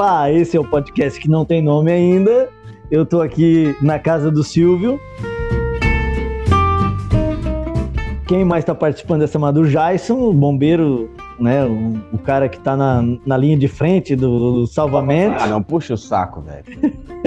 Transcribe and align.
Olá, 0.00 0.32
esse 0.32 0.56
é 0.56 0.60
o 0.60 0.64
podcast 0.64 1.20
que 1.20 1.28
não 1.28 1.44
tem 1.44 1.60
nome 1.60 1.92
ainda. 1.92 2.48
Eu 2.90 3.04
tô 3.04 3.20
aqui 3.20 3.76
na 3.82 3.98
casa 3.98 4.30
do 4.30 4.42
Silvio. 4.42 4.98
Quem 8.26 8.42
mais 8.42 8.62
está 8.62 8.74
participando 8.74 9.20
dessa 9.20 9.34
chamada? 9.34 9.60
O 9.60 9.68
Jason, 9.68 10.14
o 10.14 10.32
bombeiro, 10.32 11.10
né? 11.38 11.66
O, 11.66 12.00
o 12.14 12.18
cara 12.18 12.48
que 12.48 12.58
tá 12.58 12.78
na, 12.78 13.04
na 13.26 13.36
linha 13.36 13.58
de 13.58 13.68
frente 13.68 14.16
do, 14.16 14.60
do 14.60 14.66
salvamento. 14.66 15.36
Ah, 15.38 15.46
não 15.46 15.62
puxa 15.62 15.92
o 15.92 15.98
saco, 15.98 16.40
velho. 16.40 16.64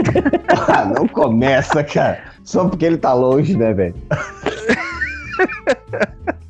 ah, 0.68 0.84
não 0.84 1.08
começa, 1.08 1.84
cara. 1.84 2.24
Só 2.44 2.68
porque 2.68 2.86
ele 2.86 2.98
tá 2.98 3.14
longe, 3.14 3.56
né, 3.56 3.72
velho? 3.72 3.94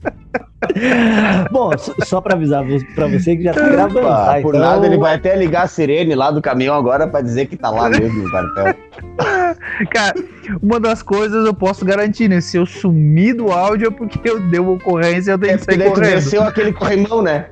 Bom, 1.52 1.72
só 2.06 2.22
para 2.22 2.36
avisar 2.36 2.64
para 2.96 3.08
você 3.08 3.36
que 3.36 3.44
já 3.44 3.54
tá 3.54 3.68
gravando. 3.68 4.08
Tá? 4.08 4.40
Por 4.42 4.56
então... 4.56 4.68
nada, 4.68 4.86
ele 4.86 4.98
vai 4.98 5.16
até 5.16 5.36
ligar 5.36 5.64
a 5.64 5.68
sirene 5.68 6.16
lá 6.16 6.32
do 6.32 6.42
caminhão 6.42 6.76
agora 6.76 7.08
para 7.08 7.22
dizer 7.22 7.48
que 7.48 7.58
tá 7.58 7.70
lá 7.70 7.90
mesmo 7.90 8.24
no 8.24 8.32
cartel. 8.32 8.76
Cara, 9.92 10.14
uma 10.62 10.80
das 10.80 11.02
coisas 11.02 11.46
eu 11.46 11.54
posso 11.54 11.86
garantir, 11.86 12.28
né? 12.28 12.42
Se 12.42 12.58
eu 12.58 12.66
sumir 12.66 13.36
do 13.36 13.52
áudio 13.52 13.88
é 13.88 13.92
porque 13.92 14.20
eu 14.30 14.40
dei 14.40 14.60
uma 14.60 14.74
ocorrência 14.74 15.32
eu 15.32 15.40
tenho 15.40 15.54
é 15.54 15.58
que 15.58 15.64
sair 15.64 15.84
correndo. 15.90 16.16
desceu 16.16 16.44
aquele 16.44 16.74
corrimão, 16.74 17.22
né? 17.22 17.48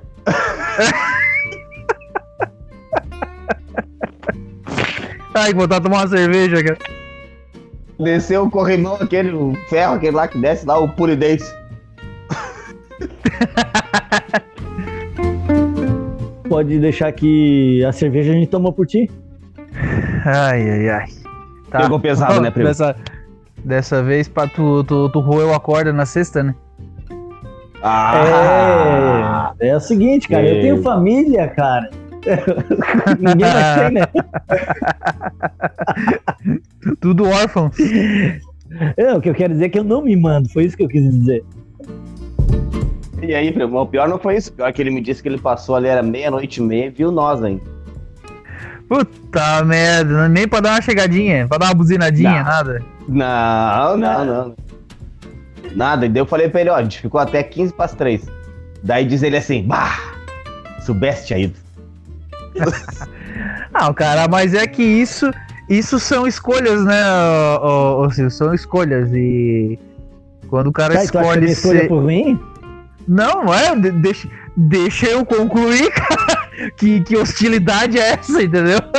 Ai, 5.34 5.54
vou 5.54 5.68
tomar 5.68 6.00
uma 6.00 6.08
cerveja, 6.08 6.64
cara. 6.64 6.78
Desceu 8.00 8.44
o 8.44 8.52
corrimão, 8.52 8.96
aquele 8.96 9.32
o 9.32 9.54
ferro, 9.70 9.96
aquele 9.96 10.16
lá 10.16 10.28
que 10.28 10.38
desce 10.38 10.66
lá, 10.66 10.78
o 10.78 10.90
Puridense. 10.90 11.61
Pode 16.48 16.80
deixar 16.80 17.12
que 17.14 17.84
a 17.86 17.92
cerveja 17.92 18.32
a 18.32 18.36
gente 18.36 18.50
toma 18.50 18.72
por 18.74 18.86
ti? 18.86 19.10
Ai, 20.26 20.70
ai, 20.70 20.90
ai. 20.90 21.06
Tá. 21.70 21.82
Pegou 21.82 22.00
pesado, 22.00 22.42
né, 22.42 22.52
primo? 22.52 22.68
Dessa, 22.68 22.96
dessa 23.64 24.04
vez, 24.04 24.28
pra 24.28 24.48
tu, 24.48 24.84
tu, 24.84 25.10
tu 25.10 25.20
roeu 25.20 25.54
a 25.54 25.60
corda 25.60 25.94
na 25.94 26.06
sexta, 26.06 26.44
né? 26.44 26.54
Ah, 27.84 29.54
é, 29.60 29.70
é 29.70 29.76
o 29.76 29.80
seguinte, 29.80 30.28
cara, 30.28 30.48
eu 30.48 30.62
tenho 30.62 30.84
família, 30.84 31.48
cara. 31.48 31.90
Ninguém 33.20 33.52
mais 33.52 33.80
tem, 33.80 33.90
né? 33.92 34.02
Tudo 37.00 37.28
órfão. 37.28 37.72
É, 38.96 39.12
o 39.14 39.22
que 39.22 39.30
eu 39.30 39.34
quero 39.34 39.54
dizer 39.54 39.66
é 39.66 39.70
que 39.70 39.80
eu 39.80 39.84
não 39.84 40.04
me 40.04 40.16
mando, 40.16 40.48
foi 40.50 40.66
isso 40.66 40.78
que 40.78 40.84
eu 40.84 40.88
quis 40.88 41.04
dizer. 41.04 41.44
E 43.22 43.36
aí, 43.36 43.54
o 43.56 43.86
pior 43.86 44.10
não 44.10 44.18
foi 44.18 44.38
isso. 44.38 44.50
O 44.50 44.54
pior 44.54 44.68
é 44.68 44.72
que 44.72 44.82
ele 44.82 44.90
me 44.90 45.02
disse 45.02 45.22
que 45.22 45.30
ele 45.30 45.38
passou 45.38 45.76
ali, 45.76 45.88
era 45.88 46.02
meia-noite 46.02 46.60
e 46.60 46.64
meia, 46.64 46.92
viu 46.92 47.12
nós 47.12 47.44
ainda. 47.44 47.62
Puta 48.88 49.64
merda, 49.64 50.28
nem 50.28 50.48
pra 50.48 50.60
dar 50.60 50.72
uma 50.72 50.82
chegadinha, 50.82 51.48
pra 51.48 51.58
dar 51.58 51.68
uma 51.68 51.74
buzinadinha, 51.74 52.30
não. 52.30 52.44
nada. 52.44 52.84
Não, 53.08 53.98
não, 53.98 54.26
não. 54.26 54.56
Nada, 55.76 56.06
e 56.06 56.10
daí 56.10 56.22
eu 56.22 56.26
falei 56.26 56.50
pra 56.50 56.60
ele, 56.62 56.70
ó, 56.70 56.76
a 56.76 56.84
gente 56.84 57.00
ficou 57.00 57.20
até 57.20 57.42
15 57.42 57.74
para 57.74 57.86
as 57.86 57.94
3. 57.94 58.26
Daí 58.84 59.06
diz 59.06 59.24
ele 59.24 59.38
assim, 59.38 59.64
bah, 59.64 59.98
soubeste 60.82 61.34
aí. 61.34 61.54
não, 63.72 63.94
cara, 63.94 64.28
mas 64.28 64.54
é 64.54 64.68
que 64.68 64.84
isso, 64.84 65.32
isso 65.70 65.98
são 65.98 66.28
escolhas, 66.28 66.84
né, 66.84 67.02
ô, 67.62 68.02
ô, 68.02 68.08
ô, 68.08 68.30
são 68.30 68.54
escolhas 68.54 69.10
e 69.14 69.80
quando 70.50 70.68
o 70.68 70.74
cara 70.74 70.96
tá, 70.96 71.04
escolhe 71.06 71.48
ser... 71.48 71.54
escolha 71.54 71.88
por 71.88 72.04
mim? 72.04 72.38
Não, 73.12 73.54
é, 73.54 73.76
deixa, 73.76 74.30
deixa 74.56 75.06
eu 75.08 75.26
concluir, 75.26 75.92
cara, 75.92 76.72
que, 76.78 77.02
que 77.02 77.18
hostilidade 77.18 78.00
é 78.00 78.14
essa, 78.14 78.42
entendeu? 78.42 78.80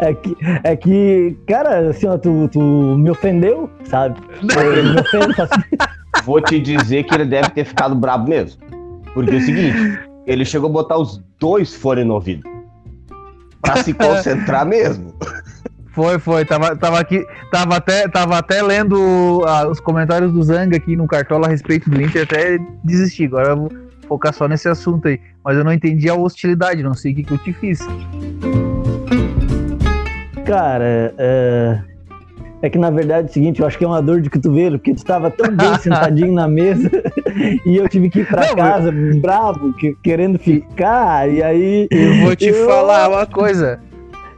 É 0.00 0.12
que, 0.12 0.36
é 0.62 0.76
que 0.76 1.38
cara, 1.46 1.88
assim, 1.88 2.06
ó, 2.06 2.18
tu, 2.18 2.50
tu 2.52 2.60
me 2.98 3.08
ofendeu, 3.08 3.70
sabe? 3.84 4.20
me 4.42 5.00
ofendo, 5.00 5.34
Vou 6.24 6.40
te 6.42 6.58
dizer 6.58 7.04
que 7.04 7.14
ele 7.14 7.24
deve 7.24 7.48
ter 7.50 7.64
ficado 7.64 7.94
brabo 7.94 8.28
mesmo. 8.28 8.60
Porque 9.14 9.36
é 9.36 9.38
o 9.38 9.40
seguinte, 9.40 10.00
ele 10.26 10.44
chegou 10.44 10.68
a 10.68 10.72
botar 10.72 10.98
os 10.98 11.22
dois 11.38 11.74
fones 11.74 12.04
no 12.04 12.14
ouvido. 12.14 12.42
Pra 13.62 13.82
se 13.82 13.94
concentrar 13.94 14.66
mesmo. 14.66 15.14
Foi, 15.98 16.16
foi. 16.20 16.44
Tava, 16.44 16.76
tava 16.76 17.00
aqui, 17.00 17.26
tava 17.50 17.74
até, 17.74 18.06
tava 18.06 18.38
até 18.38 18.62
lendo 18.62 18.94
uh, 19.40 19.68
os 19.68 19.80
comentários 19.80 20.32
do 20.32 20.40
Zanga 20.44 20.76
aqui 20.76 20.94
no 20.94 21.08
Cartola 21.08 21.48
a 21.48 21.50
respeito 21.50 21.90
do 21.90 22.00
Inter, 22.00 22.22
até 22.22 22.56
desisti. 22.84 23.24
Agora 23.24 23.48
eu 23.48 23.56
vou 23.56 23.72
focar 24.06 24.32
só 24.32 24.46
nesse 24.46 24.68
assunto 24.68 25.08
aí. 25.08 25.20
Mas 25.44 25.58
eu 25.58 25.64
não 25.64 25.72
entendi 25.72 26.08
a 26.08 26.14
hostilidade, 26.14 26.84
não 26.84 26.94
sei 26.94 27.10
o 27.10 27.16
que, 27.16 27.24
que 27.24 27.32
eu 27.32 27.38
te 27.38 27.52
fiz. 27.52 27.80
Cara, 30.46 31.12
é... 31.18 31.80
é 32.62 32.70
que 32.70 32.78
na 32.78 32.90
verdade 32.90 33.26
é 33.26 33.30
o 33.30 33.32
seguinte, 33.32 33.60
eu 33.60 33.66
acho 33.66 33.76
que 33.76 33.84
é 33.84 33.88
uma 33.88 34.00
dor 34.00 34.20
de 34.20 34.30
cotovelo, 34.30 34.78
porque 34.78 34.94
tu 34.94 34.98
estava 34.98 35.32
tão 35.32 35.50
bem 35.50 35.76
sentadinho 35.82 36.32
na 36.32 36.46
mesa 36.46 36.88
e 37.66 37.76
eu 37.76 37.88
tive 37.88 38.08
que 38.08 38.20
ir 38.20 38.28
para 38.28 38.54
casa 38.54 38.92
bravo, 39.20 39.72
que, 39.72 39.96
querendo 40.00 40.38
ficar, 40.38 41.28
e 41.28 41.42
aí. 41.42 41.88
Eu 41.90 42.24
vou 42.24 42.36
te 42.36 42.46
eu... 42.46 42.66
falar 42.68 43.08
uma 43.08 43.26
coisa. 43.26 43.80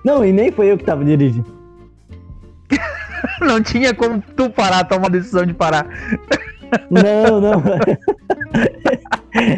Não, 0.04 0.24
e 0.24 0.32
nem 0.32 0.50
foi 0.50 0.70
eu 0.70 0.78
que 0.78 0.84
tava 0.84 1.04
dirigindo. 1.04 1.46
não 3.40 3.62
tinha 3.62 3.94
como 3.94 4.22
tu 4.36 4.50
parar, 4.50 4.84
tomar 4.84 5.06
a 5.06 5.10
decisão 5.10 5.44
de 5.44 5.54
parar. 5.54 5.86
Não, 6.90 7.40
não. 7.40 7.62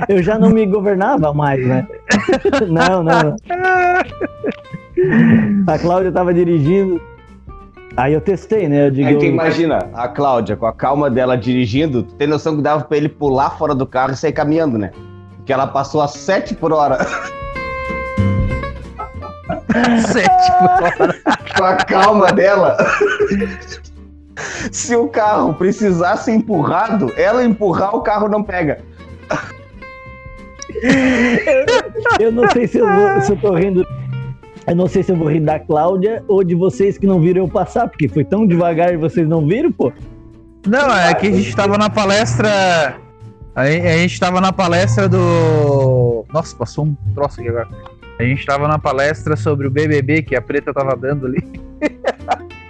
Eu 0.08 0.22
já 0.22 0.38
não 0.38 0.50
me 0.50 0.66
governava 0.66 1.32
mais, 1.32 1.64
né? 1.66 1.86
Não, 2.68 3.02
não. 3.02 3.36
A 5.66 5.78
Cláudia 5.78 6.12
tava 6.12 6.32
dirigindo. 6.32 7.00
Aí 7.96 8.14
eu 8.14 8.20
testei, 8.20 8.68
né? 8.68 8.86
Eu 8.86 8.90
digo, 8.90 9.08
Aí 9.08 9.18
tu 9.18 9.24
imagina, 9.24 9.90
a 9.92 10.08
Cláudia, 10.08 10.56
com 10.56 10.66
a 10.66 10.72
calma 10.72 11.10
dela 11.10 11.36
dirigindo, 11.36 12.02
tem 12.02 12.26
noção 12.26 12.56
que 12.56 12.62
dava 12.62 12.84
pra 12.84 12.96
ele 12.96 13.08
pular 13.08 13.50
fora 13.50 13.74
do 13.74 13.86
carro 13.86 14.12
e 14.12 14.16
sair 14.16 14.32
caminhando, 14.32 14.78
né? 14.78 14.92
Porque 15.36 15.52
ela 15.52 15.66
passou 15.66 16.00
a 16.00 16.08
7 16.08 16.54
por 16.54 16.72
hora. 16.72 16.98
Sete 20.06 21.56
Com 21.56 21.64
a 21.64 21.76
calma 21.76 22.32
dela. 22.32 22.76
Se 24.70 24.96
o 24.96 25.08
carro 25.08 25.54
precisar 25.54 26.16
ser 26.16 26.32
empurrado, 26.32 27.12
ela 27.16 27.44
empurrar, 27.44 27.94
o 27.94 28.00
carro 28.00 28.28
não 28.28 28.42
pega. 28.42 28.80
Eu, 30.82 32.26
eu 32.26 32.32
não 32.32 32.48
sei 32.50 32.66
se 32.66 32.78
eu, 32.78 32.86
vou, 32.88 33.20
se 33.20 33.32
eu 33.32 33.36
tô 33.36 33.54
rindo. 33.54 33.86
Eu 34.66 34.76
não 34.76 34.86
sei 34.86 35.02
se 35.02 35.12
eu 35.12 35.16
vou 35.16 35.28
rir 35.28 35.40
da 35.40 35.58
Cláudia 35.58 36.24
ou 36.28 36.42
de 36.44 36.54
vocês 36.54 36.96
que 36.96 37.06
não 37.06 37.20
viram 37.20 37.42
eu 37.42 37.48
passar, 37.48 37.88
porque 37.88 38.08
foi 38.08 38.24
tão 38.24 38.46
devagar 38.46 38.92
e 38.92 38.96
vocês 38.96 39.28
não 39.28 39.46
viram, 39.46 39.72
pô. 39.72 39.92
Não, 40.66 40.94
é 40.96 41.12
que 41.14 41.26
a 41.26 41.32
gente 41.32 41.54
tava 41.54 41.76
na 41.76 41.90
palestra. 41.90 42.96
A 43.54 43.66
gente 43.66 44.18
tava 44.18 44.40
na 44.40 44.52
palestra 44.52 45.08
do. 45.08 46.24
Nossa, 46.32 46.56
passou 46.56 46.86
um 46.86 46.96
troço 47.14 47.40
aqui 47.40 47.48
agora. 47.48 47.68
A 48.18 48.22
gente 48.24 48.40
estava 48.40 48.68
na 48.68 48.78
palestra 48.78 49.36
sobre 49.36 49.66
o 49.66 49.70
BBB 49.70 50.22
que 50.22 50.36
a 50.36 50.42
Preta 50.42 50.70
estava 50.70 50.96
dando 50.96 51.26
ali. 51.26 51.42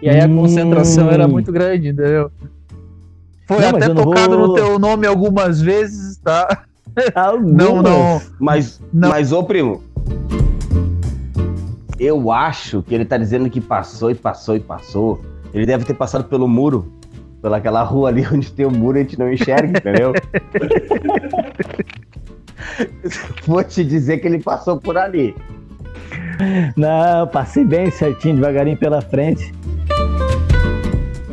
e 0.01 0.09
aí 0.09 0.21
a 0.21 0.29
concentração 0.29 1.09
hum. 1.09 1.11
era 1.11 1.29
muito 1.29 1.53
grande, 1.53 1.89
entendeu? 1.89 2.31
Foi 3.47 3.61
não, 3.61 3.71
até 3.71 3.89
tocado 3.89 4.39
vou... 4.39 4.49
no 4.49 4.55
teu 4.55 4.79
nome 4.79 5.07
algumas 5.07 5.61
vezes, 5.61 6.17
tá? 6.19 6.65
Algumas. 7.15 7.57
Não, 7.67 7.83
não. 7.83 8.23
Mas, 8.39 8.81
não. 8.93 9.09
mas, 9.09 9.33
ô 9.33 9.43
primo, 9.43 9.83
eu 11.99 12.31
acho 12.31 12.83
que 12.83 12.95
ele 12.95 13.05
tá 13.05 13.17
dizendo 13.17 13.49
que 13.49 13.61
passou 13.61 14.11
e 14.11 14.15
passou 14.15 14.57
e 14.57 14.61
passou. 14.61 15.23
Ele 15.55 15.65
deve 15.65 15.85
ter 15.85 15.95
passado 15.95 16.25
pelo 16.25 16.49
muro, 16.49 16.93
pelaquela 17.41 17.83
rua 17.83 18.09
ali 18.09 18.27
onde 18.33 18.51
tem 18.53 18.67
o 18.67 18.71
muro 18.71 18.99
e 18.99 19.01
a 19.01 19.03
gente 19.05 19.19
não 19.19 19.33
enxerga, 19.33 19.79
entendeu? 19.79 20.13
Vou 23.47 23.63
te 23.63 23.85
dizer 23.85 24.19
que 24.19 24.27
ele 24.27 24.39
passou 24.39 24.79
por 24.79 24.97
ali. 24.97 25.35
Não, 26.77 27.27
passei 27.29 27.65
bem 27.65 27.91
certinho, 27.91 28.37
devagarinho 28.37 28.77
pela 28.77 29.01
frente. 29.01 29.53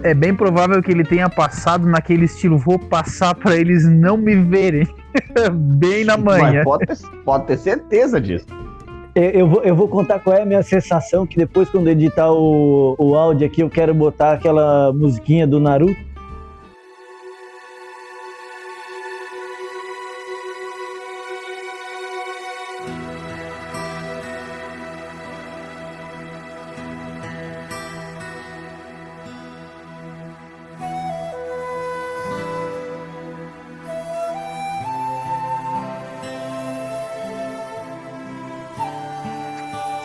É 0.03 0.13
bem 0.13 0.33
provável 0.33 0.81
que 0.81 0.91
ele 0.91 1.03
tenha 1.03 1.29
passado 1.29 1.85
naquele 1.85 2.25
estilo, 2.25 2.57
vou 2.57 2.79
passar 2.79 3.35
para 3.35 3.57
eles 3.57 3.85
não 3.89 4.15
me 4.15 4.35
verem. 4.35 4.87
bem 5.51 6.05
na 6.05 6.15
manhã. 6.15 6.63
Pode 6.63 6.85
ter, 6.85 6.97
pode 7.25 7.47
ter, 7.47 7.57
certeza 7.57 8.21
disso. 8.21 8.45
Eu, 9.15 9.23
eu, 9.23 9.49
vou, 9.49 9.63
eu 9.63 9.75
vou 9.75 9.87
contar 9.87 10.19
qual 10.19 10.37
é 10.37 10.43
a 10.43 10.45
minha 10.45 10.63
sensação, 10.63 11.25
que 11.25 11.35
depois 11.35 11.67
quando 11.69 11.89
editar 11.89 12.31
o, 12.31 12.95
o 12.97 13.15
áudio 13.15 13.47
aqui, 13.47 13.61
eu 13.61 13.69
quero 13.69 13.93
botar 13.93 14.33
aquela 14.33 14.93
musiquinha 14.93 15.45
do 15.45 15.59
Naruto 15.59 16.08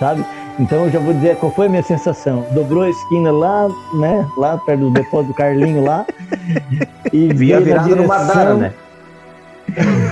sabe? 0.05 0.25
Então 0.59 0.85
eu 0.85 0.91
já 0.91 0.99
vou 0.99 1.15
dizer 1.15 1.37
qual 1.37 1.51
foi 1.51 1.67
a 1.67 1.69
minha 1.71 1.83
sensação. 1.83 2.47
Dobrou 2.51 2.83
a 2.83 2.91
esquina 2.91 3.33
lá, 3.33 3.69
né? 3.95 4.29
Lá 4.37 4.59
perto 4.59 4.81
do 4.81 4.91
depósito 4.91 5.33
do 5.33 5.35
Carlinho 5.35 5.83
lá. 5.83 6.05
E 7.13 7.33
via 7.33 7.59
virada 7.61 7.89
direção... 7.89 8.03
numa 8.03 8.25
dara, 8.25 8.55
né? 8.55 8.73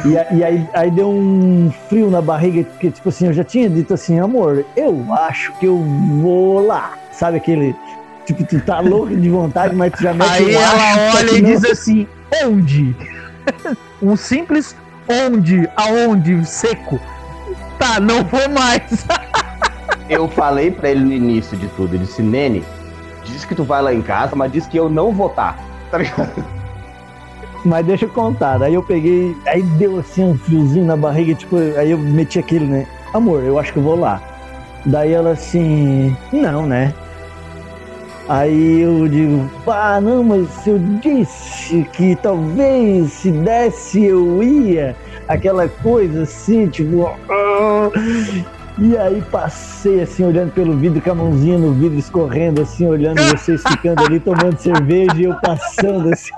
E, 0.05 0.37
e, 0.37 0.45
aí, 0.45 0.69
aí 0.73 0.91
deu 0.91 1.09
um 1.11 1.71
frio 1.89 2.11
na 2.11 2.23
barriga, 2.23 2.65
porque, 2.65 2.91
tipo 2.91 3.11
assim, 3.11 3.27
eu 3.27 3.33
já 3.33 3.45
tinha 3.45 3.69
dito 3.69 3.93
assim, 3.93 4.19
amor, 4.19 4.65
eu 4.75 5.07
acho 5.13 5.53
que 5.59 5.67
eu 5.67 5.77
vou 5.77 6.67
lá. 6.67 6.95
Sabe 7.13 7.37
aquele. 7.37 7.77
Tipo, 8.25 8.45
tu 8.45 8.59
tá 8.61 8.81
louco 8.81 9.15
de 9.15 9.29
vontade, 9.29 9.75
mas 9.75 9.93
tu 9.93 10.03
já 10.03 10.15
mete 10.15 10.31
Aí 10.31 10.55
ela 10.55 11.15
olha 11.17 11.33
e 11.33 11.43
diz 11.43 11.65
assim: 11.65 12.07
onde? 12.45 12.97
um 14.01 14.17
simples 14.17 14.75
onde, 15.09 15.69
aonde, 15.77 16.45
seco. 16.47 16.99
Tá, 17.79 18.01
não 18.01 18.25
vou 18.25 18.49
mais. 18.49 19.07
eu 20.13 20.29
falei 20.29 20.71
pra 20.71 20.91
ele 20.91 21.05
no 21.05 21.13
início 21.13 21.57
de 21.57 21.67
tudo, 21.69 21.95
ele 21.95 22.05
disse, 22.05 22.23
Nene, 22.23 22.65
diz 23.25 23.45
que 23.45 23.55
tu 23.55 23.65
vai 23.65 23.83
lá 23.83 23.93
em 23.93 24.03
casa, 24.03 24.37
mas 24.37 24.53
diz 24.53 24.67
que 24.67 24.77
eu 24.77 24.89
não 24.89 25.13
vou 25.13 25.29
estar. 25.29 25.57
Tá, 25.57 25.63
tá 25.93 25.99
ligado? 25.99 26.45
Mas 27.65 27.87
deixa 27.87 28.07
eu 28.07 28.09
contar. 28.09 28.59
Daí 28.59 28.75
eu 28.75 28.83
peguei. 28.83 29.37
Aí 29.47 29.63
deu 29.63 29.99
assim 30.01 30.25
um 30.25 30.37
friozinho 30.37 30.85
na 30.85 30.97
barriga, 30.97 31.35
tipo, 31.35 31.57
aí 31.57 31.93
eu 31.93 31.99
meti 31.99 32.39
aquele, 32.39 32.67
né? 32.67 32.87
Amor, 33.15 33.43
eu 33.43 33.59
acho 33.59 33.73
que 33.73 33.79
eu 33.79 33.83
vou 33.83 33.99
lá. 33.99 34.21
Daí 34.85 35.13
ela 35.13 35.31
assim. 35.31 36.17
Não, 36.33 36.67
né? 36.67 36.93
Aí 38.29 38.81
eu 38.81 39.09
digo, 39.09 39.49
ah, 39.67 40.01
não, 40.01 40.23
mas 40.25 40.67
eu 40.67 40.79
disse 41.01 41.87
que 41.93 42.17
talvez 42.17 43.13
se 43.13 43.31
desse 43.31 44.05
eu 44.05 44.43
ia. 44.43 44.97
Aquela 45.29 45.69
coisa 45.69 46.23
assim, 46.23 46.67
tipo. 46.67 47.09
Ah. 47.31 47.91
E 48.79 48.97
aí 48.97 49.23
passei 49.31 50.01
assim, 50.01 50.25
olhando 50.25 50.53
pelo 50.53 50.77
vidro, 50.77 51.01
com 51.01 51.11
a 51.11 51.15
mãozinha 51.15 51.59
no 51.59 51.75
vidro, 51.75 51.99
escorrendo 51.99 52.63
assim, 52.63 52.87
olhando 52.87 53.23
vocês 53.23 53.63
ficando 53.63 54.03
ali, 54.05 54.19
tomando 54.19 54.59
cerveja 54.59 55.15
e 55.17 55.25
eu 55.25 55.35
passando 55.37 56.11
assim. 56.11 56.33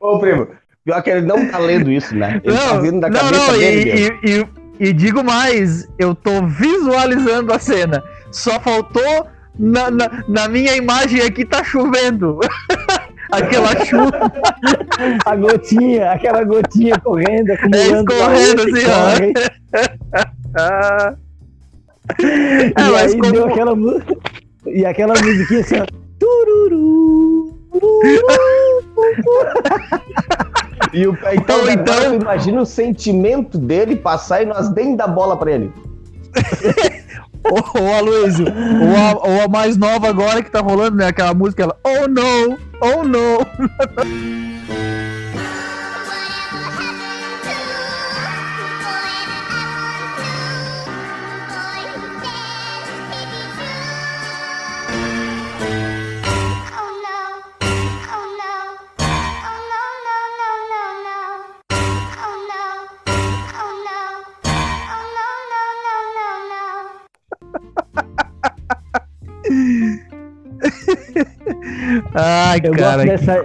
Ô, 0.00 0.18
primo, 0.18 0.48
pior 0.84 1.02
que 1.02 1.10
ele 1.10 1.26
não 1.26 1.48
tá 1.48 1.58
lendo 1.58 1.90
isso, 1.90 2.14
né? 2.14 2.40
Ele 2.44 2.56
tá 2.56 2.64
não, 2.64 2.72
tá 2.72 2.80
vindo 2.80 3.00
da 3.00 3.08
não, 3.08 3.20
cabeça 3.20 3.52
não, 3.52 3.58
dele. 3.58 4.18
E, 4.24 4.40
e, 4.80 4.88
e, 4.88 4.92
digo 4.92 5.22
mais, 5.22 5.88
eu 5.98 6.14
tô 6.14 6.44
visualizando 6.46 7.52
a 7.52 7.58
cena. 7.58 8.02
Só 8.32 8.58
faltou 8.58 9.26
na, 9.58 9.90
na, 9.90 10.24
na 10.28 10.48
minha 10.48 10.76
imagem 10.76 11.22
aqui 11.22 11.44
tá 11.44 11.62
chovendo. 11.62 12.40
aquela 13.30 13.84
chuva. 13.84 14.32
A 15.24 15.36
gotinha, 15.36 16.10
aquela 16.10 16.44
gotinha 16.44 16.98
correndo, 16.98 17.52
acumulando. 17.52 18.12
É, 18.12 18.18
correndo 18.18 18.60
assim, 18.62 18.86
ó. 18.90 20.26
e 22.18 22.80
é, 22.80 22.98
aí 22.98 23.18
como... 23.18 23.32
deu 23.32 23.46
aquela 23.46 23.76
E 24.66 24.86
aquela 24.86 25.14
musiquinha 25.14 25.60
assim, 25.60 25.76
ó. 25.80 25.86
Tururu. 26.18 27.54
e 30.92 31.06
o, 31.06 31.18
então, 31.32 31.68
então... 31.68 32.14
imagina 32.14 32.62
o 32.62 32.66
sentimento 32.66 33.58
dele 33.58 33.96
passar 33.96 34.42
e 34.42 34.46
nós 34.46 34.72
nem 34.72 34.96
dar 34.96 35.08
bola 35.08 35.36
pra 35.36 35.52
ele. 35.52 35.72
Ô, 37.48 37.80
ô 37.80 37.94
Aloysio, 37.94 38.46
ou 38.46 38.96
a, 38.96 39.12
ou 39.28 39.42
a 39.44 39.48
mais 39.48 39.76
nova 39.76 40.08
agora 40.08 40.42
que 40.42 40.50
tá 40.50 40.60
rolando, 40.60 40.96
né? 40.96 41.06
Aquela 41.06 41.32
música, 41.32 41.62
ela, 41.62 41.76
oh 41.84 42.08
no, 42.08 42.58
oh 42.80 43.04
no. 43.04 43.46
Ai, 72.16 72.60
eu 72.64 72.72
cara, 72.72 73.04
gosto 73.04 73.06
dessa... 73.06 73.44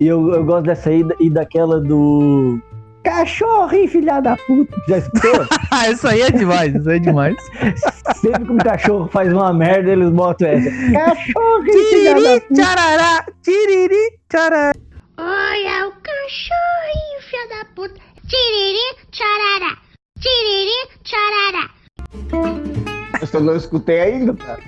E 0.00 0.06
eu, 0.06 0.32
eu 0.32 0.44
gosto 0.44 0.66
dessa 0.66 0.90
aí 0.90 1.04
e 1.20 1.28
daquela 1.28 1.80
do. 1.80 2.60
Cachorro, 3.02 3.88
filha 3.88 4.20
da 4.20 4.36
puta. 4.36 4.76
Já 4.88 4.98
escutou? 4.98 5.46
isso 5.90 6.06
aí 6.06 6.20
é 6.22 6.30
demais, 6.30 6.74
isso 6.74 6.88
aí 6.88 6.96
é 6.96 7.00
demais. 7.00 7.36
Sempre 8.20 8.44
que 8.44 8.52
um 8.52 8.58
cachorro 8.58 9.08
faz 9.08 9.32
uma 9.32 9.52
merda, 9.52 9.90
eles 9.90 10.10
botam 10.10 10.48
essa. 10.48 10.70
Cachorro, 10.92 11.62
filha 11.64 12.14
da 12.14 12.40
puta. 12.40 12.54
Tcharará, 12.54 13.26
tiriri, 13.42 14.18
tcharará. 14.28 14.72
Olha 15.18 15.88
o 15.88 15.92
cachorrinho, 16.00 17.20
filha 17.28 17.48
da 17.48 17.64
puta. 17.74 18.00
Tiriri, 18.28 18.96
tcharará. 19.10 19.78
Tiriri, 20.20 20.78
tcharará. 21.02 22.87
Eu 23.32 23.40
não 23.40 23.56
escutei 23.56 24.00
ainda, 24.00 24.34
cara. 24.34 24.60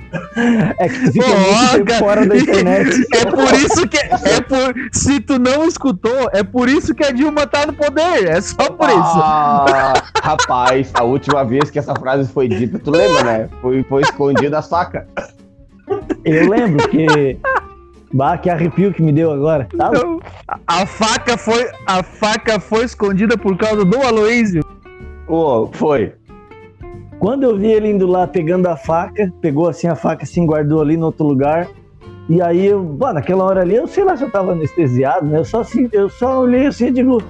É 0.79 0.89
que 0.89 1.05
tu 1.05 1.12
fica 1.12 1.27
muito 1.27 1.95
fora 1.99 2.27
da 2.27 2.37
internet. 2.37 3.07
É 3.12 3.25
por 3.25 3.55
isso 3.55 3.89
que. 3.89 3.99
É 3.99 4.41
por, 4.41 4.75
se 4.93 5.21
tu 5.21 5.39
não 5.39 5.65
escutou, 5.65 6.29
é 6.33 6.43
por 6.43 6.69
isso 6.69 6.95
que 6.95 7.05
a 7.05 7.11
Dilma 7.11 7.47
tá 7.47 7.67
no 7.67 7.73
poder. 7.73 8.29
É 8.29 8.41
só 8.41 8.71
por 8.71 8.89
ah, 8.89 9.65
isso. 10.03 10.12
Rapaz, 10.23 10.91
a 10.95 11.03
última 11.03 11.45
vez 11.45 11.71
que 11.71 11.79
essa 11.79 11.95
frase 11.95 12.31
foi 12.31 12.49
dita, 12.49 12.79
tu 12.79 12.91
lembra, 12.91 13.25
né? 13.25 13.49
Foi, 13.61 13.83
foi 13.85 14.03
escondida 14.03 14.59
a 14.59 14.62
saca. 14.62 15.07
Eu 16.25 16.49
lembro 16.49 16.89
que. 16.89 17.39
Bah, 18.12 18.37
que 18.37 18.51
arrepio 18.51 18.93
que 18.93 19.03
me 19.03 19.12
deu 19.12 19.31
agora. 19.31 19.69
Tá? 19.77 19.91
A 20.67 20.85
faca 20.85 21.39
foi, 21.39 21.71
a 21.87 22.03
faca 22.03 22.59
foi 22.59 22.85
escondida 22.85 23.39
por 23.39 23.57
causa 23.57 23.85
do 23.85 24.03
Aloísio. 24.03 24.65
Oh, 25.29 25.69
foi. 25.73 26.12
Quando 27.21 27.45
eu 27.45 27.55
vi 27.55 27.67
ele 27.67 27.91
indo 27.91 28.07
lá 28.07 28.27
pegando 28.27 28.67
a 28.67 28.77
faca, 28.79 29.31
pegou 29.43 29.69
assim 29.69 29.87
a 29.87 29.95
faca, 29.95 30.25
assim, 30.25 30.47
guardou 30.47 30.81
ali 30.81 30.97
no 30.97 31.07
outro 31.07 31.27
lugar. 31.27 31.69
E 32.31 32.41
aí, 32.41 32.65
eu, 32.65 32.83
bom, 32.83 33.13
naquela 33.13 33.45
hora 33.45 33.61
ali, 33.61 33.75
eu 33.75 33.87
sei 33.87 34.05
lá 34.05 34.17
se 34.17 34.25
eu 34.25 34.31
tava 34.31 34.53
anestesiado, 34.53 35.27
né? 35.27 35.39
Eu 35.39 35.45
só, 35.45 35.61
assim, 35.61 35.87
eu 35.93 36.09
só 36.09 36.41
olhei 36.41 36.67
assim 36.67 36.87
e 36.87 36.93
digo. 36.93 37.23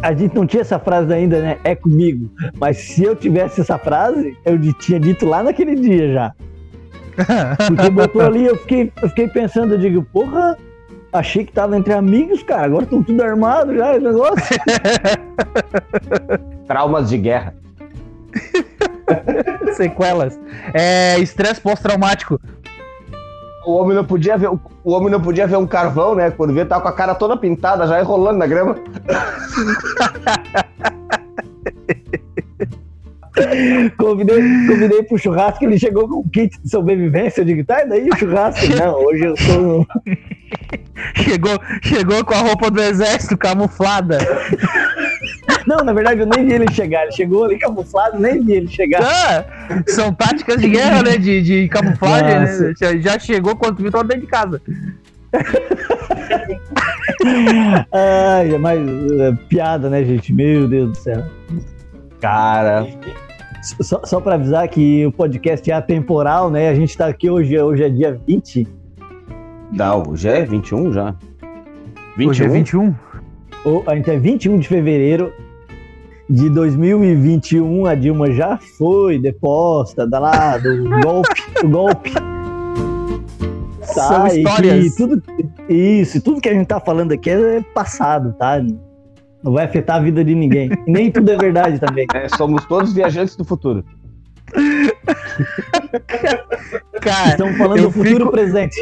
A 0.00 0.14
gente 0.14 0.36
não 0.36 0.46
tinha 0.46 0.60
essa 0.60 0.78
frase 0.78 1.12
ainda, 1.12 1.40
né? 1.40 1.58
É 1.64 1.74
comigo. 1.74 2.30
Mas 2.60 2.76
se 2.76 3.02
eu 3.02 3.16
tivesse 3.16 3.60
essa 3.60 3.76
frase, 3.76 4.38
eu 4.44 4.56
tinha 4.74 5.00
dito 5.00 5.26
lá 5.26 5.42
naquele 5.42 5.74
dia 5.74 6.12
já. 6.12 6.34
Porque 7.66 7.90
botou 7.90 8.22
ali, 8.22 8.44
eu 8.44 8.56
fiquei, 8.56 8.92
eu 9.02 9.08
fiquei 9.08 9.26
pensando, 9.26 9.74
eu 9.74 9.78
digo, 9.78 10.04
porra, 10.12 10.56
achei 11.12 11.44
que 11.44 11.52
tava 11.52 11.76
entre 11.76 11.92
amigos, 11.92 12.40
cara. 12.44 12.66
Agora 12.66 12.84
estão 12.84 13.02
tudo 13.02 13.20
armado 13.20 13.74
já, 13.74 13.96
esse 13.96 14.04
negócio. 14.04 14.56
Traumas 16.68 17.08
de 17.08 17.18
guerra. 17.18 17.65
Sequelas. 19.74 20.38
É, 20.74 21.18
estresse 21.18 21.60
pós-traumático. 21.60 22.40
O 23.64 23.72
homem 23.72 23.96
não 23.96 24.04
podia 24.04 24.36
ver, 24.38 24.48
o 24.48 24.60
homem 24.92 25.10
não 25.10 25.20
podia 25.20 25.46
ver 25.46 25.56
um 25.56 25.66
carvão, 25.66 26.14
né? 26.14 26.30
Quando 26.30 26.54
vê, 26.54 26.64
tá 26.64 26.80
com 26.80 26.86
a 26.88 26.92
cara 26.92 27.14
toda 27.14 27.36
pintada, 27.36 27.86
já 27.86 28.00
enrolando 28.00 28.38
na 28.38 28.46
grama. 28.46 28.76
convidei, 33.98 34.40
convidei 34.66 35.02
pro 35.02 35.18
churrasco, 35.18 35.64
ele 35.64 35.78
chegou 35.78 36.08
com 36.08 36.20
um 36.20 36.28
kit 36.28 36.58
de 36.62 36.70
sobrevivência. 36.70 37.40
Eu 37.40 37.44
digo, 37.44 37.64
tá, 37.64 37.82
e 37.82 37.88
daí 37.88 38.08
o 38.08 38.16
churrasco? 38.16 38.66
Não, 38.76 38.94
hoje 39.04 39.24
eu 39.24 39.36
sou. 39.36 39.86
chegou, 41.16 41.58
chegou 41.82 42.24
com 42.24 42.34
a 42.34 42.38
roupa 42.38 42.70
do 42.70 42.80
exército 42.80 43.36
camuflada. 43.36 44.18
Não, 45.66 45.78
na 45.78 45.92
verdade 45.92 46.20
eu 46.20 46.26
nem 46.26 46.46
vi 46.46 46.54
ele 46.54 46.72
chegar. 46.72 47.02
Ele 47.02 47.12
chegou 47.12 47.44
ali 47.44 47.58
camuflado, 47.58 48.18
nem 48.18 48.42
vi 48.42 48.52
ele 48.52 48.68
chegar. 48.68 49.02
Ah, 49.02 49.44
são 49.88 50.14
táticas 50.14 50.60
de 50.60 50.68
guerra, 50.68 51.02
né? 51.02 51.16
De, 51.16 51.42
de 51.42 51.68
camuflagem, 51.68 52.40
né? 52.40 52.74
Já, 52.80 52.96
já 52.96 53.18
chegou 53.18 53.56
quando 53.56 53.78
viu 53.78 53.90
dentro 53.90 54.20
de 54.20 54.26
casa. 54.26 54.62
Ai, 57.92 58.56
mas 58.58 58.80
uh, 58.80 59.36
piada, 59.48 59.90
né, 59.90 60.04
gente? 60.04 60.32
Meu 60.32 60.68
Deus 60.68 60.90
do 60.90 60.96
céu. 60.96 61.24
Cara. 62.20 62.86
Só, 63.62 64.00
só 64.04 64.20
pra 64.20 64.34
avisar 64.34 64.68
que 64.68 65.04
o 65.06 65.12
podcast 65.12 65.68
é 65.68 65.74
atemporal, 65.74 66.50
né? 66.50 66.68
A 66.68 66.74
gente 66.74 66.96
tá 66.96 67.06
aqui 67.06 67.28
hoje, 67.28 67.58
hoje 67.58 67.82
é 67.82 67.88
dia 67.88 68.20
20. 68.26 68.68
Não, 69.72 70.04
hoje 70.08 70.28
é 70.28 70.44
21 70.44 70.92
já. 70.92 71.14
21? 72.16 72.30
Hoje 72.30 72.44
é 72.44 72.48
21? 72.48 72.94
A 73.86 73.94
gente 73.96 74.10
é 74.10 74.18
21 74.18 74.58
de 74.58 74.68
fevereiro 74.68 75.32
de 76.30 76.48
2021 76.50 77.86
a 77.86 77.94
Dilma 77.94 78.30
já 78.32 78.58
foi 78.78 79.18
deposta, 79.18 80.06
da 80.06 80.18
lá, 80.18 80.58
do 80.58 80.88
golpe, 81.02 81.42
do 81.62 81.68
golpe. 81.68 82.12
Tá, 82.12 82.22
São 84.08 84.26
histórias. 84.26 84.94
tudo, 84.96 85.22
isso, 85.68 86.20
tudo 86.22 86.40
que 86.40 86.48
a 86.48 86.54
gente 86.54 86.66
tá 86.66 86.80
falando 86.80 87.12
aqui 87.12 87.30
é 87.30 87.60
passado, 87.74 88.32
tá? 88.38 88.62
Não 89.42 89.52
vai 89.52 89.64
afetar 89.64 89.96
a 89.96 90.00
vida 90.00 90.24
de 90.24 90.34
ninguém. 90.34 90.70
E 90.86 90.90
nem 90.90 91.10
tudo 91.10 91.30
é 91.30 91.36
verdade 91.36 91.78
também. 91.78 92.06
É, 92.14 92.28
somos 92.28 92.64
todos 92.66 92.92
viajantes 92.92 93.36
do 93.36 93.44
futuro. 93.44 93.84
Cara, 97.00 97.28
Estamos 97.30 97.56
falando 97.56 97.82
do 97.82 97.90
futuro 97.90 98.18
fico- 98.18 98.30
presente. 98.30 98.76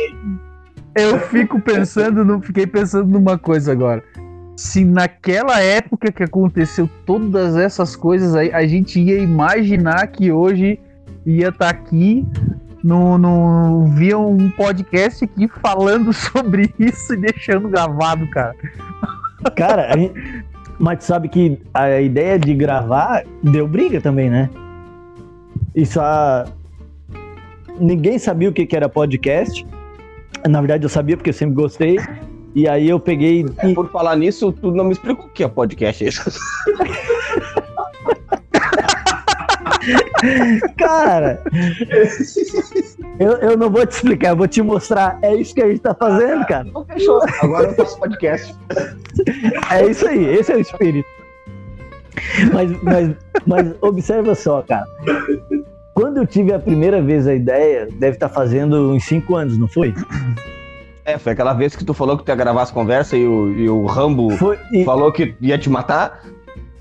eu 0.97 1.19
fico 1.21 1.61
pensando, 1.61 2.25
no, 2.25 2.41
fiquei 2.43 2.67
pensando 2.67 3.09
numa 3.09 3.39
coisa 3.39 3.73
agora. 3.73 4.03
Se 4.57 4.85
naquela 4.85 5.61
época 5.61 6.13
que 6.13 6.23
aconteceu 6.23 6.89
todas 7.05 7.57
essas 7.57 7.97
coisas 7.97 8.35
aí, 8.37 8.53
a 8.53 8.67
gente 8.67 9.01
ia 9.01 9.19
imaginar 9.19 10.07
que 10.09 10.31
hoje 10.31 10.79
ia 11.27 11.49
estar 11.49 11.71
aqui 11.71 12.25
no, 12.83 13.19
no 13.19 13.87
via 13.89 14.19
um 14.19 14.51
podcast 14.51 15.25
aqui 15.25 15.49
falando 15.61 16.13
sobre 16.15 16.73
isso 16.79 17.15
e 17.15 17.17
deixando 17.17 17.69
gravado, 17.69 18.29
cara. 18.31 18.55
Cara, 19.57 19.93
a 19.93 19.97
gente- 19.97 20.45
mas 20.79 21.05
sabe 21.05 21.29
que 21.29 21.61
a 21.73 22.01
ideia 22.01 22.39
de 22.39 22.55
gravar 22.55 23.25
deu 23.43 23.67
briga 23.67 24.01
também, 24.01 24.29
né? 24.29 24.51
Isso 25.75 26.01
a. 26.01 26.47
Ninguém 27.79 28.19
sabia 28.19 28.49
o 28.49 28.53
que 28.53 28.67
que 28.67 28.77
era 28.77 28.89
podcast. 28.89 29.67
Na 30.49 30.61
verdade, 30.61 30.85
eu 30.85 30.89
sabia 30.89 31.17
porque 31.17 31.31
eu 31.31 31.35
sempre 31.35 31.55
gostei. 31.55 31.97
E 32.55 32.69
aí 32.69 32.89
eu 32.89 33.01
peguei. 33.01 33.45
e- 33.65 33.75
Por 33.75 33.91
falar 33.91 34.17
nisso, 34.17 34.53
tu 34.53 34.71
não 34.71 34.85
me 34.85 34.93
explicou 34.93 35.27
o 35.27 35.29
que 35.31 35.43
é 35.43 35.49
podcast. 35.49 36.05
Cara, 40.79 41.43
eu, 43.19 43.33
eu 43.35 43.57
não 43.57 43.69
vou 43.71 43.85
te 43.87 43.93
explicar, 43.93 44.31
eu 44.31 44.37
vou 44.37 44.49
te 44.49 44.63
mostrar. 44.63 45.19
É 45.23 45.35
isso 45.35 45.55
que 45.55 45.63
a 45.63 45.69
gente 45.69 45.81
tá 45.81 45.95
fazendo, 45.95 46.47
cara. 46.47 46.67
Então 46.69 46.85
fechou. 46.87 47.21
Agora 47.43 47.69
eu 47.69 47.75
faço 47.75 47.99
podcast. 47.99 48.55
É 49.71 49.87
isso 49.87 50.07
aí, 50.09 50.25
esse 50.37 50.53
é 50.53 50.57
o 50.57 50.61
espírito. 50.61 51.09
Mas, 52.53 52.83
mas, 52.83 53.17
mas 53.47 53.75
observa 53.83 54.35
só, 54.35 54.63
cara. 54.63 54.87
Quando 55.93 56.17
eu 56.19 56.27
tive 56.27 56.53
a 56.53 56.59
primeira 56.59 57.03
vez 57.03 57.27
a 57.27 57.35
ideia, 57.35 57.87
deve 57.93 58.17
estar 58.17 58.29
fazendo 58.29 58.93
uns 58.93 59.05
5 59.05 59.37
anos, 59.37 59.59
não 59.59 59.69
foi? 59.69 59.93
É, 61.05 61.19
foi 61.19 61.33
aquela 61.33 61.53
vez 61.53 61.77
que 61.77 61.85
tu 61.85 61.93
falou 61.93 62.17
que 62.17 62.25
tu 62.25 62.29
ia 62.31 62.35
gravar 62.35 62.63
as 62.63 62.71
conversas 62.71 63.19
e 63.19 63.25
o, 63.25 63.51
e 63.51 63.69
o 63.69 63.85
Rambo 63.85 64.31
Foi, 64.39 64.59
e- 64.73 64.85
falou 64.85 65.13
que 65.13 65.35
ia 65.41 65.59
te 65.59 65.69
matar. 65.69 66.23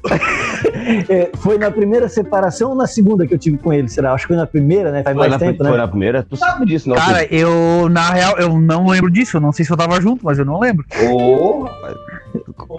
é, 1.10 1.30
foi 1.38 1.58
na 1.58 1.72
primeira 1.72 2.08
separação 2.10 2.72
ou 2.72 2.76
na 2.76 2.88
segunda 2.88 3.26
que 3.28 3.34
eu 3.34 3.38
tive 3.38 3.58
com 3.58 3.72
ele, 3.72 3.88
será? 3.90 4.14
Acho 4.14 4.24
que 4.26 4.34
foi 4.34 4.38
na 4.38 4.46
primeira, 4.48 4.92
né? 4.92 5.04
Faz 5.04 5.16
Foi 5.16 5.28
mais 5.28 5.32
na, 5.32 5.40
tempo, 5.40 5.64
foi 5.64 5.72
né? 5.72 5.78
na 5.78 5.88
primeira. 5.88 6.24
Tu 6.24 6.36
sabe 6.38 6.66
disso, 6.66 6.90
não? 6.90 6.96
Cara, 6.96 7.26
eu, 7.34 7.88
na 7.90 8.10
real, 8.12 8.38
eu 8.38 8.60
não 8.60 8.88
lembro 8.88 9.10
disso. 9.10 9.38
Eu 9.38 9.42
não 9.42 9.52
sei 9.52 9.66
se 9.66 9.72
eu 9.72 9.78
tava 9.78 10.00
junto, 10.02 10.26
mas 10.26 10.40
eu 10.40 10.46
não 10.46 10.60
lembro. 10.60 10.86
Ô, 11.10 11.64
rapaz. 11.64 11.96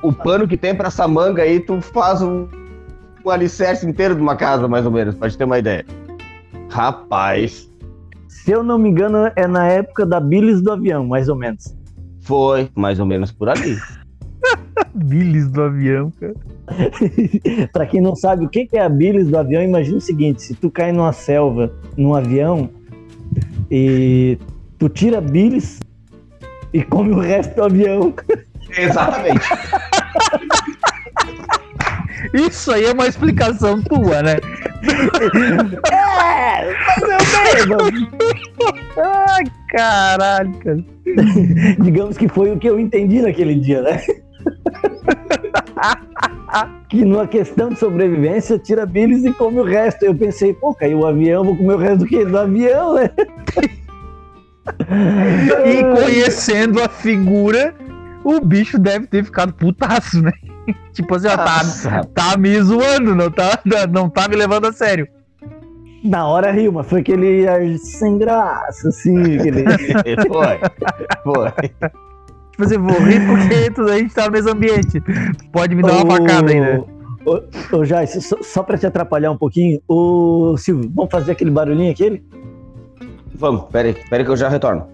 o 0.02 0.12
pano 0.12 0.46
que 0.48 0.56
tem 0.56 0.74
pra 0.74 0.88
essa 0.88 1.06
manga 1.08 1.42
aí, 1.42 1.60
tu 1.60 1.80
faz 1.80 2.20
um, 2.20 2.46
um 3.24 3.30
alicerce 3.30 3.86
inteiro 3.86 4.14
de 4.14 4.20
uma 4.20 4.36
casa, 4.36 4.68
mais 4.68 4.84
ou 4.84 4.92
menos, 4.92 5.14
pra 5.14 5.28
te 5.30 5.36
ter 5.38 5.44
uma 5.44 5.58
ideia. 5.58 5.84
Rapaz, 6.70 7.70
Se 8.44 8.52
eu 8.52 8.62
não 8.62 8.76
me 8.76 8.90
engano, 8.90 9.32
é 9.34 9.46
na 9.46 9.66
época 9.68 10.04
da 10.04 10.20
bilis 10.20 10.60
do 10.60 10.70
avião, 10.70 11.06
mais 11.06 11.30
ou 11.30 11.34
menos. 11.34 11.74
foi 12.20 12.68
mais 12.74 13.00
ou 13.00 13.06
menos 13.06 13.32
por 13.32 13.48
ali. 13.48 13.78
Bilis 14.94 15.48
do 15.48 15.62
avião, 15.62 16.12
cara. 16.20 16.34
Pra 17.72 17.86
quem 17.86 18.02
não 18.02 18.14
sabe 18.14 18.44
o 18.44 18.48
que 18.50 18.68
é 18.74 18.80
a 18.80 18.88
bilis 18.88 19.28
do 19.28 19.38
avião, 19.38 19.62
imagina 19.62 19.96
o 19.96 20.00
seguinte: 20.00 20.42
se 20.42 20.54
tu 20.54 20.70
cai 20.70 20.92
numa 20.92 21.10
selva, 21.10 21.72
num 21.96 22.14
avião, 22.14 22.68
e 23.70 24.38
tu 24.78 24.90
tira 24.90 25.18
a 25.18 25.22
bilis 25.22 25.80
e 26.74 26.82
come 26.82 27.12
o 27.12 27.20
resto 27.20 27.54
do 27.54 27.64
avião. 27.64 28.12
Exatamente. 28.76 29.48
Isso 32.34 32.70
aí 32.72 32.84
é 32.84 32.92
uma 32.92 33.06
explicação 33.06 33.80
tua, 33.80 34.22
né? 34.22 34.36
É, 36.23 36.75
fazer 36.85 37.14
o 37.14 37.18
quê, 37.18 37.66
mano? 37.66 37.90
Ai, 39.28 39.44
caralho, 39.71 40.52
cara. 40.59 40.85
Digamos 41.80 42.16
que 42.16 42.28
foi 42.28 42.52
o 42.52 42.59
que 42.59 42.68
eu 42.68 42.78
entendi 42.78 43.21
naquele 43.23 43.56
dia, 43.56 43.83
né? 43.83 44.00
que 46.88 47.04
numa 47.04 47.26
questão 47.26 47.71
de 47.71 47.78
sobrevivência, 47.78 48.59
tira 48.59 48.87
bilis 48.87 49.25
e 49.25 49.33
come 49.33 49.61
o 49.61 49.64
resto. 49.64 50.04
Eu 50.04 50.14
pensei, 50.14 50.54
pô, 50.54 50.75
caiu 50.75 51.00
o 51.00 51.06
avião, 51.06 51.44
vou 51.44 51.56
comer 51.56 51.75
o 51.75 51.78
resto 51.78 51.99
do 51.99 52.06
que? 52.06 52.25
Do 52.25 52.38
avião, 52.38 52.94
né? 52.94 53.11
E 55.66 55.85
conhecendo 56.00 56.83
a 56.83 56.88
figura, 56.88 57.75
o 58.25 58.40
bicho 58.40 58.78
deve 58.78 59.06
ter 59.06 59.23
ficado 59.23 59.52
putaço, 59.52 60.23
né? 60.23 60.33
tipo 60.92 61.14
assim, 61.14 61.28
ó, 61.28 61.37
tá, 61.37 61.61
tá 62.14 62.37
me 62.38 62.59
zoando, 62.62 63.14
não 63.14 63.30
tá, 63.30 63.61
não 63.90 64.09
tá 64.09 64.26
me 64.26 64.37
levando 64.37 64.66
a 64.66 64.73
sério. 64.73 65.06
Na 66.04 66.26
hora 66.28 66.52
riu, 66.52 66.70
mas 66.70 66.87
foi 66.87 67.00
aquele 67.00 67.49
ar 67.49 67.62
sem 67.78 68.18
graça, 68.18 68.88
assim, 68.88 69.38
aquele. 69.38 69.64
foi. 70.28 70.61
Foi. 71.25 71.50
Tipo 72.50 72.62
assim, 72.62 72.76
vou 72.78 72.99
rir 73.00 73.26
porque 73.26 73.70
tudo 73.75 73.90
a 73.90 73.96
gente 73.96 74.14
tá 74.14 74.26
no 74.26 74.32
mesmo 74.32 74.50
ambiente. 74.50 75.02
Pode 75.50 75.75
me 75.75 75.82
dar 75.82 76.04
uma 76.04 76.18
facada 76.18 76.52
aí, 76.52 76.61
né? 76.61 76.84
Ô, 77.25 77.40
ô 77.78 77.84
Jais, 77.87 78.11
só, 78.23 78.37
só 78.42 78.62
pra 78.62 78.76
te 78.76 78.87
atrapalhar 78.87 79.30
um 79.30 79.38
pouquinho, 79.38 79.80
ô 79.88 80.54
Silvio, 80.58 80.92
vamos 80.94 81.11
fazer 81.11 81.32
aquele 81.32 81.50
barulhinho 81.50 81.90
aquele? 81.90 82.23
Vamos, 83.34 83.64
pera 83.73 83.88
aí, 83.88 83.94
pera 83.94 84.23
aí 84.23 84.25
que 84.26 84.30
eu 84.30 84.37
já 84.37 84.50
retorno. 84.50 84.87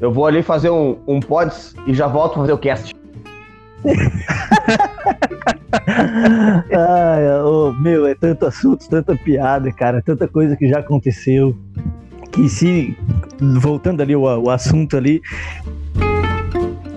Eu 0.00 0.10
vou 0.10 0.26
ali 0.26 0.42
fazer 0.42 0.70
um, 0.70 0.98
um 1.06 1.20
pods 1.20 1.76
e 1.86 1.94
já 1.94 2.08
volto 2.08 2.32
pra 2.32 2.42
fazer 2.42 2.52
o 2.52 2.58
cast. 2.58 2.92
Ai, 6.72 7.40
ô, 7.42 7.72
meu, 7.72 8.06
é 8.06 8.14
tanto 8.14 8.46
assunto, 8.46 8.88
tanta 8.88 9.16
piada, 9.16 9.70
cara, 9.72 10.02
tanta 10.02 10.28
coisa 10.28 10.56
que 10.56 10.68
já 10.68 10.78
aconteceu. 10.78 11.56
Que 12.32 12.48
se. 12.48 12.96
Voltando 13.60 14.00
ali 14.00 14.14
o, 14.14 14.22
o 14.22 14.50
assunto 14.50 14.96
ali. 14.96 15.20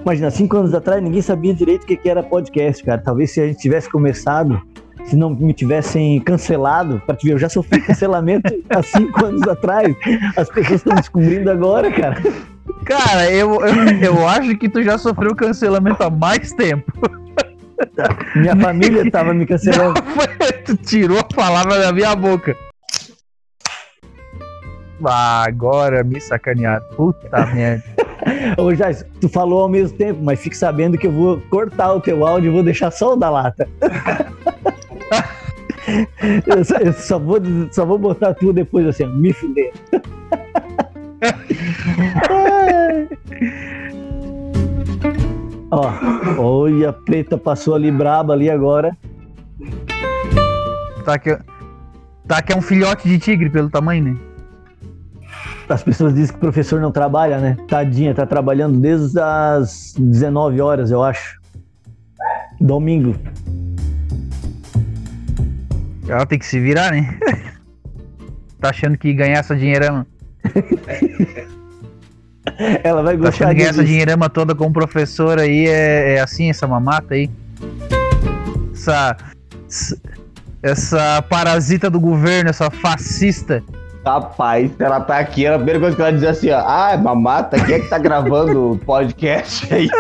Imagina, 0.02 0.32
cinco 0.32 0.58
anos 0.58 0.74
atrás 0.74 1.04
ninguém 1.04 1.22
sabia 1.22 1.54
direito 1.54 1.84
o 1.84 1.86
que, 1.86 1.98
que 1.98 2.10
era 2.10 2.24
podcast, 2.24 2.84
cara. 2.84 3.02
Talvez 3.02 3.32
se 3.32 3.42
a 3.42 3.48
gente 3.48 3.60
tivesse 3.60 3.90
começado, 3.90 4.62
se 5.06 5.16
não 5.16 5.30
me 5.30 5.54
tivessem 5.54 6.20
cancelado, 6.22 7.02
pra 7.06 7.16
te 7.16 7.28
ver, 7.28 7.34
eu 7.34 7.38
já 7.38 7.50
sofri 7.50 7.82
cancelamento 7.82 8.54
há 8.70 8.82
cinco 8.82 9.26
anos 9.26 9.46
atrás. 9.48 9.94
As 10.36 10.50
pessoas 10.50 10.80
estão 10.80 10.96
descobrindo 10.96 11.52
agora, 11.52 11.92
cara. 11.92 12.22
Cara, 12.86 13.30
eu, 13.32 13.54
eu, 13.66 13.76
eu 14.02 14.28
acho 14.28 14.56
que 14.58 14.70
tu 14.70 14.82
já 14.82 14.98
sofreu 14.98 15.36
cancelamento 15.36 16.02
há 16.02 16.10
mais 16.10 16.54
tempo. 16.54 16.92
Minha 18.36 18.56
família 18.56 19.10
tava 19.10 19.34
me 19.34 19.46
cancelando. 19.46 20.02
tu 20.66 20.76
tirou 20.78 21.20
a 21.20 21.24
palavra 21.24 21.80
da 21.80 21.92
minha 21.92 22.16
boca. 22.16 22.56
Ah, 25.06 25.46
agora 25.48 26.04
me 26.04 26.20
sacanearam. 26.20 26.86
Puta 26.96 27.46
merda. 27.54 27.84
Ô, 28.58 28.74
Jais, 28.74 29.06
tu 29.22 29.30
falou 29.30 29.62
ao 29.62 29.70
mesmo 29.70 29.98
tempo, 29.98 30.20
mas 30.24 30.40
fique 30.40 30.58
sabendo 30.58 30.98
que 30.98 31.08
eu 31.08 31.12
vou 31.12 31.42
cortar 31.50 31.94
o 31.94 32.02
teu 32.02 32.26
áudio 32.26 32.50
e 32.50 32.54
vou 32.54 32.64
deixar 32.64 32.92
só 32.92 33.14
o 33.14 33.16
da 33.16 33.30
lata. 33.30 33.68
eu, 36.48 36.66
só, 36.66 36.78
eu 36.78 36.94
só 36.94 37.20
vou, 37.20 37.40
só 37.72 37.86
vou 37.86 37.98
botar 37.98 38.34
tu 38.34 38.52
depois 38.52 38.88
assim, 38.88 39.06
me 39.06 39.32
fuder. 39.34 39.72
Ó, 45.70 45.92
olha, 46.38 46.90
a 46.90 46.94
preta 46.94 47.38
passou 47.38 47.76
ali 47.76 47.92
braba 47.92 48.34
ali 48.34 48.50
agora. 48.50 48.98
Tá 51.04 51.18
que, 51.20 51.38
tá 52.28 52.42
que 52.42 52.54
é 52.54 52.56
um 52.56 52.62
filhote 52.62 53.08
de 53.08 53.20
tigre 53.20 53.50
pelo 53.50 53.70
tamanho, 53.70 54.04
né? 54.04 54.18
As 55.68 55.84
pessoas 55.84 56.14
dizem 56.14 56.32
que 56.32 56.38
o 56.38 56.40
professor 56.40 56.80
não 56.80 56.92
trabalha, 56.92 57.40
né? 57.40 57.58
Tadinha, 57.68 58.16
tá 58.16 58.26
trabalhando 58.26 58.80
desde 58.80 59.20
as 59.20 59.94
19 59.98 60.62
horas, 60.62 60.92
eu 60.92 61.04
acho. 61.04 61.40
Domingo. 62.62 63.16
Ela 66.08 66.26
tem 66.26 66.40
que 66.40 66.46
se 66.46 66.60
virar, 66.60 66.92
né? 66.92 67.20
tá 68.62 68.70
achando 68.70 68.98
que 68.98 69.14
ganhar 69.14 69.40
essa 69.40 69.56
dinheirama. 69.56 70.08
Ela 72.84 73.04
vai 73.04 73.18
Tá 73.18 73.24
gostar 73.26 73.48
que 73.50 73.56
ganhar 73.56 73.70
essa 73.70 73.82
disso. 73.82 73.92
dinheirama 73.92 74.30
toda 74.30 74.56
como 74.56 74.72
professora 74.74 75.42
aí 75.44 75.68
é, 75.68 76.16
é 76.16 76.20
assim, 76.22 76.50
essa 76.50 76.68
mamata 76.68 77.14
aí? 77.16 77.30
Essa. 78.74 79.18
Essa 80.64 81.22
parasita 81.30 81.90
do 81.90 82.00
governo, 82.00 82.50
essa 82.50 82.70
fascista. 82.72 83.62
Rapaz, 84.06 84.72
ela 84.80 85.02
tá 85.02 85.20
aqui, 85.20 85.46
a 85.46 85.56
primeira 85.56 85.80
coisa 85.80 85.96
que 85.96 86.02
ela 86.02 86.14
diz 86.14 86.24
assim, 86.24 86.50
ó, 86.50 86.60
ah, 86.60 86.98
mamata, 86.98 87.60
quem 87.64 87.76
é 87.76 87.80
que 87.80 87.90
tá 87.90 87.98
gravando 87.98 88.72
o 88.72 88.78
podcast 88.78 89.72
aí? 89.74 89.90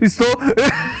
Estou. 0.00 0.26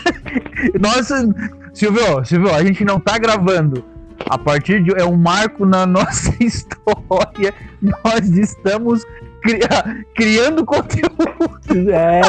Nossa, 0.80 1.28
Silvio, 1.72 2.24
Silvio, 2.24 2.54
a 2.54 2.62
gente 2.64 2.84
não 2.84 2.98
tá 3.00 3.16
gravando. 3.18 3.84
A 4.28 4.36
partir 4.38 4.82
de. 4.82 4.92
É 5.00 5.04
um 5.04 5.16
marco 5.16 5.64
na 5.64 5.84
nossa 5.86 6.32
história. 6.42 7.54
Nós 7.80 8.28
estamos 8.30 9.04
cri- 9.42 9.60
criando 10.14 10.64
conteúdo. 10.64 11.90
É, 11.92 12.20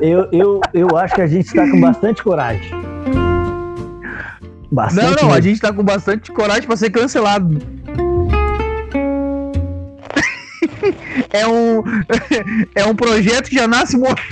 eu, 0.00 0.28
eu, 0.32 0.60
eu 0.72 0.96
acho 0.96 1.14
que 1.14 1.20
a 1.22 1.26
gente 1.26 1.52
tá 1.52 1.68
com 1.70 1.80
bastante 1.80 2.22
coragem. 2.22 2.70
Bastante. 4.72 5.04
Não, 5.04 5.10
não, 5.22 5.30
a 5.30 5.34
mesmo. 5.36 5.42
gente 5.42 5.60
tá 5.60 5.72
com 5.72 5.84
bastante 5.84 6.32
coragem 6.32 6.64
pra 6.64 6.76
ser 6.76 6.90
cancelado. 6.90 7.58
É 11.32 11.46
um, 11.46 11.82
é 12.74 12.84
um 12.84 12.94
projeto 12.94 13.48
que 13.48 13.54
já 13.56 13.66
nasce 13.66 13.96
morto. 13.96 14.22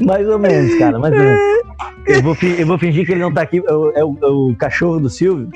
Mais 0.00 0.28
ou 0.28 0.38
menos, 0.38 0.78
cara, 0.78 0.98
mais 0.98 1.12
ou 1.14 1.20
menos. 1.20 1.40
Eu 2.06 2.22
vou, 2.22 2.36
eu 2.58 2.66
vou 2.66 2.78
fingir 2.78 3.04
que 3.06 3.12
ele 3.12 3.20
não 3.20 3.32
tá 3.32 3.42
aqui. 3.42 3.62
É 3.66 3.72
o, 3.72 3.90
é 3.92 4.04
o- 4.04 4.50
é 4.52 4.54
cachorro 4.58 5.00
do 5.00 5.10
Silvio. 5.10 5.48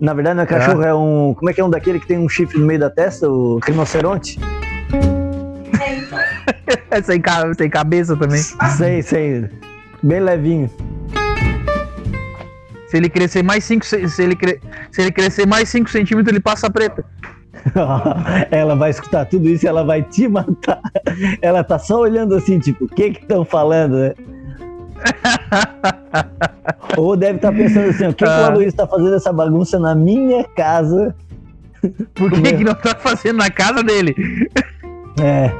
Na 0.00 0.14
verdade, 0.14 0.36
não 0.36 0.42
é 0.44 0.46
cachorro, 0.46 0.82
é 0.82 0.94
um. 0.94 1.34
Como 1.34 1.50
é 1.50 1.52
que 1.52 1.60
é 1.60 1.64
um 1.64 1.70
daquele 1.70 1.98
que 1.98 2.06
tem 2.06 2.18
um 2.18 2.28
chifre 2.28 2.58
no 2.58 2.66
meio 2.66 2.78
da 2.80 2.88
testa? 2.90 3.28
O 3.28 3.58
rinoceronte? 3.58 4.38
É 6.90 7.02
sem, 7.02 7.20
ca- 7.20 7.52
sem 7.54 7.68
cabeça 7.68 8.16
também. 8.16 8.38
Sei, 8.76 9.02
sei. 9.02 9.48
Bem 10.02 10.20
levinho. 10.20 10.70
Se 12.88 12.96
ele 12.96 13.08
crescer 13.08 13.42
mais 13.42 13.64
5 13.64 13.84
se 13.84 14.22
ele, 14.22 14.34
cre- 14.34 14.60
se 14.90 15.02
ele 15.02 15.10
crescer 15.12 15.46
mais 15.46 15.68
5 15.68 15.90
centímetros, 15.90 16.32
ele 16.32 16.40
passa 16.40 16.70
preta. 16.70 17.04
Ela 18.50 18.74
vai 18.76 18.90
escutar 18.90 19.24
tudo 19.26 19.48
isso 19.48 19.64
e 19.64 19.68
ela 19.68 19.84
vai 19.84 20.02
te 20.02 20.26
matar. 20.28 20.80
Ela 21.42 21.62
tá 21.64 21.78
só 21.78 22.00
olhando 22.00 22.34
assim, 22.34 22.58
tipo, 22.58 22.84
o 22.84 22.88
que 22.88 23.10
que 23.12 23.20
estão 23.22 23.44
falando, 23.44 23.96
né? 23.98 24.14
Ou 26.96 27.16
deve 27.16 27.36
estar 27.36 27.52
pensando 27.52 27.90
assim, 27.90 28.06
o 28.08 28.14
que, 28.14 28.24
que 28.24 28.30
o 28.30 28.32
Ah. 28.32 28.46
Aloysio 28.46 28.72
tá 28.76 28.86
fazendo 28.86 29.14
essa 29.14 29.32
bagunça 29.32 29.78
na 29.78 29.94
minha 29.94 30.44
casa? 30.44 31.14
Por 32.14 32.30
que, 32.32 32.52
que 32.54 32.64
não 32.64 32.74
tá 32.74 32.94
fazendo 32.96 33.36
na 33.36 33.50
casa 33.50 33.82
dele? 33.84 34.14
É, 35.22 35.50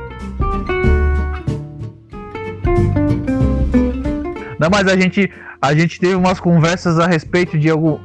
Não, 4.59 4.69
mas 4.71 4.88
a 4.88 4.97
gente, 4.97 5.31
a 5.62 5.73
gente 5.73 6.00
teve 6.00 6.14
umas 6.17 6.40
conversas 6.40 6.99
a 6.99 7.07
respeito 7.07 7.57
de 7.57 7.71
algum. 7.71 7.99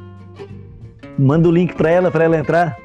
manda 1.18 1.48
o 1.48 1.52
link 1.52 1.74
pra 1.74 1.90
ela, 1.90 2.10
pra 2.10 2.24
ela 2.24 2.38
entrar. 2.38 2.76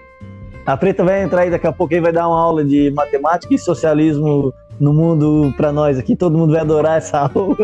A 0.69 0.77
Preta 0.77 1.03
vai 1.03 1.23
entrar 1.23 1.41
aí 1.41 1.49
daqui 1.49 1.65
a 1.65 1.71
pouco 1.71 1.93
e 1.93 1.99
vai 1.99 2.11
dar 2.11 2.27
uma 2.27 2.39
aula 2.39 2.63
de 2.63 2.91
matemática 2.91 3.53
e 3.53 3.57
socialismo 3.57 4.53
no 4.79 4.93
mundo 4.93 5.51
pra 5.57 5.71
nós 5.71 5.97
aqui. 5.97 6.15
Todo 6.15 6.37
mundo 6.37 6.51
vai 6.53 6.61
adorar 6.61 6.97
essa 6.99 7.19
aula. 7.33 7.57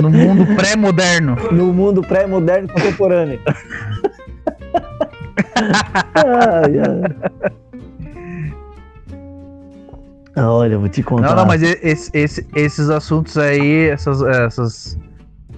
No 0.00 0.08
mundo 0.10 0.46
pré-moderno. 0.56 1.36
No 1.50 1.72
mundo 1.72 2.00
pré-moderno 2.02 2.68
e 2.68 2.72
contemporâneo. 2.72 3.40
Ai, 6.14 6.78
ai. 6.78 7.16
Olha, 10.44 10.74
eu 10.74 10.80
vou 10.80 10.88
te 10.88 11.02
contar. 11.02 11.28
Não, 11.30 11.36
não, 11.36 11.46
mas 11.46 11.62
esse- 11.62 12.10
esse- 12.12 12.46
esses 12.54 12.90
assuntos 12.90 13.38
aí, 13.38 13.88
essas, 13.88 14.20
essas 14.22 14.98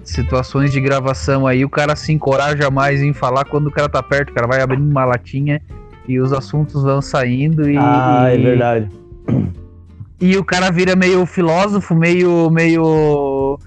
situações 0.09 0.71
de 0.71 0.79
gravação 0.81 1.45
aí, 1.47 1.63
o 1.63 1.69
cara 1.69 1.95
se 1.95 2.11
encoraja 2.11 2.69
mais 2.69 3.01
em 3.01 3.13
falar 3.13 3.45
quando 3.45 3.67
o 3.67 3.71
cara 3.71 3.87
tá 3.89 4.01
perto. 4.01 4.31
O 4.31 4.33
cara 4.33 4.47
vai 4.47 4.61
abrindo 4.61 4.89
uma 4.89 5.05
latinha 5.05 5.61
e 6.07 6.19
os 6.19 6.33
assuntos 6.33 6.83
vão 6.83 7.01
saindo 7.01 7.69
e. 7.69 7.77
Ah, 7.77 8.27
é 8.29 8.37
e- 8.37 8.41
verdade. 8.43 8.89
E 10.21 10.35
o 10.35 10.43
cara 10.43 10.69
vira 10.69 10.95
meio 10.95 11.25
filósofo, 11.25 11.95
meio. 11.95 12.49
meio. 12.49 13.57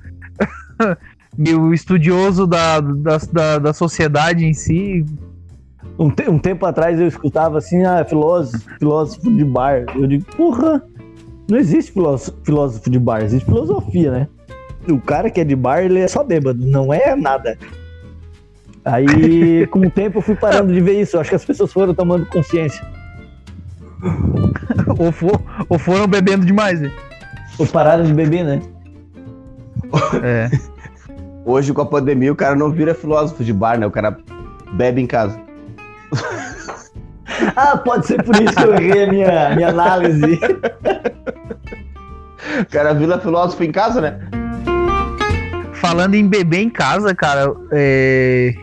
meio 1.37 1.73
estudioso 1.73 2.47
da, 2.47 2.81
da, 2.81 3.19
da, 3.33 3.59
da 3.59 3.73
sociedade 3.73 4.45
em 4.45 4.53
si. 4.53 5.05
Um, 5.99 6.11
te- 6.11 6.29
um 6.29 6.39
tempo 6.39 6.67
atrás 6.67 7.01
eu 7.01 7.07
escutava 7.07 7.59
assim, 7.59 7.85
ah, 7.85 8.05
filósofo, 8.05 8.69
filósofo 8.79 9.35
de 9.35 9.45
bar. 9.45 9.85
Eu 9.95 10.07
digo, 10.07 10.25
porra, 10.37 10.83
não 11.49 11.59
existe 11.59 11.93
filósofo, 11.93 12.37
filósofo 12.45 12.91
de 12.91 12.99
bar, 12.99 13.23
existe 13.23 13.47
filosofia, 13.47 14.11
né? 14.11 14.29
O 14.89 15.01
cara 15.01 15.31
que 15.31 15.41
é 15.41 15.45
de 15.45 15.55
bar, 15.55 15.81
ele 15.81 16.01
é 16.01 16.09
só 16.09 16.25
bêbado, 16.25 16.59
não 16.65 16.93
é 16.93 17.15
nada. 17.15 17.57
Aí, 18.85 19.67
com 19.71 19.81
o 19.81 19.91
tempo, 19.91 20.19
eu 20.19 20.23
fui 20.23 20.35
parando 20.35 20.73
de 20.73 20.81
ver 20.81 21.01
isso. 21.01 21.17
Eu 21.17 21.21
acho 21.21 21.31
que 21.31 21.37
as 21.37 21.45
pessoas 21.45 21.73
foram 21.73 21.95
tomando 21.95 22.27
consciência. 22.27 22.85
ou, 24.99 25.13
for, 25.13 25.41
ou 25.69 25.79
foram 25.79 26.07
bebendo 26.07 26.45
demais. 26.45 26.81
né? 26.81 26.91
Ou 27.59 27.67
pararam 27.67 28.05
de 28.05 28.13
beber, 28.13 28.45
né? 28.45 28.63
É. 30.23 30.51
Hoje, 31.45 31.73
com 31.73 31.83
a 31.83 31.87
pandemia, 31.87 32.33
o 32.33 32.37
cara 32.37 32.55
não 32.55 32.71
vira 32.71 32.95
filósofo 32.95 33.45
de 33.45 33.53
bar, 33.53 33.79
né? 33.79 33.87
O 33.87 33.91
cara 33.91 34.19
bebe 34.73 35.01
em 35.01 35.07
casa. 35.07 35.39
Ah, 37.57 37.77
pode 37.77 38.07
ser 38.07 38.23
por 38.23 38.37
isso 38.37 38.55
que 38.55 38.63
eu 38.63 38.75
errei 38.75 39.05
a 39.05 39.11
minha, 39.11 39.57
minha 39.57 39.69
análise. 39.71 40.39
O 42.61 42.67
cara 42.67 42.93
vira 42.93 43.19
filósofo 43.19 43.65
em 43.65 43.73
casa, 43.73 44.01
né? 44.01 44.21
Falando 45.93 46.15
em 46.15 46.27
beber 46.27 46.61
em 46.61 46.71
casa, 46.71 47.15
cara, 47.15 47.55
é, 47.71 48.55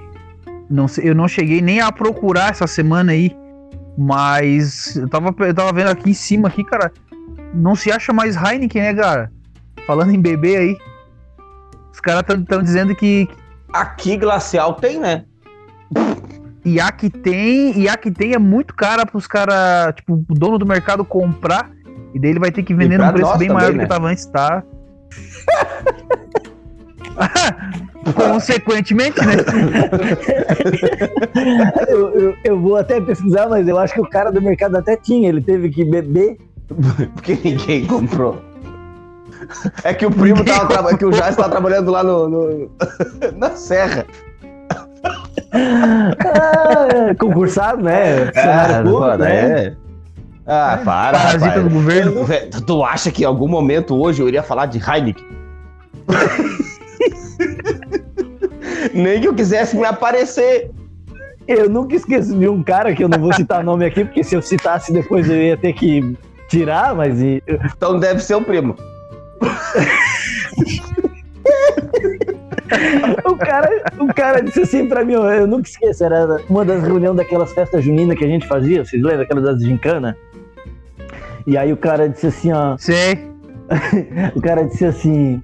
não 0.68 0.88
sei, 0.88 1.12
eu 1.12 1.14
não 1.14 1.28
cheguei 1.28 1.62
nem 1.62 1.80
a 1.80 1.92
procurar 1.92 2.50
essa 2.50 2.66
semana 2.66 3.12
aí, 3.12 3.38
mas 3.96 4.96
eu 4.96 5.08
tava, 5.08 5.36
eu 5.46 5.54
tava 5.54 5.72
vendo 5.72 5.92
aqui 5.92 6.10
em 6.10 6.14
cima, 6.16 6.48
aqui, 6.48 6.64
cara, 6.64 6.92
não 7.54 7.76
se 7.76 7.92
acha 7.92 8.12
mais 8.12 8.36
Heineken, 8.36 8.82
né, 8.82 8.96
cara? 8.96 9.32
Falando 9.86 10.10
em 10.10 10.20
beber 10.20 10.58
aí, 10.58 10.78
os 11.94 12.00
caras 12.00 12.24
estão 12.28 12.64
dizendo 12.64 12.96
que 12.96 13.30
Aqui, 13.72 14.18
glacial 14.18 14.74
tem, 14.74 15.00
né? 15.00 15.24
e 16.66 16.80
a 16.82 16.92
que 16.92 17.12
tem, 17.12 17.80
e 17.80 17.88
a 17.88 17.96
que 17.96 18.10
tem 18.10 18.34
é 18.34 18.40
muito 18.40 18.74
cara 18.74 19.06
pros 19.06 19.28
caras, 19.28 19.94
tipo, 19.94 20.26
o 20.28 20.34
dono 20.34 20.58
do 20.58 20.66
mercado 20.66 21.06
comprar, 21.06 21.70
e 22.12 22.20
daí 22.20 22.32
ele 22.32 22.40
vai 22.40 22.52
ter 22.52 22.64
que 22.64 22.74
vender 22.74 22.98
num 22.98 23.12
preço 23.12 23.38
bem 23.38 23.50
também, 23.50 23.54
maior 23.54 23.72
do 23.72 23.78
né? 23.78 23.84
que 23.84 23.90
tava 23.90 24.08
antes, 24.08 24.26
tá? 24.26 24.64
Consequentemente, 28.16 29.20
né? 29.26 29.34
Eu, 31.90 32.10
eu, 32.20 32.36
eu 32.44 32.60
vou 32.60 32.76
até 32.78 33.00
pesquisar, 33.02 33.48
mas 33.50 33.68
eu 33.68 33.78
acho 33.78 33.94
que 33.94 34.02
o 34.02 34.10
cara 34.10 34.32
do 34.32 34.42
mercado 34.42 34.76
até 34.78 34.96
tinha. 34.96 35.30
Ele 35.30 35.42
teve 35.42 35.70
que 35.70 35.84
beber. 35.84 36.38
Porque 37.16 37.38
ninguém 37.44 37.86
comprou. 37.86 38.42
É 39.84 39.94
que 39.94 40.06
o 40.06 40.12
primo 40.12 40.44
tava 40.44 40.68
trabalhando, 40.68 41.00
que 41.00 41.06
o 41.06 41.12
Jais 41.14 41.36
tava 41.36 41.50
trabalhando 41.50 41.92
lá 41.92 42.04
no, 42.04 42.30
no- 42.30 42.72
na 43.36 43.52
Serra. 43.52 44.06
Ah, 45.52 46.88
é, 47.10 47.14
concursado, 47.16 47.82
né? 47.84 48.26
Funcionário 48.28 48.76
público, 48.84 49.00
mano, 49.00 49.24
né? 49.24 49.36
é. 49.66 49.74
Ah, 50.46 50.80
para. 50.84 51.18
Parasita 51.20 51.62
do 51.64 51.70
governo. 51.70 52.14
Tu 52.66 52.84
acha 52.84 53.12
que 53.12 53.24
em 53.24 53.26
algum 53.26 53.48
momento 53.48 53.96
hoje 53.96 54.22
eu 54.22 54.28
iria 54.28 54.44
falar 54.44 54.66
de 54.68 54.78
Heineken? 54.80 55.26
Nem 58.94 59.20
que 59.22 59.28
eu 59.28 59.34
quisesse 59.34 59.76
me 59.78 59.86
aparecer. 59.86 60.72
Eu 61.48 61.68
nunca 61.70 61.96
esqueço 61.96 62.38
de 62.38 62.48
um 62.48 62.62
cara 62.62 62.94
que 62.94 63.04
eu 63.04 63.10
não 63.10 63.20
vou 63.20 63.34
citar 63.34 63.64
nome 63.64 63.84
aqui, 63.86 64.06
porque 64.06 64.24
se 64.24 64.36
eu 64.36 64.42
citasse 64.42 64.94
depois 64.94 65.28
eu 65.30 65.36
ia 65.36 65.58
ter 65.58 65.74
que 65.74 66.16
tirar, 66.48 66.94
mas 66.96 67.20
e- 67.22 67.42
Então 67.76 68.00
deve 68.00 68.20
ser 68.22 68.36
o 68.36 68.42
primo. 68.44 68.76
o 73.26 73.36
cara, 73.36 73.70
o 74.00 74.14
cara 74.14 74.42
disse 74.42 74.62
assim 74.62 74.86
pra 74.88 75.04
mim, 75.04 75.14
eu 75.14 75.48
nunca 75.48 75.68
esqueço, 75.68 76.04
era 76.04 76.40
uma 76.50 76.64
das 76.64 76.84
reuniões 76.84 77.18
daquelas 77.18 77.52
festas 77.52 77.84
juninas 77.84 78.18
que 78.18 78.24
a 78.26 78.28
gente 78.28 78.48
fazia, 78.48 78.84
vocês 78.86 79.02
lembram? 79.02 79.24
Aquelas 79.24 79.44
das 79.44 79.62
gincana? 79.64 80.16
E 81.48 81.58
aí 81.58 81.74
o 81.74 81.78
cara 81.78 82.08
disse 82.08 82.28
assim, 82.28 82.52
ó, 82.52 82.78
Sei. 82.78 83.28
o 84.36 84.42
cara 84.42 84.64
disse 84.66 84.86
assim, 84.86 85.42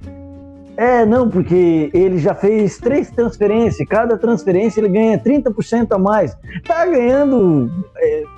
é, 0.77 1.05
não, 1.05 1.29
porque 1.29 1.89
ele 1.93 2.17
já 2.17 2.35
fez 2.35 2.77
três 2.77 3.09
transferências, 3.09 3.87
cada 3.87 4.17
transferência 4.17 4.79
ele 4.81 4.89
ganha 4.89 5.17
30% 5.17 5.87
a 5.91 5.97
mais. 5.97 6.35
Tá 6.67 6.85
ganhando 6.85 7.71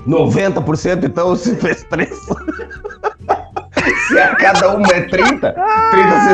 90% 0.08 1.04
então 1.04 1.36
se 1.36 1.56
fez 1.56 1.84
três. 1.84 2.10
se 4.08 4.20
a 4.20 4.36
cada 4.36 4.76
uma 4.76 4.88
é 4.88 5.02
30, 5.02 5.08
30, 5.10 5.56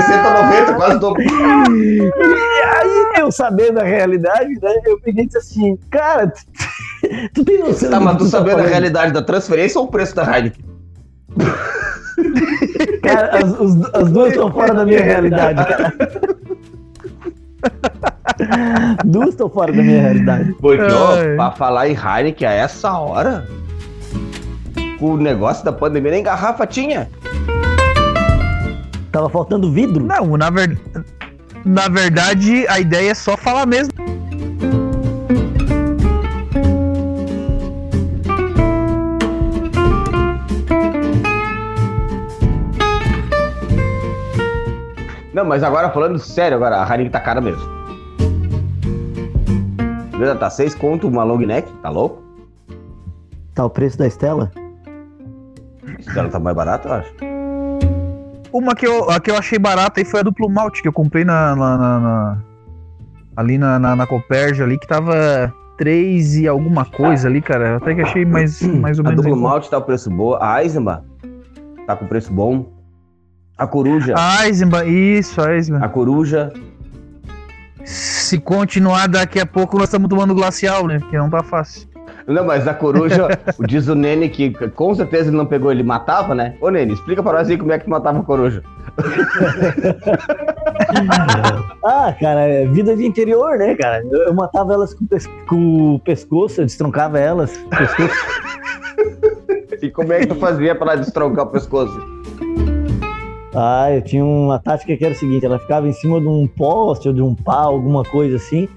60, 0.02 0.44
90, 0.44 0.74
quase 0.76 1.00
dobro. 1.00 1.22
E 1.22 2.12
aí, 2.66 3.14
eu 3.20 3.32
sabendo 3.32 3.80
a 3.80 3.84
realidade, 3.84 4.60
né, 4.62 4.82
eu 4.86 5.00
peguei 5.00 5.24
e 5.24 5.28
disse 5.28 5.38
assim, 5.38 5.78
cara, 5.90 6.28
tu, 6.28 6.42
tu 7.34 7.46
tem 7.46 7.60
noção 7.60 7.90
Tá, 7.90 8.00
mas 8.00 8.18
que 8.18 8.24
tu 8.24 8.30
sabendo 8.30 8.56
a 8.56 8.58
falando? 8.58 8.70
realidade 8.70 9.14
da 9.14 9.22
transferência 9.22 9.80
ou 9.80 9.88
o 9.88 9.92
preço 9.92 10.16
da 10.16 10.24
Heineken? 10.24 10.66
Cara, 13.04 13.38
as, 13.38 13.60
os- 13.60 13.94
as 13.94 14.12
duas 14.12 14.32
estão 14.32 14.52
fora 14.52 14.74
da 14.74 14.86
minha 14.86 15.04
realidade, 15.04 15.64
cara. 15.66 15.94
Duas 19.06 19.30
estão 19.30 19.50
fora 19.50 19.72
da 19.72 19.82
minha 19.82 20.02
realidade. 20.02 20.54
Porque, 20.60 20.82
ó, 20.92 21.36
pra 21.36 21.52
falar 21.52 21.88
em 21.88 21.96
Heineken 21.96 22.48
a 22.48 22.52
essa 22.52 22.92
hora, 22.98 23.48
com 25.00 25.12
o 25.14 25.18
negócio 25.18 25.64
da 25.64 25.72
pandemia, 25.72 26.12
nem 26.12 26.24
garrafa 26.24 26.66
tinha. 26.66 27.10
Tava 29.12 29.30
faltando 29.30 29.72
vidro. 29.72 30.04
Não, 30.04 30.36
na, 30.38 30.50
ver... 30.50 30.78
na 31.64 31.88
verdade, 31.88 32.66
a 32.68 32.80
ideia 32.80 33.12
é 33.12 33.14
só 33.14 33.38
falar 33.38 33.66
mesmo. 33.66 33.94
Não, 45.44 45.50
mas 45.50 45.62
agora 45.62 45.90
falando 45.90 46.18
sério, 46.20 46.56
agora, 46.56 46.78
a 46.78 46.84
Haring 46.86 47.10
tá 47.10 47.20
cara 47.20 47.42
mesmo. 47.42 47.62
Beleza, 50.12 50.36
tá 50.38 50.50
6 50.50 50.74
conto 50.74 51.06
uma 51.06 51.22
long 51.26 51.40
neck, 51.40 51.70
tá 51.82 51.90
louco? 51.90 52.24
Tá 53.54 53.66
o 53.66 53.70
preço 53.70 53.98
da 53.98 54.08
Estela? 54.08 54.50
Ela 56.16 56.30
tá 56.30 56.40
mais 56.40 56.56
barata, 56.56 56.88
eu 56.88 56.94
acho. 56.94 57.14
Uma 58.54 58.74
que 58.74 58.88
eu, 58.88 59.10
a 59.10 59.20
que 59.20 59.30
eu 59.32 59.36
achei 59.38 59.60
barata 59.60 60.00
aí 60.00 60.06
foi 60.06 60.22
a 60.22 60.24
duplo 60.24 60.50
malte, 60.50 60.82
que 60.82 60.88
eu 60.88 60.94
comprei 60.94 61.26
na, 61.26 61.54
na- 61.58 61.78
na- 61.78 62.00
na- 62.00 62.38
ali 63.36 63.58
na, 63.58 63.78
na, 63.78 63.96
na 63.98 64.08
Coperge 64.08 64.64
ali, 64.64 64.78
que 64.80 64.88
tava 64.88 65.54
3 65.78 66.38
e 66.38 66.48
alguma 66.48 66.86
coisa 66.86 67.28
ali, 67.28 67.42
cara. 67.42 67.76
Até 67.78 67.94
que 67.96 68.02
achei 68.02 68.24
mais, 68.24 68.62
mais 68.62 68.98
ou 68.98 69.06
A 69.06 69.10
menos. 69.10 69.26
duplo 69.26 69.38
em 69.38 69.42
conta. 69.42 69.50
malte 69.50 69.70
tá 69.70 69.78
o 69.78 69.82
preço 69.82 70.10
boa. 70.10 70.38
A 70.42 70.64
Eisenbahn 70.64 71.02
tá 71.86 71.98
com 71.98 72.08
preço 72.08 72.32
bom. 72.32 72.66
A 73.58 73.68
coruja. 73.68 74.14
A 74.18 74.48
Eisenbahn, 74.48 74.88
isso, 74.88 75.42
a 75.42 75.54
Eisenbahn. 75.54 75.84
A 75.84 75.90
coruja. 75.90 76.52
Se 77.86 78.40
continuar 78.40 79.08
daqui 79.08 79.40
a 79.40 79.46
pouco, 79.46 79.78
nós 79.78 79.88
estamos 79.90 80.10
tomando 80.10 80.34
glacial, 80.34 80.88
né? 80.88 81.00
Porque 81.00 81.18
não 81.18 81.30
tá 81.30 81.44
fácil. 81.44 81.88
Não, 82.26 82.46
mas 82.46 82.66
a 82.68 82.74
coruja, 82.74 83.28
o- 83.60 83.68
diz 83.68 83.88
o 83.90 83.96
Nene 83.96 84.30
que 84.30 84.52
com 84.70 84.96
certeza 84.96 85.30
ele 85.30 85.36
não 85.38 85.46
pegou, 85.46 85.70
ele 85.72 85.84
matava, 85.84 86.34
né? 86.34 86.56
Ô 86.62 86.70
Nene, 86.70 86.94
explica 86.94 87.22
pra 87.22 87.34
nós 87.34 87.50
aí 87.50 87.58
como 87.58 87.72
é 87.74 87.80
que 87.80 87.90
matava 87.90 88.20
a 88.20 88.24
coruja. 88.24 88.64
Ah, 91.86 92.14
cara, 92.20 92.42
é 92.42 92.66
vida 92.68 92.96
de 92.96 93.06
interior, 93.06 93.58
né, 93.58 93.76
cara? 93.76 94.04
Eu, 94.10 94.28
eu 94.28 94.34
matava 94.34 94.74
elas 94.74 94.94
com, 94.94 95.06
pes- 95.06 95.28
com 95.48 95.96
o 95.96 96.00
pescoço, 96.00 96.62
eu 96.62 96.66
destroncava 96.66 97.20
elas 97.20 97.56
com 97.58 97.66
o 97.66 97.70
pescoço. 97.70 98.16
E 99.82 99.90
como 99.92 100.14
é 100.14 100.20
que 100.22 100.28
tu 100.28 100.36
fazia 100.36 100.74
pra 100.76 100.94
ela 100.94 101.02
destroncar 101.02 101.44
o 101.46 101.50
pescoço? 101.50 102.00
Ah, 103.56 103.92
eu 103.92 104.02
tinha 104.02 104.26
uma 104.26 104.58
tática 104.60 104.96
que 104.98 105.06
era 105.06 105.14
o 105.14 105.18
seguinte, 105.18 105.46
ela 105.46 105.60
ficava 105.60 105.88
em 105.88 105.94
cima 105.94 106.20
de 106.20 106.28
um 106.28 106.48
poste 106.48 107.08
ou 107.08 107.14
de 107.14 107.22
um 107.22 107.36
pau, 107.36 107.74
alguma 107.74 108.04
coisa 108.04 108.38
assim. 108.38 108.68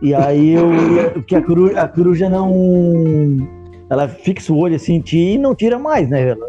E 0.00 0.14
aí 0.14 0.52
eu 0.52 0.72
ia, 0.94 1.10
porque 1.10 1.36
a 1.36 1.42
coruja, 1.42 1.80
a 1.80 1.88
coruja 1.88 2.28
não. 2.28 3.46
Ela 3.88 4.08
fixa 4.08 4.52
o 4.52 4.58
olho 4.58 4.76
assim 4.76 4.94
em 4.94 5.00
ti 5.00 5.34
e 5.34 5.38
não 5.38 5.54
tira 5.54 5.78
mais, 5.78 6.08
né? 6.08 6.30
Ela 6.30 6.46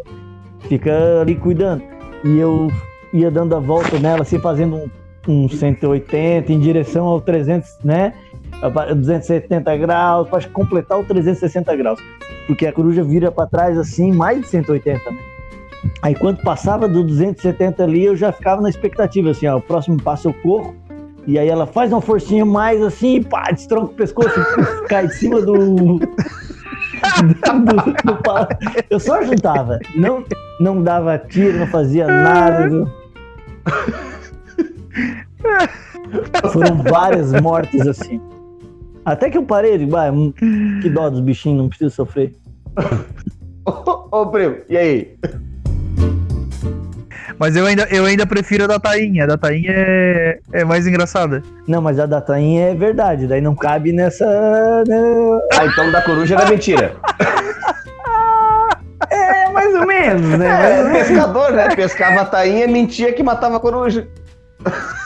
fica 0.62 1.22
ali 1.22 1.36
cuidando. 1.36 1.84
E 2.24 2.40
eu 2.40 2.70
ia 3.13 3.30
dando 3.30 3.56
a 3.56 3.60
volta 3.60 4.00
nela, 4.00 4.24
assim, 4.24 4.40
fazendo 4.40 4.76
um, 5.28 5.44
um 5.46 5.50
180 5.50 6.52
em 6.52 6.60
direção 6.60 7.06
ao 7.06 7.22
300, 7.22 7.78
né? 7.84 8.13
a 8.62 8.94
270 8.94 9.78
graus, 9.78 10.28
para 10.30 10.48
completar 10.50 11.00
o 11.00 11.04
360 11.04 11.76
graus. 11.76 12.00
Porque 12.48 12.66
a 12.66 12.74
coruja 12.74 13.04
vira 13.04 13.32
para 13.32 13.48
trás 13.48 13.78
assim, 13.78 14.12
mais 14.12 14.42
de 14.42 14.48
180, 14.48 15.12
né? 15.12 15.37
Aí 16.02 16.16
quando 16.16 16.42
passava 16.42 16.88
do 16.88 17.04
270 17.04 17.84
ali, 17.84 18.06
eu 18.06 18.16
já 18.16 18.32
ficava 18.32 18.62
na 18.62 18.70
expectativa, 18.70 19.32
assim, 19.32 19.48
ó, 19.48 19.58
o 19.58 19.62
próximo 19.62 20.02
passo 20.02 20.30
eu 20.30 20.34
corro, 20.34 20.76
e 21.26 21.38
aí 21.38 21.50
ela 21.50 21.66
faz 21.66 21.92
uma 21.92 22.02
forcinha 22.02 22.46
mais 22.46 22.82
assim, 22.82 23.22
pá, 23.22 23.52
destronca 23.52 23.92
o 23.92 23.96
pescoço, 23.96 24.40
cai 24.88 25.06
em 25.06 25.10
cima 25.10 25.42
do. 25.42 25.54
do, 26.00 26.00
do. 26.00 26.10
Eu 28.90 29.00
só 29.00 29.22
juntava, 29.24 29.80
não, 29.96 30.24
não 30.60 30.82
dava 30.82 31.18
tiro, 31.18 31.60
não 31.60 31.68
fazia 31.68 32.08
nada. 32.08 32.88
Foram 36.52 36.78
várias 36.84 37.34
mortes 37.42 37.86
assim. 37.86 38.22
Até 39.04 39.30
que 39.30 39.38
eu 39.38 39.44
parei, 39.44 39.78
digo, 39.78 39.92
"Bah, 39.92 40.12
hum, 40.12 40.34
que 40.82 40.90
dó 40.90 41.10
dos 41.10 41.20
bichinhos, 41.20 41.58
não 41.58 41.70
precisa 41.70 41.90
sofrer. 41.90 42.36
Ô, 43.66 44.22
ô, 44.22 44.28
primo, 44.28 44.58
e 44.70 44.78
aí? 44.78 45.18
Mas 47.39 47.56
eu 47.56 47.65
ainda, 47.67 47.84
eu 47.91 48.06
ainda 48.06 48.26
prefiro 48.26 48.63
a 48.63 48.67
da 48.67 48.80
Tainha. 48.80 49.23
A 49.26 49.28
da 49.28 49.38
Tainha 49.38 49.71
é, 49.71 50.39
é 50.54 50.63
mais 50.65 50.88
engraçada. 50.88 51.43
Não, 51.67 51.82
mas 51.82 52.00
a 52.00 52.06
da 52.08 52.19
Tainha 52.19 52.69
é 52.71 52.76
verdade, 52.76 53.28
daí 53.28 53.41
não 53.41 53.56
cabe 53.56 53.93
nessa. 53.93 54.26
né? 54.88 54.97
Ah, 55.54 55.65
então 55.65 55.91
da 55.91 56.02
coruja 56.02 56.36
era 56.36 56.50
mentira. 56.50 56.95
É 59.10 59.50
mais 59.52 59.73
ou 59.73 59.86
menos, 59.88 60.38
né? 60.38 60.80
É, 60.82 60.91
pescador, 60.91 61.52
né? 61.54 61.73
Pescava 61.76 62.21
a 62.21 62.26
tainha, 62.26 62.67
mentia 62.67 63.13
que 63.13 63.23
matava 63.23 63.56
a 63.58 63.60
coruja. 63.60 64.08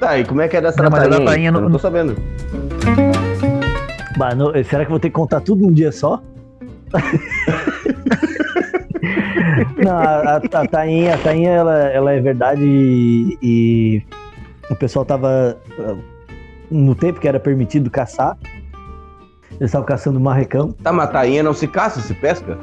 Tá, 0.00 0.16
e 0.16 0.24
como 0.24 0.40
é 0.40 0.46
que 0.46 0.56
é 0.56 0.60
dessa 0.60 0.80
Não, 0.80 0.88
mas 0.90 1.02
a 1.02 1.08
da 1.08 1.16
tainha? 1.16 1.26
tainha 1.30 1.48
Eu 1.48 1.52
não- 1.54 1.62
não 1.62 1.72
tô 1.72 1.78
sabendo. 1.80 2.16
Bah, 4.16 4.32
não- 4.34 4.52
será 4.64 4.84
que 4.84 4.90
eu 4.90 4.90
vou 4.90 5.00
ter 5.00 5.08
que 5.08 5.14
contar 5.14 5.40
tudo 5.40 5.62
num 5.62 5.72
dia 5.72 5.90
só? 5.90 6.22
não, 9.84 9.96
a, 9.98 10.36
a, 10.36 10.68
Tainha, 10.68 11.14
a 11.14 11.18
Tainha 11.18 11.50
ela, 11.50 11.78
ela 11.88 12.12
é 12.12 12.20
verdade 12.20 12.62
e, 12.64 13.38
e 13.42 14.02
o 14.70 14.76
pessoal 14.76 15.04
tava. 15.04 15.56
ah, 15.78 15.96
No 16.70 16.94
tempo 16.94 17.20
que 17.20 17.28
era 17.28 17.40
permitido 17.40 17.90
caçar, 17.90 18.36
eles 19.52 19.70
estavam 19.70 19.86
caçando 19.86 20.20
marrecão. 20.20 20.72
Tá, 20.72 20.92
mas 20.92 21.08
a 21.08 21.12
tainha 21.12 21.42
não 21.42 21.54
se 21.54 21.66
caça, 21.66 22.00
se 22.00 22.14
pesca? 22.14 22.58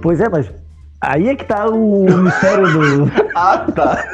Pois 0.00 0.20
é, 0.20 0.28
mas 0.28 0.50
aí 1.00 1.28
é 1.28 1.36
que 1.36 1.44
tá 1.44 1.66
o 1.68 2.04
mistério 2.18 2.72
do. 2.72 3.10
Ah, 3.36 3.58
tá. 3.74 4.04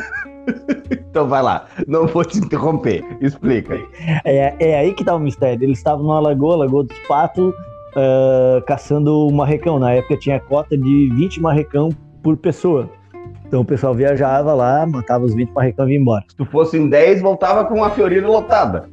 Então 0.90 1.28
vai 1.28 1.42
lá, 1.42 1.66
não 1.86 2.06
vou 2.06 2.24
te 2.24 2.38
interromper. 2.38 3.04
Explica 3.20 3.74
aí. 3.74 3.86
É, 4.24 4.54
é 4.58 4.78
aí 4.80 4.94
que 4.94 5.04
tá 5.04 5.14
o 5.14 5.18
mistério. 5.20 5.62
Eles 5.62 5.78
estavam 5.78 6.02
numa 6.04 6.18
lagoa, 6.20 6.56
Lagoa 6.56 6.84
dos 6.84 6.98
Patos, 7.06 7.54
ah, 7.96 8.62
caçando 8.66 9.26
o 9.26 9.32
marrecão. 9.32 9.78
Na 9.78 9.92
época 9.92 10.16
tinha 10.16 10.40
cota 10.40 10.76
de 10.76 11.10
20 11.14 11.40
marrecão 11.40 11.90
por 12.22 12.36
pessoa. 12.36 12.88
Então 13.46 13.62
o 13.62 13.64
pessoal 13.64 13.94
viajava 13.94 14.54
lá, 14.54 14.86
matava 14.86 15.24
os 15.24 15.34
20 15.34 15.50
marrecão 15.50 15.88
e 15.88 15.94
ia 15.94 15.98
embora. 15.98 16.24
Se 16.28 16.36
tu 16.36 16.44
fosse 16.44 16.78
em 16.78 16.88
10, 16.88 17.20
voltava 17.20 17.64
com 17.64 17.82
a 17.82 17.90
Fiorina 17.90 18.28
lotada. 18.28 18.88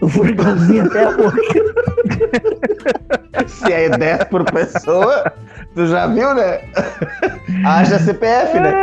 O 0.00 0.08
furgãozinho 0.08 0.84
até 0.84 1.04
a 1.04 1.12
boca. 1.12 1.38
Se 3.48 3.72
é 3.72 3.88
10 3.88 4.24
por 4.24 4.44
pessoa, 4.44 5.32
tu 5.74 5.86
já 5.86 6.06
viu, 6.06 6.34
né? 6.34 6.60
Haja 7.64 7.98
CPF, 7.98 8.60
né? 8.60 8.74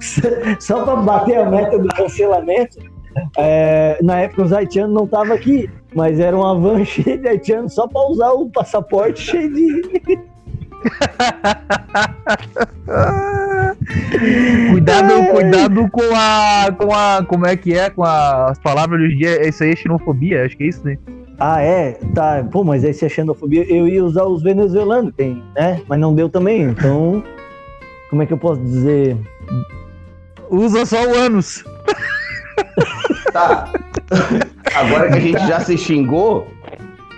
Só 0.60 0.84
pra 0.84 0.96
bater 0.96 1.38
a 1.38 1.50
meta 1.50 1.78
do 1.78 1.88
cancelamento. 1.88 2.78
É, 3.36 3.98
na 4.02 4.20
época 4.20 4.42
os 4.42 4.52
haitianos 4.52 4.94
não 4.94 5.04
estavam 5.04 5.34
aqui, 5.34 5.68
mas 5.94 6.18
era 6.20 6.36
uma 6.36 6.54
van 6.58 6.82
cheia 6.84 7.18
de 7.18 7.28
haitianos 7.28 7.74
só 7.74 7.86
pra 7.88 8.00
usar 8.08 8.30
o 8.32 8.48
passaporte 8.50 9.20
cheio 9.22 9.52
de. 9.52 10.18
Cuidado, 14.70 15.12
cuidado 15.32 15.88
com 15.90 16.02
a, 16.14 16.72
com 16.76 16.92
a. 16.94 17.24
Como 17.26 17.46
é 17.46 17.56
que 17.56 17.74
é? 17.74 17.90
Com 17.90 18.04
a- 18.04 18.46
as 18.50 18.58
palavras 18.58 19.00
do 19.00 19.08
dia. 19.08 19.46
Isso 19.48 19.62
aí 19.62 19.72
é 19.72 19.76
xenofobia, 19.76 20.44
acho 20.44 20.56
que 20.56 20.64
é 20.64 20.68
isso, 20.68 20.84
né? 20.84 20.98
Ah, 21.38 21.60
é? 21.62 21.92
Tá. 22.14 22.44
Pô, 22.50 22.62
mas 22.64 22.84
aí 22.84 22.92
se 22.92 23.04
é 23.04 23.08
xenofobia, 23.08 23.64
eu 23.72 23.88
ia 23.88 24.04
usar 24.04 24.24
os 24.24 24.42
venezuelanos, 24.42 25.12
tem, 25.16 25.42
né? 25.54 25.80
Mas 25.88 25.98
não 25.98 26.14
deu 26.14 26.28
também. 26.28 26.62
Então, 26.62 27.22
como 28.10 28.22
é 28.22 28.26
que 28.26 28.32
eu 28.32 28.38
posso 28.38 28.60
dizer? 28.60 29.16
Usa 30.50 30.84
só 30.84 31.02
o 31.06 31.14
ânus. 31.14 31.64
Tá. 33.32 33.72
Agora 34.74 35.08
que 35.08 35.16
a 35.16 35.20
gente 35.20 35.46
já 35.46 35.60
se 35.60 35.78
xingou, 35.78 36.48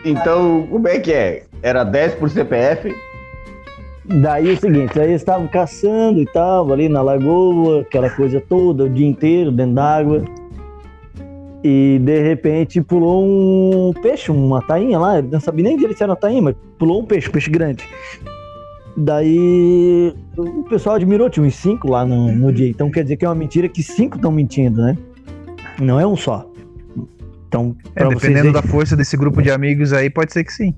então 0.04 0.66
como 0.70 0.88
é 0.88 0.98
que 0.98 1.12
é? 1.12 1.44
Era 1.62 1.84
10 1.84 2.16
por 2.16 2.28
CPF? 2.28 2.94
Daí 4.04 4.50
é 4.50 4.52
o 4.52 4.56
seguinte, 4.60 4.98
aí 4.98 5.08
eles 5.08 5.20
estavam 5.20 5.46
caçando 5.46 6.20
e 6.20 6.26
tal, 6.26 6.72
ali 6.72 6.88
na 6.88 7.00
lagoa, 7.00 7.82
aquela 7.82 8.10
coisa 8.10 8.40
toda, 8.40 8.84
o 8.84 8.88
dia 8.90 9.06
inteiro 9.06 9.52
dentro 9.52 9.74
d'água. 9.74 10.24
E 11.64 12.00
de 12.00 12.20
repente 12.20 12.82
pulou 12.82 13.24
um 13.24 13.92
peixe, 14.02 14.32
uma 14.32 14.60
tainha 14.60 14.98
lá, 14.98 15.18
eu 15.18 15.22
não 15.22 15.38
sabia 15.38 15.64
nem 15.64 15.76
direito 15.76 15.96
se 15.96 16.02
era 16.02 16.16
tainha, 16.16 16.42
mas 16.42 16.56
pulou 16.76 17.00
um 17.00 17.04
peixe, 17.04 17.28
um 17.28 17.32
peixe 17.32 17.48
grande. 17.48 17.84
Daí 18.96 20.12
o 20.36 20.64
pessoal 20.64 20.96
admirou, 20.96 21.30
tinha 21.30 21.46
uns 21.46 21.54
cinco 21.54 21.88
lá 21.88 22.04
no, 22.04 22.32
no 22.32 22.52
dia. 22.52 22.68
Então 22.68 22.90
quer 22.90 23.04
dizer 23.04 23.16
que 23.16 23.24
é 23.24 23.28
uma 23.28 23.34
mentira 23.36 23.68
que 23.68 23.82
cinco 23.82 24.16
estão 24.16 24.32
mentindo, 24.32 24.82
né? 24.82 24.98
Não 25.82 25.98
é 26.00 26.06
um 26.06 26.16
só. 26.16 26.48
Então, 27.48 27.76
É, 27.94 28.04
vocês 28.04 28.20
dependendo 28.20 28.52
verem- 28.52 28.52
da 28.52 28.62
força 28.62 28.96
desse 28.96 29.16
grupo 29.16 29.42
de 29.42 29.50
amigos 29.50 29.92
aí, 29.92 30.08
pode 30.08 30.32
ser 30.32 30.44
que 30.44 30.52
sim. 30.52 30.74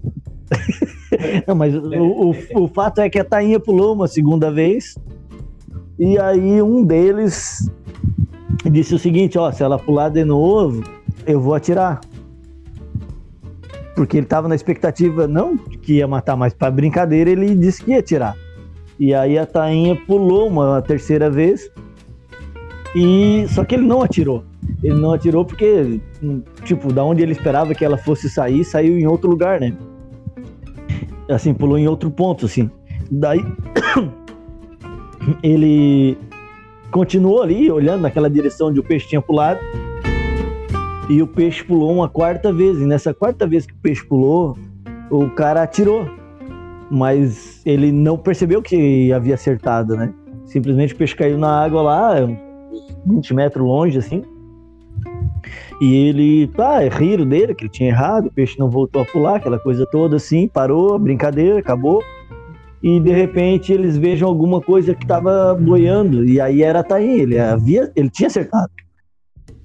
Não, 1.47 1.55
mas 1.55 1.75
o, 1.75 2.33
o, 2.53 2.65
o 2.65 2.69
fato 2.69 3.01
é 3.01 3.09
que 3.09 3.19
a 3.19 3.25
Tainha 3.25 3.61
pulou 3.61 3.95
uma 3.95 4.09
segunda 4.09 4.51
vez. 4.51 4.97
E 5.99 6.19
aí 6.19 6.61
um 6.61 6.85
deles 6.85 7.71
disse 8.71 8.95
o 8.95 8.99
seguinte, 8.99 9.39
ó, 9.39 9.53
se 9.53 9.63
ela 9.63 9.79
pular 9.79 10.09
de 10.09 10.25
novo, 10.25 10.83
eu 11.27 11.41
vou 11.41 11.55
atirar. 11.55 12.01
Porque 13.95 14.17
ele 14.17 14.27
tava 14.27 14.49
na 14.49 14.57
expectativa, 14.57 15.29
não 15.29 15.57
que 15.57 15.95
ia 15.95 16.09
matar, 16.09 16.35
mas 16.37 16.53
pra 16.53 16.69
brincadeira 16.71 17.31
ele 17.31 17.55
disse 17.55 17.85
que 17.85 17.93
ia 17.93 18.01
atirar. 18.01 18.37
E 18.99 19.15
aí 19.15 19.39
a 19.39 19.47
Tainha 19.47 19.95
pulou 20.07 20.49
uma 20.49 20.83
terceira 20.83 21.31
vez. 21.31 21.71
E 22.97 23.47
só 23.49 23.65
que 23.65 23.77
ele 23.77 23.87
não 23.87 24.03
atirou. 24.03 24.45
Ele 24.83 24.95
não 24.95 25.13
atirou 25.13 25.45
porque, 25.45 26.01
tipo, 26.65 26.93
da 26.93 27.05
onde 27.05 27.23
ele 27.23 27.33
esperava 27.33 27.75
que 27.75 27.85
ela 27.85 27.97
fosse 27.97 28.29
sair, 28.29 28.65
saiu 28.65 28.99
em 28.99 29.07
outro 29.07 29.31
lugar, 29.31 29.61
né? 29.61 29.75
assim, 31.29 31.55
pulou 31.55 31.79
em 31.79 31.89
outro 31.89 32.11
ponto, 32.11 32.47
assim. 32.47 32.71
Daí 33.11 33.45
ele 35.43 36.19
continuou 36.91 37.43
ali, 37.43 37.71
olhando 37.71 38.03
naquela 38.03 38.29
direção 38.29 38.69
onde 38.69 38.81
o 38.81 38.85
peixe 38.85 39.09
tinha 39.09 39.23
pulado. 39.23 39.61
E 41.09 41.21
o 41.21 41.27
peixe 41.27 41.63
pulou 41.63 41.93
uma 41.93 42.09
quarta 42.09 42.53
vez. 42.53 42.79
E 42.79 42.87
nessa 42.87 43.13
quarta 43.13 43.47
vez 43.47 43.67
que 43.67 43.73
o 43.73 43.79
peixe 43.79 44.05
pulou, 44.05 44.57
o 45.11 45.29
cara 45.31 45.63
atirou. 45.63 46.09
Mas 46.91 47.63
ele 47.65 47.91
não 47.91 48.17
percebeu 48.17 48.63
que 48.63 49.13
havia 49.13 49.35
acertado, 49.35 49.97
né? 49.97 50.13
Simplesmente 50.45 50.95
o 50.95 50.97
peixe 50.97 51.17
caiu 51.17 51.39
na 51.39 51.65
água 51.65 51.83
lá, 51.83 52.25
uns 52.25 52.39
20 53.07 53.35
metros 53.35 53.67
longe, 53.67 53.99
assim. 53.99 54.23
E 55.81 55.95
ele, 56.09 56.51
ah, 56.59 56.79
riram 56.91 57.27
dele, 57.27 57.55
que 57.55 57.65
ele 57.65 57.71
tinha 57.71 57.91
errado, 57.91 58.27
o 58.27 58.33
peixe 58.33 58.59
não 58.59 58.71
voltou 58.71 59.03
a 59.03 59.05
pular, 59.05 59.37
aquela 59.37 59.59
coisa 59.59 59.87
toda 59.87 60.17
assim, 60.17 60.49
parou, 60.49 60.99
brincadeira, 60.99 61.59
acabou. 61.59 62.03
E 62.83 63.01
de 63.01 63.11
repente 63.11 63.73
eles 63.73 63.97
vejam 63.97 64.29
alguma 64.29 64.61
coisa 64.61 64.95
que 64.95 65.05
estava 65.05 65.55
boiando, 65.55 66.25
e 66.25 66.41
aí 66.41 66.63
era 66.63 66.81
a 66.81 66.85
tainha, 66.85 67.23
ele, 67.23 67.39
havia, 67.39 67.91
ele 67.97 68.11
tinha 68.11 68.27
acertado. 68.27 68.71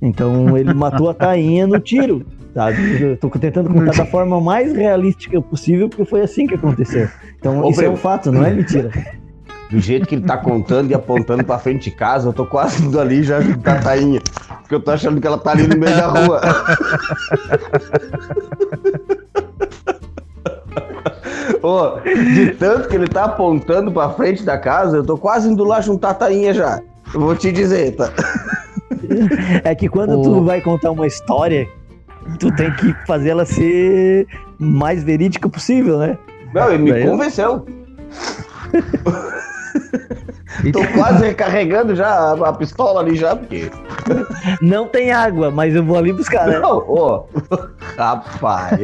Então 0.01 0.57
ele 0.57 0.73
matou 0.73 1.09
a 1.09 1.13
tainha 1.13 1.67
no 1.67 1.79
tiro, 1.79 2.25
sabe? 2.53 3.01
Eu 3.01 3.17
tô 3.17 3.29
tentando 3.29 3.69
contar 3.69 3.95
da 3.95 4.05
forma 4.05 4.39
mais 4.39 4.73
realística 4.73 5.41
possível, 5.41 5.89
porque 5.89 6.05
foi 6.05 6.21
assim 6.21 6.47
que 6.47 6.55
aconteceu. 6.55 7.09
Então 7.37 7.61
Ô, 7.61 7.69
isso 7.69 7.83
é 7.83 7.89
um 7.89 7.97
fato, 7.97 8.31
não 8.31 8.45
é 8.45 8.53
mentira. 8.53 8.89
Do 9.69 9.79
jeito 9.79 10.07
que 10.07 10.15
ele 10.15 10.25
tá 10.25 10.35
contando 10.37 10.89
e 10.89 10.93
apontando 10.95 11.43
pra 11.43 11.59
frente 11.59 11.89
de 11.89 11.95
casa, 11.95 12.29
eu 12.29 12.33
tô 12.33 12.45
quase 12.45 12.83
indo 12.83 12.99
ali 12.99 13.21
já 13.21 13.39
com 13.41 13.69
a 13.69 13.75
tainha. 13.75 14.21
Porque 14.61 14.73
eu 14.75 14.79
tô 14.79 14.91
achando 14.91 15.21
que 15.21 15.27
ela 15.27 15.37
tá 15.37 15.51
ali 15.51 15.67
no 15.67 15.77
meio 15.77 15.95
da 15.95 16.07
rua. 16.07 16.41
Ô, 21.61 21.99
de 22.03 22.51
tanto 22.51 22.87
que 22.87 22.95
ele 22.95 23.07
tá 23.07 23.25
apontando 23.25 23.91
pra 23.91 24.09
frente 24.09 24.43
da 24.43 24.57
casa, 24.57 24.97
eu 24.97 25.03
tô 25.03 25.17
quase 25.17 25.49
indo 25.49 25.63
lá 25.63 25.81
juntar 25.81 26.11
a 26.11 26.13
tainha 26.13 26.53
já. 26.53 26.79
Eu 27.13 27.19
vou 27.21 27.35
te 27.35 27.51
dizer, 27.51 27.95
tá? 27.95 28.11
É 29.63 29.73
que 29.75 29.89
quando 29.89 30.19
O- 30.19 30.23
tu 30.23 30.43
vai 30.45 30.61
contar 30.61 30.91
uma 30.91 31.07
história, 31.07 31.67
tu 32.39 32.53
tem 32.55 32.71
que 32.75 32.93
fazer 33.05 33.29
ela 33.29 33.45
ser 33.45 34.27
mais 34.59 35.03
verídica 35.03 35.49
possível, 35.49 35.97
né? 35.97 36.17
Não, 36.53 36.69
ele 36.71 36.83
me 36.83 36.91
Daí 36.91 37.03
eu- 37.03 37.11
convenceu. 37.11 37.65
Tô 40.73 40.85
quase 40.93 41.25
recarregando 41.25 41.95
já 41.95 42.07
a, 42.07 42.49
a 42.49 42.53
pistola 42.53 43.01
ali 43.01 43.15
já, 43.15 43.35
porque. 43.35 43.69
Não 44.61 44.87
tem 44.87 45.11
água, 45.11 45.49
mas 45.49 45.75
eu 45.75 45.83
vou 45.83 45.97
ali 45.97 46.11
buscar, 46.11 46.47
né? 46.47 46.59
Não, 46.59 46.77
ô. 46.77 47.25
Rapaz. 47.97 48.79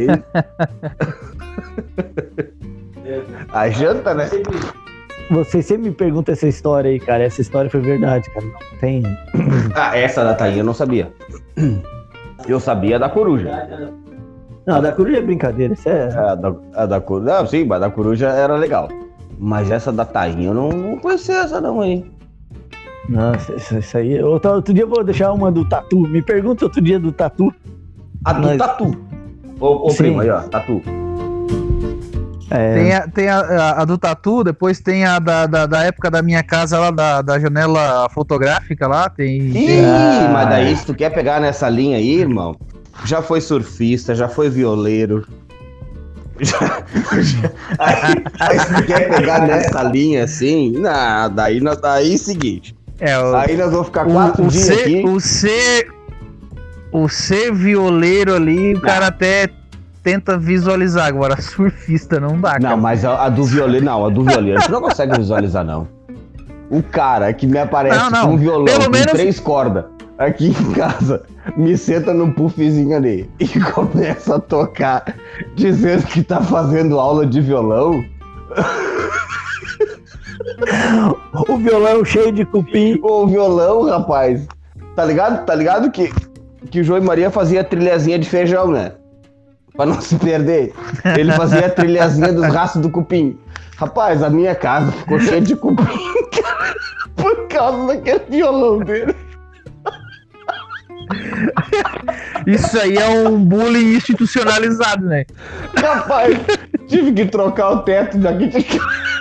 A 3.52 3.70
janta, 3.70 4.14
né? 4.14 4.30
Você 5.32 5.62
sempre 5.62 5.90
me 5.90 5.96
pergunta 5.96 6.32
essa 6.32 6.48
história 6.48 6.90
aí, 6.92 7.00
cara. 7.00 7.24
Essa 7.24 7.42
história 7.42 7.70
foi 7.70 7.82
verdade, 7.82 8.30
cara. 8.32 8.46
Não 8.46 8.80
tem. 8.80 9.04
Ah, 9.76 9.98
essa 9.98 10.24
da 10.24 10.34
tainha 10.34 10.60
eu 10.60 10.66
não 10.66 10.74
sabia. 10.74 11.12
Eu 12.48 12.60
sabia 12.60 13.00
da 13.00 13.10
coruja. 13.10 13.68
Não, 14.66 14.82
da 14.82 14.92
coruja 14.92 15.18
é 15.18 15.22
brincadeira. 15.22 15.74
Isso 15.74 15.90
é. 15.90 16.14
A 16.16 16.36
da, 16.36 16.56
a 16.76 16.86
da 16.86 17.02
coruja. 17.02 17.34
Não, 17.34 17.48
sim, 17.48 17.66
mas 17.66 17.78
a 17.78 17.88
da 17.88 17.90
coruja 17.90 18.30
era 18.30 18.56
legal. 18.56 18.88
Mas 19.38 19.70
essa 19.72 19.92
da 19.92 20.06
tainha 20.06 20.48
eu 20.50 20.54
não, 20.54 20.70
não 20.70 20.98
conhecia 20.98 21.40
essa 21.40 21.60
não, 21.60 21.84
hein? 21.84 22.12
Nossa, 23.10 23.54
isso, 23.56 23.78
isso 23.78 23.98
aí. 23.98 24.22
Outro, 24.24 24.52
outro 24.52 24.74
dia 24.74 24.84
eu 24.84 24.90
vou 24.90 25.04
deixar 25.04 25.32
uma 25.34 25.52
do 25.52 25.64
tatu. 25.68 26.00
Me 26.02 26.22
pergunta 26.22 26.66
outro 26.66 26.82
dia 26.82 27.00
do 27.00 27.12
tatu. 27.12 27.54
A 28.24 28.34
do 28.34 28.48
Mas- 28.48 28.58
tatu. 28.58 28.98
Ô, 29.60 29.88
ô 29.90 29.94
primo, 29.94 30.20
aí, 30.22 30.30
ó, 30.30 30.42
tatu. 30.42 30.82
É, 32.50 32.74
Tem, 32.76 32.94
a, 32.94 33.08
tem 33.08 33.28
a, 33.28 33.40
a- 33.40 33.82
a 33.82 33.86
do 33.86 33.98
Tatu, 33.98 34.44
depois 34.44 34.80
tem 34.80 35.04
a 35.04 35.18
da, 35.18 35.48
da, 35.48 35.66
da 35.66 35.84
época 35.84 36.12
da 36.12 36.22
minha 36.22 36.44
casa 36.44 36.78
lá, 36.80 36.92
da, 36.92 37.22
da 37.24 37.40
janela 37.40 38.08
fotográfica 38.10 38.88
lá, 38.88 39.10
tem... 39.10 39.42
Ih, 39.48 39.80
Ah. 39.84 40.30
mas 40.32 40.50
daí 40.50 40.76
se 40.76 40.86
tu 40.86 40.94
quer 40.94 41.10
pegar 41.10 41.42
nessa 41.42 41.68
linha 41.68 41.98
aí, 41.98 42.20
irmão, 42.20 42.56
já 43.04 43.22
foi 43.22 43.42
surfista, 43.42 44.14
já 44.14 44.28
foi 44.30 44.48
violeiro. 44.50 45.26
Aí, 47.80 48.24
aí 48.40 48.60
se 48.60 48.84
quer 48.84 49.10
pegar 49.10 49.42
nessa 49.48 49.84
linha 49.84 50.24
assim, 50.26 50.72
não, 50.74 51.30
daí, 51.34 51.60
nós- 51.62 51.80
daí 51.80 52.12
é 52.12 52.16
o 52.16 52.20
seguinte. 52.20 52.76
É, 53.00 53.18
o, 53.20 53.36
Aí 53.36 53.56
nós 53.58 53.72
vamos 53.72 53.88
ficar 53.88 54.08
o, 54.08 54.12
quatro 54.12 54.46
o, 54.46 54.48
dias 54.48 54.66
ser, 54.66 54.80
aqui. 54.82 55.04
o 55.08 55.20
ser... 55.20 55.88
O 56.92 57.10
ser 57.10 57.54
violeiro 57.54 58.34
ali, 58.34 58.74
o 58.74 58.80
cara 58.80 59.08
até 59.08 59.50
tenta 60.02 60.38
visualizar, 60.38 61.08
agora 61.08 61.36
surfista 61.42 62.22
não 62.22 62.40
dá, 62.40 62.52
cara. 62.54 62.70
Não, 62.70 62.78
mas 62.78 63.04
a, 63.04 63.26
a 63.26 63.30
do 63.30 63.44
violeiro, 63.44 63.86
não, 63.86 64.06
a 64.06 64.10
do 64.10 64.24
violeiro, 64.24 64.62
tu 64.64 64.72
não 64.72 64.80
consegue 64.82 65.18
visualizar, 65.18 65.66
não. 65.66 65.90
O 66.70 66.82
cara 66.82 67.34
que 67.34 67.46
me 67.48 67.58
aparece 67.60 67.98
Não, 67.98 68.10
não, 68.10 68.28
com 68.28 68.34
um 68.36 68.38
violão 68.38 68.66
pelo 68.66 68.86
com 68.86 68.92
menos- 68.92 69.12
três 69.12 69.40
cordas 69.42 69.84
aqui 70.18 70.48
em 70.58 70.72
casa, 70.72 71.24
me 71.56 71.78
senta 71.78 72.14
num 72.14 72.32
puffzinho 72.32 72.96
ali 72.96 73.30
e 73.40 73.48
começa 73.72 74.36
a 74.36 74.40
tocar 74.40 75.16
dizendo 75.56 76.04
que 76.08 76.24
tá 76.24 76.42
fazendo 76.42 77.00
aula 77.00 77.26
de 77.26 77.42
violão. 77.42 78.04
O 81.50 81.58
violão 81.58 82.06
cheio 82.06 82.32
de 82.32 82.46
cupim. 82.46 83.00
O 83.02 83.28
violão, 83.28 83.86
rapaz, 83.86 84.48
tá 84.96 85.04
ligado? 85.04 85.46
Tá 85.46 85.56
ligado 85.56 85.92
que, 85.92 86.14
que 86.70 86.82
o 86.82 86.84
João 86.84 87.02
e 87.02 87.06
Maria 87.06 87.30
fazia 87.30 87.64
trilhazinha 87.64 88.18
de 88.18 88.30
feijão, 88.30 88.70
né? 88.70 88.94
Pra 89.76 89.86
não 89.86 90.00
se 90.00 90.16
perder. 90.16 90.74
Ele 91.18 91.32
fazia 91.34 91.66
a 91.66 91.70
trilhazinha 91.70 92.32
dos 92.32 92.46
rastros 92.46 92.82
do 92.82 92.90
cupim. 92.90 93.38
Rapaz, 93.78 94.24
a 94.24 94.30
minha 94.30 94.56
casa 94.56 94.92
ficou 94.92 95.20
cheia 95.20 95.42
de 95.42 95.56
cupim, 95.56 95.84
por 97.16 97.48
causa 97.48 97.88
daquele 97.88 98.24
violão 98.30 98.80
dele. 98.80 99.16
Isso 102.48 102.80
aí 102.80 102.96
é 102.98 103.08
um 103.08 103.44
bullying 103.44 103.96
institucionalizado, 103.96 105.06
né? 105.06 105.26
Rapaz, 105.76 106.38
tive 106.88 107.14
que 107.14 107.26
trocar 107.26 107.72
o 107.72 107.80
teto 107.80 108.18
daqui 108.18 108.48
de 108.48 108.64
casa. 108.64 109.16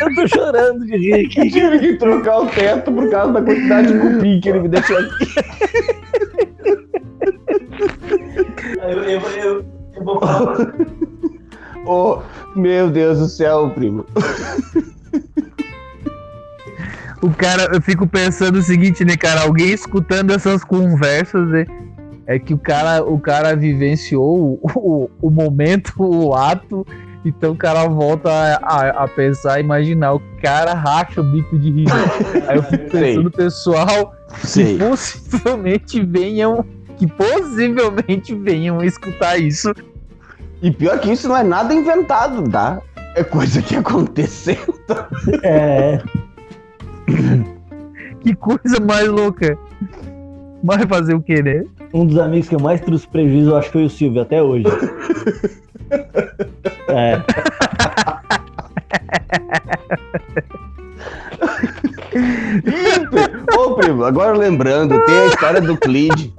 Eu 0.00 0.14
tô 0.14 0.28
chorando 0.28 0.84
de 0.86 0.96
rir 0.96 1.26
aqui. 1.26 1.50
Tive 1.50 1.78
que 1.78 1.96
trocar 1.96 2.40
o 2.40 2.46
teto 2.46 2.92
por 2.92 3.10
causa 3.10 3.32
da 3.32 3.42
quantidade 3.42 3.92
de 3.92 3.98
cupim 3.98 4.40
que 4.40 4.48
ele 4.48 4.60
me 4.60 4.68
deixou 4.68 4.98
aqui. 4.98 5.26
Eu, 8.82 9.04
eu, 9.04 9.20
eu, 9.20 9.77
eu 9.98 10.04
vou 10.04 10.20
falar. 10.20 10.56
Oh, 11.90 12.18
meu 12.54 12.90
Deus 12.90 13.18
do 13.18 13.28
céu, 13.28 13.70
primo. 13.70 14.04
O 17.22 17.30
cara, 17.30 17.68
eu 17.72 17.80
fico 17.80 18.06
pensando 18.06 18.56
o 18.58 18.62
seguinte, 18.62 19.04
né, 19.04 19.16
cara? 19.16 19.42
Alguém 19.42 19.70
escutando 19.70 20.32
essas 20.32 20.62
conversas, 20.62 21.48
né? 21.48 21.66
É 22.26 22.38
que 22.38 22.52
o 22.52 22.58
cara, 22.58 23.02
o 23.02 23.18
cara 23.18 23.56
vivenciou 23.56 24.60
o, 24.62 24.70
o, 24.76 25.10
o 25.22 25.30
momento, 25.30 25.94
o 25.98 26.34
ato, 26.34 26.86
então 27.24 27.52
o 27.52 27.56
cara 27.56 27.88
volta 27.88 28.30
a, 28.30 28.56
a, 28.56 29.04
a 29.04 29.08
pensar, 29.08 29.58
imaginar, 29.58 30.12
o 30.12 30.22
cara 30.42 30.74
racha 30.74 31.20
o 31.20 31.24
bico 31.24 31.58
de 31.58 31.70
rir. 31.70 31.86
Aí 32.46 32.56
eu 32.56 32.62
fico 32.62 32.90
Sei. 32.90 33.14
pensando, 33.14 33.30
pessoal, 33.30 34.14
que 34.40 34.46
Sei. 34.46 34.78
possivelmente 34.78 36.04
venham, 36.04 36.64
que 36.98 37.06
possivelmente 37.06 38.34
venham 38.34 38.82
escutar 38.82 39.38
isso. 39.38 39.72
E 40.60 40.70
pior 40.70 40.98
que 40.98 41.12
isso 41.12 41.28
não 41.28 41.36
é 41.36 41.42
nada 41.42 41.72
inventado, 41.72 42.48
tá? 42.50 42.80
É 43.14 43.22
coisa 43.22 43.62
que 43.62 43.76
aconteceu. 43.76 44.56
É, 45.42 46.00
Que 48.20 48.34
coisa 48.34 48.80
mais 48.80 49.08
louca. 49.08 49.56
Vai 50.62 50.86
fazer 50.86 51.14
o 51.14 51.22
quê, 51.22 51.42
né? 51.42 51.62
um 51.94 52.04
dos 52.04 52.18
amigos 52.18 52.48
que 52.48 52.54
eu 52.54 52.60
mais 52.60 52.80
trouxe 52.80 53.06
prejuízo, 53.08 53.50
eu 53.50 53.56
acho 53.56 53.68
que 53.68 53.72
foi 53.72 53.84
o 53.84 53.90
Silvio, 53.90 54.22
até 54.22 54.42
hoje. 54.42 54.64
É, 56.90 57.16
Ih, 62.14 63.06
pri- 63.10 63.56
Ô, 63.58 63.74
primo, 63.74 64.04
agora 64.04 64.36
lembrando, 64.36 64.98
tem 65.04 65.18
a 65.18 65.26
história 65.26 65.60
do 65.60 65.76
Clid. 65.76 66.32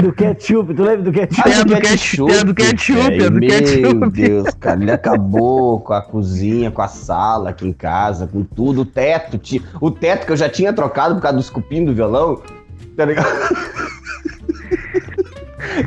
do 0.00 0.12
ketchup, 0.12 0.74
tu 0.74 0.82
lembra 0.82 1.02
do 1.02 1.12
ketchup? 1.12 1.42
Tem 1.42 1.54
a 1.54 1.62
do 1.64 1.76
ketchup, 1.76 2.32
a 2.32 2.42
do 2.44 2.54
ketchup, 2.54 3.00
a 3.00 3.28
do 3.28 3.40
Meu 3.40 3.48
ketchup. 3.48 4.10
Deus, 4.10 4.48
cara, 4.60 4.80
ele 4.82 4.92
acabou 4.92 5.80
com 5.80 5.92
a 5.92 6.02
cozinha, 6.02 6.70
com 6.70 6.82
a 6.82 6.88
sala 6.88 7.50
aqui 7.50 7.66
em 7.66 7.72
casa, 7.72 8.26
com 8.26 8.42
tudo, 8.44 8.82
o 8.82 8.84
teto, 8.84 9.38
ti- 9.38 9.62
o 9.80 9.90
teto 9.90 10.26
que 10.26 10.32
eu 10.32 10.36
já 10.36 10.48
tinha 10.48 10.72
trocado 10.72 11.14
por 11.16 11.22
causa 11.22 11.36
dos 11.36 11.50
cupim 11.50 11.84
do 11.84 11.92
violão, 11.94 12.40
tá 12.96 13.04
ligado? 13.04 13.26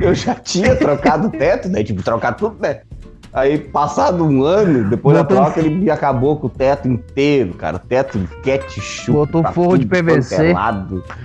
Eu 0.02 0.14
já 0.14 0.36
tinha 0.36 0.76
trocado 0.76 1.28
o 1.28 1.32
teto, 1.32 1.68
né? 1.70 1.84
Tipo, 1.84 2.04
trocar 2.04 2.34
tudo, 2.34 2.58
né? 2.60 2.82
Aí, 3.32 3.58
passado 3.60 4.26
um 4.26 4.44
ano, 4.44 4.90
depois 4.90 5.16
Botou- 5.18 5.38
da 5.38 5.44
troca, 5.44 5.60
ele 5.60 5.90
acabou 5.92 6.38
com 6.38 6.48
o 6.48 6.50
teto 6.50 6.88
inteiro, 6.88 7.54
cara. 7.54 7.78
Teto 7.78 8.18
de 8.18 8.28
ketchup. 8.42 9.12
Botou 9.12 9.42
pra 9.44 9.52
forro 9.52 9.78
de 9.78 9.86
PVC. 9.86 10.52
quanto 10.54 11.04
é. 11.08 11.16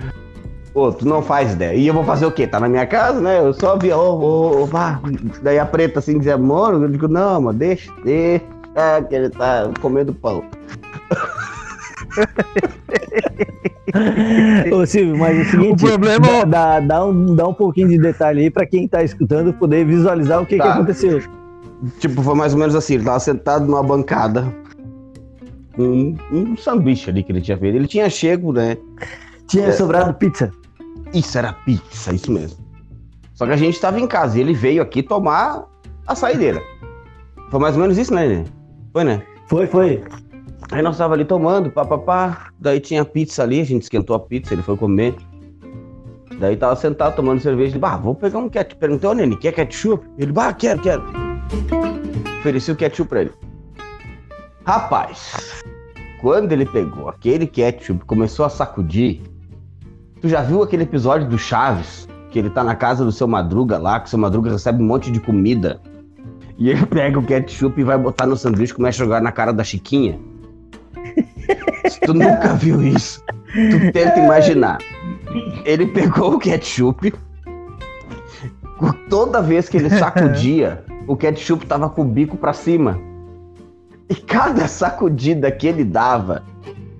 Pô, 0.71 0.91
tu 0.91 1.07
não 1.07 1.21
faz 1.21 1.53
ideia. 1.53 1.73
E 1.75 1.87
eu 1.87 1.93
vou 1.93 2.03
fazer 2.03 2.25
o 2.25 2.31
quê? 2.31 2.45
Tá 2.45 2.59
na 2.59 2.67
minha 2.69 2.85
casa, 2.85 3.19
né? 3.21 3.39
Eu 3.39 3.53
só 3.53 3.77
vi, 3.77 3.91
ô, 3.91 3.97
ô, 3.97 4.61
ô, 4.61 4.65
vá. 4.65 4.99
Daí 5.41 5.57
a 5.57 5.65
preta 5.65 5.99
assim 5.99 6.17
dizia, 6.17 6.35
amor, 6.35 6.73
eu 6.73 6.87
digo, 6.89 7.07
não, 7.07 7.41
mano, 7.41 7.57
deixa, 7.57 7.89
deixa, 8.03 8.43
que 9.09 9.15
ele 9.15 9.29
tá 9.29 9.69
comendo 9.81 10.13
pão. 10.13 10.43
Ô 14.73 14.85
Silvio, 14.85 15.17
mas 15.17 15.37
é 15.37 15.41
o 15.41 15.45
seguinte, 15.45 15.85
O 15.85 15.87
problema- 15.87 16.45
dá, 16.45 16.79
dá, 16.79 17.05
um, 17.05 17.35
dá 17.35 17.47
um 17.47 17.53
pouquinho 17.53 17.87
de 17.87 17.97
detalhe 17.97 18.41
aí 18.41 18.49
pra 18.49 18.65
quem 18.65 18.87
tá 18.87 19.03
escutando 19.03 19.53
poder 19.53 19.85
visualizar 19.85 20.41
o 20.41 20.45
que, 20.45 20.57
que 20.57 20.63
Tá. 20.63 20.73
aconteceu. 20.73 21.21
Tipo, 21.99 22.21
foi 22.21 22.35
mais 22.35 22.53
ou 22.53 22.59
menos 22.59 22.75
assim, 22.75 22.95
ele 22.95 23.03
tava 23.03 23.19
sentado 23.19 23.65
numa 23.65 23.83
bancada. 23.83 24.53
Um, 25.77 26.15
um 26.31 26.55
sanduíche 26.57 27.09
ali 27.09 27.23
que 27.23 27.31
ele 27.31 27.41
tinha 27.41 27.57
feito. 27.57 27.75
Ele 27.75 27.87
tinha 27.87 28.09
chego, 28.09 28.53
né? 28.53 28.77
Tinha 29.47 29.67
É. 29.67 29.71
sobrado 29.71 30.13
pizza. 30.13 30.51
Isso 31.13 31.37
era 31.37 31.53
pizza, 31.53 32.13
isso 32.13 32.31
mesmo. 32.31 32.57
Só 33.33 33.45
que 33.45 33.51
a 33.51 33.57
gente 33.57 33.79
tava 33.79 33.99
em 33.99 34.07
casa 34.07 34.37
e 34.37 34.41
ele 34.41 34.53
veio 34.53 34.81
aqui 34.81 35.03
tomar 35.03 35.65
a 36.07 36.15
saideira. 36.15 36.61
Foi 37.51 37.59
mais 37.59 37.75
ou 37.75 37.81
menos 37.81 37.97
isso, 37.97 38.13
né, 38.13 38.27
Nenê? 38.27 38.43
Foi, 38.93 39.03
né? 39.03 39.21
Foi, 39.47 39.67
foi. 39.67 40.03
Aí 40.71 40.81
nós 40.81 40.97
tava 40.97 41.13
ali 41.13 41.25
tomando, 41.25 41.69
papapá. 41.69 42.47
Daí 42.59 42.79
tinha 42.79 43.03
pizza 43.03 43.43
ali, 43.43 43.59
a 43.59 43.65
gente 43.65 43.83
esquentou 43.83 44.15
a 44.15 44.19
pizza, 44.19 44.53
ele 44.53 44.61
foi 44.63 44.77
comer. 44.77 45.15
Daí 46.39 46.55
tava 46.55 46.75
sentado 46.75 47.15
tomando 47.15 47.39
cerveja. 47.41 47.73
Ele, 47.73 47.79
bah, 47.79 47.97
vou 47.97 48.15
pegar 48.15 48.39
um 48.39 48.49
ketchup. 48.49 48.79
Perguntei, 48.79 49.09
ô 49.09 49.13
Nene, 49.13 49.37
quer 49.37 49.51
ketchup? 49.53 50.05
Ele, 50.17 50.31
bah, 50.31 50.53
quero, 50.53 50.81
quero. 50.81 51.03
Ofereci 52.39 52.71
o 52.71 52.75
ketchup 52.75 53.09
pra 53.09 53.21
ele. 53.21 53.31
Rapaz, 54.65 55.63
quando 56.21 56.51
ele 56.51 56.65
pegou 56.65 57.09
aquele 57.09 57.45
ketchup 57.47 58.03
começou 58.05 58.45
a 58.45 58.49
sacudir, 58.49 59.21
tu 60.21 60.27
já 60.27 60.41
viu 60.41 60.63
aquele 60.63 60.83
episódio 60.83 61.27
do 61.27 61.37
Chaves? 61.37 62.07
Que 62.31 62.39
ele 62.39 62.49
tá 62.49 62.63
na 62.63 62.75
casa 62.75 63.05
do 63.05 63.11
seu 63.11 63.27
Madruga 63.27 63.77
lá, 63.77 63.99
que 63.99 64.07
o 64.07 64.09
seu 64.09 64.19
Madruga 64.19 64.51
recebe 64.51 64.83
um 64.83 64.87
monte 64.87 65.11
de 65.11 65.19
comida. 65.19 65.79
E 66.57 66.69
ele 66.69 66.85
pega 66.85 67.19
o 67.19 67.23
ketchup 67.23 67.79
e 67.79 67.83
vai 67.83 67.97
botar 67.97 68.25
no 68.25 68.35
sanduíche 68.35 68.73
e 68.73 68.75
começa 68.75 69.01
a 69.01 69.05
jogar 69.05 69.21
na 69.21 69.31
cara 69.31 69.53
da 69.53 69.63
Chiquinha. 69.63 70.19
Tu 72.05 72.13
nunca 72.13 72.53
viu 72.55 72.81
isso, 72.81 73.23
tu 73.27 73.91
tenta 73.91 74.19
imaginar. 74.19 74.79
Ele 75.63 75.85
pegou 75.87 76.33
o 76.33 76.39
ketchup, 76.39 77.13
toda 79.09 79.41
vez 79.41 79.69
que 79.69 79.77
ele 79.77 79.89
sacudia, 79.89 80.83
o 81.07 81.15
ketchup 81.15 81.65
tava 81.65 81.89
com 81.89 82.01
o 82.01 82.05
bico 82.05 82.37
pra 82.37 82.53
cima. 82.53 82.99
E 84.09 84.15
cada 84.15 84.67
sacudida 84.67 85.51
que 85.51 85.67
ele 85.67 85.83
dava, 85.83 86.43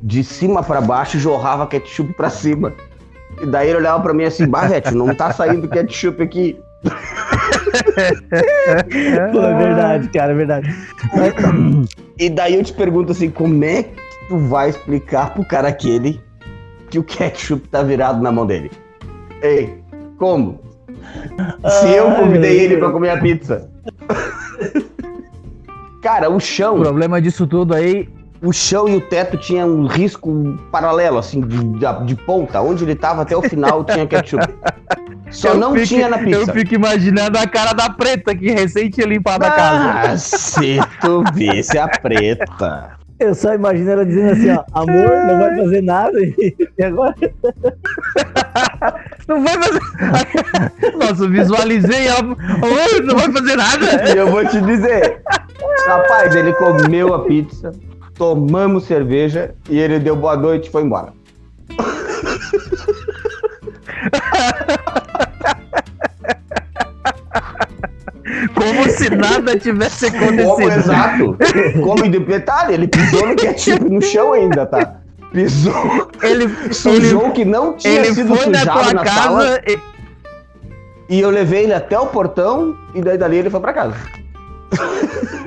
de 0.01 0.23
cima 0.23 0.63
pra 0.63 0.81
baixo, 0.81 1.19
jorrava 1.19 1.67
ketchup 1.67 2.13
pra 2.13 2.29
cima. 2.29 2.73
E 3.41 3.45
daí 3.45 3.69
ele 3.69 3.77
olhava 3.77 4.01
pra 4.01 4.13
mim 4.13 4.23
assim, 4.23 4.47
Barrete, 4.47 4.93
não 4.93 5.13
tá 5.13 5.31
saindo 5.31 5.67
ketchup 5.67 6.23
aqui. 6.23 6.57
Pô, 9.31 9.41
é 9.41 9.57
verdade, 9.57 10.07
cara, 10.09 10.31
é 10.31 10.35
verdade. 10.35 10.75
E 12.17 12.29
daí 12.29 12.55
eu 12.55 12.63
te 12.63 12.73
pergunto 12.73 13.11
assim, 13.11 13.29
como 13.29 13.63
é 13.63 13.83
que 13.83 13.95
tu 14.29 14.37
vai 14.37 14.69
explicar 14.69 15.33
pro 15.33 15.45
cara 15.45 15.67
aquele 15.67 16.21
que 16.89 16.97
o 16.97 17.03
ketchup 17.03 17.67
tá 17.67 17.83
virado 17.83 18.21
na 18.21 18.31
mão 18.31 18.45
dele? 18.45 18.71
Ei, 19.41 19.83
como? 20.17 20.59
Se 21.67 21.93
eu 21.93 22.11
convidei 22.11 22.59
ele 22.61 22.77
pra 22.77 22.91
comer 22.91 23.09
a 23.09 23.17
pizza. 23.19 23.69
Cara, 26.01 26.29
o 26.29 26.35
O 26.35 26.39
chão, 26.39 26.79
problema 26.79 27.19
disso 27.21 27.47
tudo 27.47 27.73
aí. 27.73 28.07
O 28.45 28.53
chão 28.53 28.87
e 28.87 28.95
o 28.95 29.01
teto 29.01 29.37
tinha 29.37 29.65
um 29.65 29.87
risco 29.87 30.57
paralelo, 30.71 31.17
assim, 31.17 31.41
de, 31.41 31.57
de, 31.57 32.05
de 32.05 32.15
ponta. 32.15 32.61
Onde 32.61 32.83
ele 32.83 32.95
tava 32.95 33.23
até 33.23 33.35
o 33.35 33.41
final 33.41 33.83
tinha 33.83 34.05
ketchup. 34.07 34.47
Só 35.31 35.49
eu 35.49 35.57
não 35.57 35.73
fico- 35.73 35.87
tinha 35.87 36.07
na 36.07 36.21
Eu 36.21 36.39
pizza. 36.41 36.53
fico 36.53 36.75
imaginando 36.75 37.37
a 37.37 37.47
cara 37.47 37.73
da 37.73 37.89
preta 37.89 38.35
que 38.35 38.51
recém 38.51 38.89
tinha 38.89 39.07
limpado 39.07 39.45
a 39.45 39.51
casa. 39.51 40.11
Ah, 40.13 40.17
se 40.17 40.79
tu 41.01 41.23
visse 41.33 41.77
a 41.77 41.87
preta. 41.87 42.93
Eu 43.17 43.33
só 43.33 43.53
imagino 43.53 43.89
ela 43.91 44.05
dizendo 44.05 44.31
assim, 44.33 44.49
ó, 44.51 44.63
amor, 44.73 45.09
não 45.25 45.39
vai 45.39 45.55
fazer 45.55 45.81
nada. 45.81 46.19
E 46.21 46.83
agora, 46.83 47.15
Não 49.27 49.43
vai 49.43 49.53
fazer. 49.61 49.79
Nossa, 50.97 51.23
eu 51.23 51.29
visualizei 51.29 52.07
ela. 52.07 52.23
Oi, 52.27 53.01
não 53.03 53.15
vai 53.15 53.31
fazer 53.31 53.55
nada. 53.55 54.09
E 54.13 54.17
eu 54.17 54.27
vou 54.27 54.45
te 54.45 54.61
dizer, 54.61 55.21
rapaz, 55.87 56.35
ele 56.35 56.53
comeu 56.53 57.13
a 57.13 57.25
pizza, 57.25 57.71
tomamos 58.17 58.85
cerveja 58.85 59.53
e 59.69 59.79
ele 59.79 59.99
deu 59.99 60.15
boa 60.15 60.35
noite 60.37 60.67
e 60.67 60.71
foi 60.71 60.83
embora. 60.83 61.13
Como 68.53 68.89
se 68.89 69.09
nada 69.09 69.57
tivesse 69.57 70.11
Como 70.11 70.53
acontecido. 70.53 70.79
exato? 70.79 71.37
Como 71.83 72.09
de 72.09 72.19
detalhe, 72.19 72.73
ele 72.73 72.87
pisou 72.87 73.27
no 73.27 73.35
ketchup 73.35 73.83
no 73.89 74.01
chão 74.01 74.33
ainda, 74.33 74.65
tá? 74.65 74.95
Pisou, 75.31 76.09
Ele, 76.23 76.47
sujou 76.73 77.23
ele, 77.23 77.31
que 77.31 77.45
não 77.45 77.73
tinha 77.73 77.93
ele 77.93 78.13
sido 78.13 78.35
foi 78.35 78.45
na 78.47 78.59
sujado 78.59 78.83
tua 78.83 78.93
na 78.93 79.05
sala 79.05 79.45
casa. 79.45 79.61
e- 79.67 79.79
e 81.09 81.19
eu 81.19 81.29
levei 81.29 81.63
ele 81.63 81.73
até 81.73 81.99
o 81.99 82.07
portão 82.07 82.75
e 82.95 83.01
daí 83.01 83.17
dali 83.17 83.37
ele 83.37 83.49
foi 83.49 83.59
pra 83.59 83.73
casa. 83.73 83.95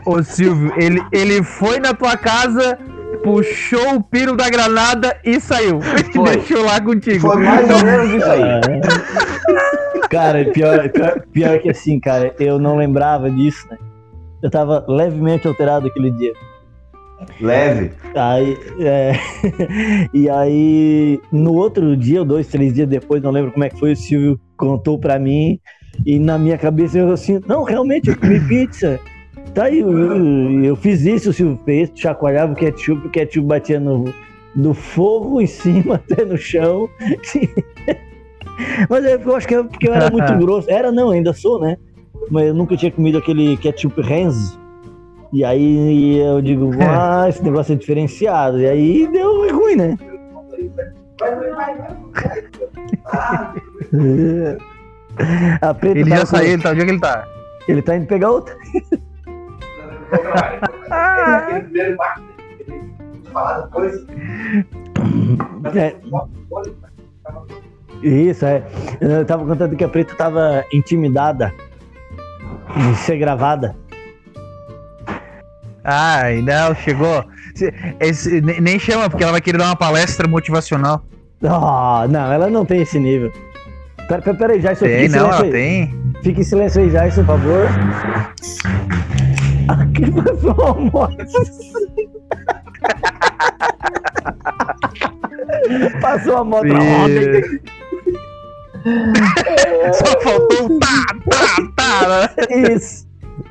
Ô 0.04 0.22
Silvio, 0.22 0.72
ele, 0.76 1.02
ele 1.12 1.42
foi 1.42 1.78
na 1.78 1.92
tua 1.92 2.16
casa, 2.16 2.78
puxou 3.22 3.96
o 3.96 4.02
piro 4.02 4.36
da 4.36 4.48
granada 4.48 5.18
e 5.24 5.40
saiu. 5.40 5.80
Foi. 6.14 6.36
Deixou 6.36 6.64
lá 6.64 6.80
contigo. 6.80 7.20
Foi 7.20 7.36
mais 7.36 7.68
ou 7.70 7.84
menos 7.84 8.10
isso 8.14 8.30
aí. 8.30 8.42
É. 8.42 10.08
Cara, 10.08 10.44
pior, 10.52 10.88
pior, 10.88 11.22
pior 11.32 11.58
que 11.58 11.68
assim, 11.68 12.00
cara, 12.00 12.34
eu 12.38 12.58
não 12.58 12.76
lembrava 12.76 13.30
disso, 13.30 13.66
né? 13.70 13.76
Eu 14.42 14.50
tava 14.50 14.84
levemente 14.88 15.46
alterado 15.46 15.88
aquele 15.88 16.10
dia. 16.12 16.32
Leve. 17.40 17.92
Aí, 18.14 18.56
é, 18.80 19.12
e 20.14 20.30
aí, 20.30 21.20
no 21.32 21.54
outro 21.54 21.96
dia, 21.96 22.20
ou 22.20 22.24
dois, 22.24 22.46
três 22.46 22.72
dias 22.72 22.88
depois, 22.88 23.22
não 23.22 23.30
lembro 23.30 23.52
como 23.52 23.64
é 23.64 23.68
que 23.68 23.78
foi, 23.78 23.92
o 23.92 23.96
Silvio 23.96 24.40
contou 24.56 24.98
pra 24.98 25.18
mim, 25.18 25.58
e 26.06 26.18
na 26.18 26.38
minha 26.38 26.56
cabeça 26.58 26.98
eu 26.98 27.10
assim, 27.12 27.40
não, 27.46 27.64
realmente, 27.64 28.08
eu 28.10 28.16
comi 28.16 28.40
pizza. 28.48 28.98
Tá 29.54 29.64
aí, 29.64 29.80
eu, 29.80 29.90
eu- 29.98 30.64
eu 30.64 30.76
fiz 30.76 31.02
isso, 31.04 31.30
o 31.30 31.32
Silvio 31.32 31.58
fez, 31.64 31.90
chacoalhava 31.94 32.52
o 32.52 32.56
ketchup, 32.56 33.06
o 33.06 33.10
ketchup 33.10 33.46
batia 33.46 33.80
no, 33.80 34.04
no 34.54 34.74
fogo 34.74 35.40
em 35.40 35.46
cima, 35.46 35.96
até 36.10 36.24
no 36.24 36.36
chão. 36.36 36.88
Mas 38.90 39.04
eu 39.04 39.34
acho 39.36 39.48
que 39.48 39.54
é 39.54 39.62
porque 39.62 39.88
eu 39.88 39.94
era 39.94 40.10
muito 40.10 40.32
grosso. 40.38 40.70
Era 40.70 40.92
não, 40.92 41.10
ainda 41.10 41.32
sou, 41.32 41.60
né? 41.60 41.76
Mas 42.30 42.48
eu 42.48 42.54
nunca 42.54 42.76
tinha 42.76 42.90
comido 42.92 43.18
aquele 43.18 43.56
ketchup 43.56 44.00
Renz. 44.02 44.58
E 45.32 45.44
aí 45.44 46.18
eu 46.18 46.40
digo, 46.42 46.70
ah, 46.82 47.26
esse 47.28 47.42
negócio 47.42 47.72
é 47.72 47.76
diferenciado. 47.76 48.60
E 48.60 48.66
aí 48.66 49.06
deu 49.10 49.50
ruim, 49.56 49.76
né? 49.76 49.96
A 55.60 55.74
preta 55.74 55.98
Ele 55.98 56.10
tava 56.10 56.20
já 56.20 56.26
com- 56.26 56.36
saiu, 56.36 56.52
ele 56.52 56.62
tá, 56.62 56.70
onde 56.70 56.80
é 56.80 56.84
que 56.84 56.90
ele 56.90 57.00
tá? 57.00 57.28
Ele 57.68 57.82
tá 57.82 57.96
indo 57.96 58.06
pegar 58.06 58.30
outra. 58.30 58.56
É, 65.74 65.94
isso, 68.02 68.44
é. 68.44 68.62
Eu 69.00 69.24
tava 69.24 69.44
contando 69.44 69.76
que 69.76 69.84
a 69.84 69.88
preta 69.88 70.14
tava 70.14 70.64
intimidada 70.72 71.52
de 72.76 72.96
ser 72.96 73.18
gravada. 73.18 73.74
Ai, 75.84 76.42
não, 76.42 76.74
chegou. 76.74 77.24
Se- 77.54 77.72
esse- 78.00 78.40
ne- 78.40 78.60
nem 78.60 78.78
chama, 78.78 79.08
porque 79.08 79.22
ela 79.22 79.32
vai 79.32 79.40
querer 79.40 79.58
dar 79.58 79.66
uma 79.66 79.76
palestra 79.76 80.28
motivacional. 80.28 81.02
Oh, 81.42 82.06
não, 82.08 82.32
ela 82.32 82.48
não 82.50 82.64
tem 82.64 82.82
esse 82.82 82.98
nível. 82.98 83.32
Pera, 84.08 84.22
pera, 84.22 84.36
pera 84.36 84.52
aí, 84.54 84.60
Jason, 84.60 84.86
Tem, 84.86 85.04
em 85.04 85.08
não, 85.08 85.32
silêncio 85.32 85.50
tem. 85.52 85.94
Fica 86.22 86.40
em 86.40 86.44
silêncio 86.44 86.82
aí, 86.82 86.90
Jason, 86.90 87.24
por 87.24 87.38
favor. 87.38 87.66
Aqui 89.68 90.10
passou 90.10 90.54
uma 90.54 90.74
moto. 90.90 91.16
passou 96.00 96.36
a 96.38 96.44
moto. 96.44 96.66
Só 99.92 100.20
faltou 100.20 100.70
um 100.70 100.78
tá, 100.78 100.86
tá, 101.30 101.56
tá. 101.76 102.08
né? 102.08 102.28
Isso. 102.72 103.06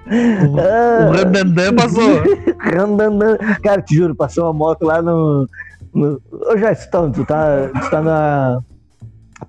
O 0.10 0.58
Ah, 0.60 1.12
Randandan 1.16 1.76
passou. 1.76 2.24
Randandan. 2.60 3.38
Cara, 3.62 3.82
te 3.82 3.96
juro, 3.96 4.16
passou 4.16 4.46
uma 4.46 4.54
moto 4.54 4.84
lá 4.84 5.02
no. 5.02 5.48
no... 5.94 6.22
Ô, 6.32 6.56
Jason, 6.56 7.12
tu 7.12 7.26
tá, 7.26 7.70
tu 7.74 7.90
tá 7.90 8.02
na. 8.02 8.60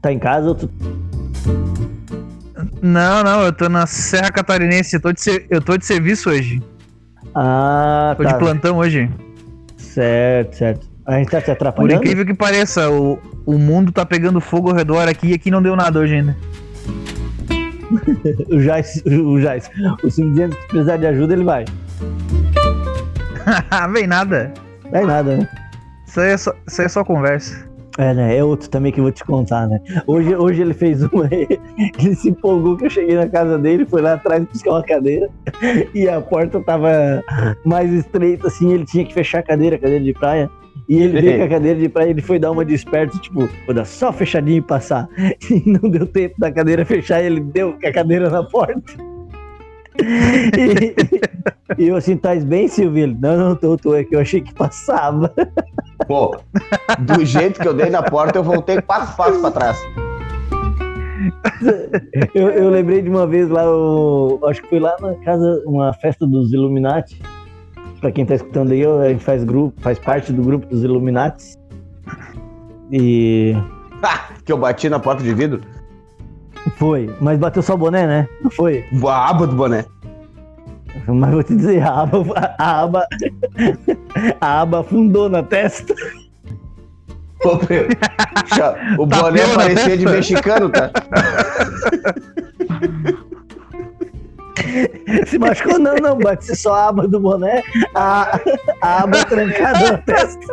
Tá 0.03 0.13
em 0.13 0.19
casa 0.19 0.49
ou 0.49 0.55
tu. 0.55 0.71
Não, 2.83 3.23
não, 3.25 3.43
eu 3.43 3.53
tô 3.53 3.69
na 3.69 3.87
Serra 3.87 4.31
Catarinense, 4.31 4.95
eu 4.97 5.01
tô 5.01 5.13
de, 5.13 5.21
ser- 5.21 5.47
eu 5.51 5.61
tô 5.61 5.77
de 5.77 5.85
serviço 5.85 6.31
hoje. 6.31 6.63
Ah, 7.35 8.15
Tô 8.17 8.23
tá. 8.23 8.33
de 8.33 8.39
plantão 8.39 8.79
hoje. 8.79 9.11
Certo, 9.77 10.57
certo. 10.57 10.87
A 11.07 11.19
gente 11.19 11.31
tá 11.31 11.41
se 11.41 11.47
Por 11.47 11.53
atrapalhando? 11.53 11.95
incrível 11.95 12.25
que 12.27 12.35
pareça, 12.35 12.91
o, 12.91 13.19
o 13.47 13.59
mundo 13.59 13.91
tá 13.91 14.05
pegando 14.07 14.41
fogo 14.41 14.69
ao 14.71 14.77
redor 14.77 15.09
aqui 15.09 15.29
e 15.29 15.35
aqui 15.35 15.51
não 15.51 15.63
deu 15.63 15.75
nada 15.75 15.99
hoje 15.99 16.15
ainda. 16.17 16.37
O 18.51 18.61
Jais, 18.61 19.03
o 19.07 19.41
Jais, 19.41 19.71
o 19.93 19.97
que 19.97 20.11
se 20.11 20.23
precisar 20.69 20.99
de 20.99 21.07
ajuda, 21.07 21.33
ele 21.33 21.45
vai. 21.45 21.65
Vem 23.93 24.07
nada. 24.07 24.53
É 24.93 25.01
nada, 25.05 25.37
né? 25.39 25.49
Isso 26.07 26.21
aí, 26.21 26.31
é 26.33 26.37
só, 26.37 26.53
isso 26.67 26.81
aí 26.83 26.85
é 26.85 26.89
só 26.89 27.03
conversa. 27.05 27.68
É, 27.99 28.15
né? 28.15 28.37
É 28.37 28.45
outro 28.45 28.71
também 28.71 28.93
que 28.93 29.01
eu 29.01 29.05
vou 29.05 29.13
te 29.13 29.25
contar, 29.25 29.67
né? 29.67 29.81
Hoje, 30.07 30.35
hoje 30.37 30.63
ele 30.63 30.73
fez 30.73 31.03
uma. 31.03 31.29
Ele 31.99 32.15
se 32.15 32.31
empolgou 32.31 32.77
que 32.77 32.87
eu 32.87 32.91
cheguei 32.91 33.17
na 33.17 33.29
casa 33.29 33.59
dele, 33.59 33.85
foi 33.85 34.01
lá 34.01 34.15
atrás 34.15 34.45
buscar 34.45 34.71
uma 34.71 34.83
cadeira 34.83 35.29
e 35.93 36.09
a 36.09 36.21
porta 36.21 36.61
tava 36.61 37.23
mais 37.65 37.93
estreita, 37.93 38.47
assim, 38.47 38.73
ele 38.73 38.85
tinha 38.85 39.05
que 39.05 39.13
fechar 39.13 39.41
a 39.41 39.43
cadeira, 39.43 39.77
a 39.77 39.79
cadeira 39.79 40.05
de 40.05 40.13
praia. 40.13 40.49
E 40.89 41.03
ele 41.03 41.21
veio 41.21 41.39
com 41.39 41.45
a 41.45 41.49
cadeira 41.49 41.79
de 41.79 41.89
praia, 41.89 42.11
ele 42.11 42.23
foi 42.23 42.39
dar 42.39 42.51
uma 42.51 42.65
de 42.65 42.75
esperto, 42.75 43.19
tipo, 43.19 43.49
vou 43.67 43.75
dar 43.75 43.85
só 43.85 44.13
fechadinho 44.13 44.59
e 44.59 44.63
passar. 44.63 45.09
E 45.51 45.63
não 45.67 45.91
deu 45.91 46.07
tempo 46.07 46.37
da 46.39 46.53
cadeira 46.53 46.85
fechar, 46.85 47.23
ele 47.23 47.41
deu 47.41 47.73
com 47.73 47.87
a 47.87 47.93
cadeira 47.93 48.31
na 48.31 48.43
porta. 48.45 48.81
E, 50.01 51.83
e 51.83 51.89
eu 51.89 51.97
assim, 51.97 52.17
tá 52.17 52.35
bem, 52.37 52.69
Silvio? 52.69 53.05
Ele, 53.05 53.17
não, 53.21 53.37
não 53.37 53.57
tô, 53.57 53.77
tô, 53.77 53.95
é 53.95 54.05
que 54.05 54.15
eu 54.15 54.21
achei 54.21 54.41
que 54.41 54.55
passava. 54.55 55.33
Pô, 56.07 56.39
do 57.01 57.25
jeito 57.25 57.61
que 57.61 57.69
eu 57.69 57.75
dei 57.75 57.91
na 57.91 58.03
porta, 58.03 58.39
eu 58.39 58.43
voltei 58.43 58.81
quatro 58.81 59.17
passos 59.17 59.41
pra 59.41 59.51
trás. 59.51 59.79
Eu, 62.35 62.51
eu 62.51 62.71
lembrei 62.71 63.03
de 63.03 63.11
uma 63.11 63.27
vez 63.27 63.49
lá, 63.49 63.65
eu, 63.65 64.41
acho 64.45 64.63
que 64.63 64.69
foi 64.69 64.79
lá 64.79 64.97
na 65.01 65.15
casa, 65.17 65.63
uma 65.67 65.93
festa 65.93 66.27
dos 66.27 66.53
Illuminati. 66.53 67.21
Pra 68.01 68.13
quem 68.13 68.25
tá 68.25 68.37
escutando 68.37 68.71
aí, 68.71 68.85
a 68.87 69.09
gente 69.09 69.25
faz 69.25 69.43
grupo, 69.43 69.81
faz 69.81 69.99
parte 69.99 70.33
do 70.33 70.43
grupo 70.43 70.67
dos 70.67 70.85
Illuminati. 70.85 71.57
E 72.93 73.55
que 74.45 74.53
eu 74.53 74.59
bati 74.59 74.89
na 74.89 75.01
porta 75.01 75.23
de 75.23 75.35
vidro. 75.35 75.61
Foi, 76.77 77.11
mas 77.21 77.39
bateu 77.39 77.63
só 77.63 77.75
o 77.75 77.79
boné, 77.79 78.07
né? 78.07 78.29
Não 78.43 78.51
foi. 78.51 78.85
A 79.07 79.31
aba 79.31 79.47
do 79.47 79.57
boné. 79.57 79.85
Mas 81.07 81.31
vou 81.31 81.43
te 81.43 81.55
dizer, 81.55 81.83
a 81.83 82.01
aba, 82.03 82.55
a 82.59 82.81
aba, 82.83 83.07
a 84.41 84.61
aba 84.61 84.81
afundou 84.81 85.29
na 85.29 85.43
testa. 85.43 85.95
Ô, 87.45 87.57
meu, 87.69 87.87
já- 88.57 88.75
O 88.99 89.07
Tá 89.07 89.23
boné 89.23 89.41
parecia 89.55 89.97
de 89.97 90.05
mexicano, 90.05 90.69
tá? 90.71 90.91
Se 95.27 95.39
machucou, 95.39 95.79
não, 95.79 95.95
não, 95.97 96.19
bate 96.19 96.55
só 96.57 96.75
a 96.75 96.89
aba 96.89 97.07
do 97.09 97.21
boné, 97.21 97.63
a, 97.95 98.39
a 98.83 99.03
aba 99.05 99.25
trancada 99.25 99.93
na 99.93 99.99
testa. 99.99 100.47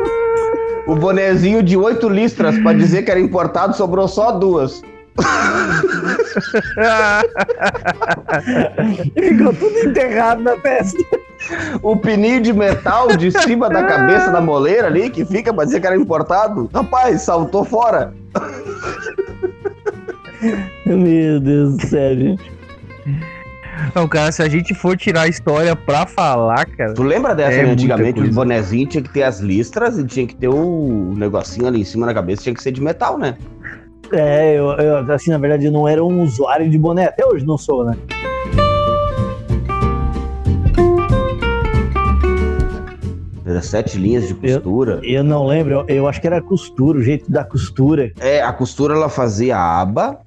O 0.88 0.96
bonezinho 0.96 1.64
de 1.64 1.76
oito 1.76 2.08
listras 2.08 2.58
pra 2.60 2.72
dizer 2.74 3.04
que 3.04 3.12
era 3.12 3.20
importado 3.20 3.76
sobrou 3.76 4.08
só 4.08 4.32
duas. 4.32 4.82
Ficou 9.18 9.54
tudo 9.54 9.78
enterrado 9.90 10.42
na 10.44 10.56
testa. 10.58 10.98
O 11.82 11.96
pininho 11.96 12.42
de 12.42 12.54
metal 12.54 13.08
de 13.16 13.32
cima 13.32 13.70
da 13.70 13.84
cabeça 13.84 14.32
da 14.32 14.42
moleira 14.42 14.88
ali, 14.88 15.10
que 15.10 15.24
fica 15.26 15.54
pra 15.54 15.66
dizer 15.66 15.80
que 15.80 15.88
era 15.88 15.96
importado. 15.96 16.70
Rapaz, 16.74 17.22
saltou 17.22 17.64
fora. 17.64 18.14
Meu 20.86 21.40
Deus 21.40 21.78
do 21.78 21.88
céu, 21.88 22.16
gente. 22.16 22.52
Não, 23.94 24.08
cara, 24.08 24.32
se 24.32 24.42
a 24.42 24.48
gente 24.48 24.74
for 24.74 24.96
tirar 24.96 25.24
a 25.24 25.28
história 25.28 25.76
pra 25.76 26.06
falar, 26.06 26.66
cara. 26.66 26.94
Tu 26.94 27.04
lembra 27.04 27.36
dessa, 27.36 27.58
É 27.58 27.64
né? 27.64 27.72
Antigamente 27.72 28.14
coisa. 28.16 28.30
os 28.30 28.36
bonezinhos 28.36 28.90
tinha 28.90 29.04
que 29.04 29.10
ter 29.10 29.24
as 29.24 29.40
listras 29.42 29.98
e 30.00 30.06
tinha 30.06 30.26
que 30.26 30.36
ter 30.36 30.48
o 30.48 31.14
negocinho 31.18 31.68
ali 31.68 31.82
em 31.82 31.84
cima 31.84 32.06
da 32.06 32.14
cabeça, 32.14 32.44
tinha 32.44 32.56
que 32.56 32.64
ser 32.64 32.72
de 32.72 32.82
metal, 32.82 33.18
né? 33.18 33.36
É, 34.12 34.56
eu, 34.58 34.66
eu, 34.72 35.12
assim, 35.14 35.32
na 35.32 35.38
verdade, 35.38 35.66
eu 35.66 35.72
não 35.72 35.88
era 35.88 36.04
um 36.04 36.22
usuário 36.22 36.70
de 36.70 36.78
boné. 36.78 37.06
Até 37.06 37.26
hoje 37.26 37.46
não 37.46 37.58
sou, 37.58 37.84
né? 37.86 37.96
Era 43.46 43.62
sete 43.62 43.98
linhas 43.98 44.28
de 44.28 44.34
costura. 44.34 45.00
Eu 45.04 45.24
não 45.24 45.46
lembro, 45.46 45.74
eu, 45.74 45.86
eu 45.88 46.08
acho 46.08 46.20
que 46.20 46.26
era 46.28 46.42
costura, 46.42 46.98
o 46.98 47.02
jeito 47.02 47.32
da 47.32 47.44
costura. 47.44 48.12
É, 48.20 48.42
a 48.42 48.52
costura 48.52 48.96
ela 48.96 49.08
fazia 49.08 49.56
a 49.56 49.82
aba 49.82 50.20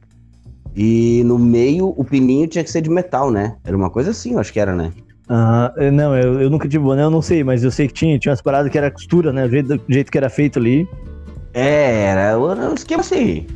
e 0.76 1.22
no 1.24 1.36
meio 1.38 1.92
o 1.96 2.04
pininho 2.04 2.46
tinha 2.46 2.62
que 2.62 2.70
ser 2.70 2.80
de 2.80 2.88
metal, 2.88 3.30
né? 3.30 3.56
Era 3.64 3.76
uma 3.76 3.90
coisa 3.90 4.12
assim, 4.12 4.34
eu 4.34 4.38
acho 4.38 4.52
que 4.52 4.60
era, 4.60 4.72
né? 4.74 4.92
Ah, 5.28 5.72
eu- 5.76 5.90
não, 5.92 6.16
eu, 6.16 6.40
eu 6.42 6.48
nunca 6.50 6.68
tive 6.68 6.84
boné, 6.84 7.02
eu 7.02 7.10
não 7.10 7.20
sei, 7.20 7.42
mas 7.42 7.64
eu 7.64 7.70
sei 7.72 7.88
que 7.88 7.92
tinha, 7.94 8.16
tinha 8.20 8.30
umas 8.30 8.40
paradas 8.40 8.70
que 8.70 8.78
era 8.78 8.90
costura, 8.90 9.32
né? 9.32 9.44
O 9.44 9.50
jeito, 9.50 9.76
do 9.76 9.82
jeito 9.88 10.12
que 10.12 10.16
era 10.18 10.30
feito 10.30 10.58
ali. 10.58 10.88
É, 11.54 12.04
era, 12.04 12.20
era 12.20 12.38
um 12.38 12.74
esquema 12.74 13.00
assim. 13.00 13.46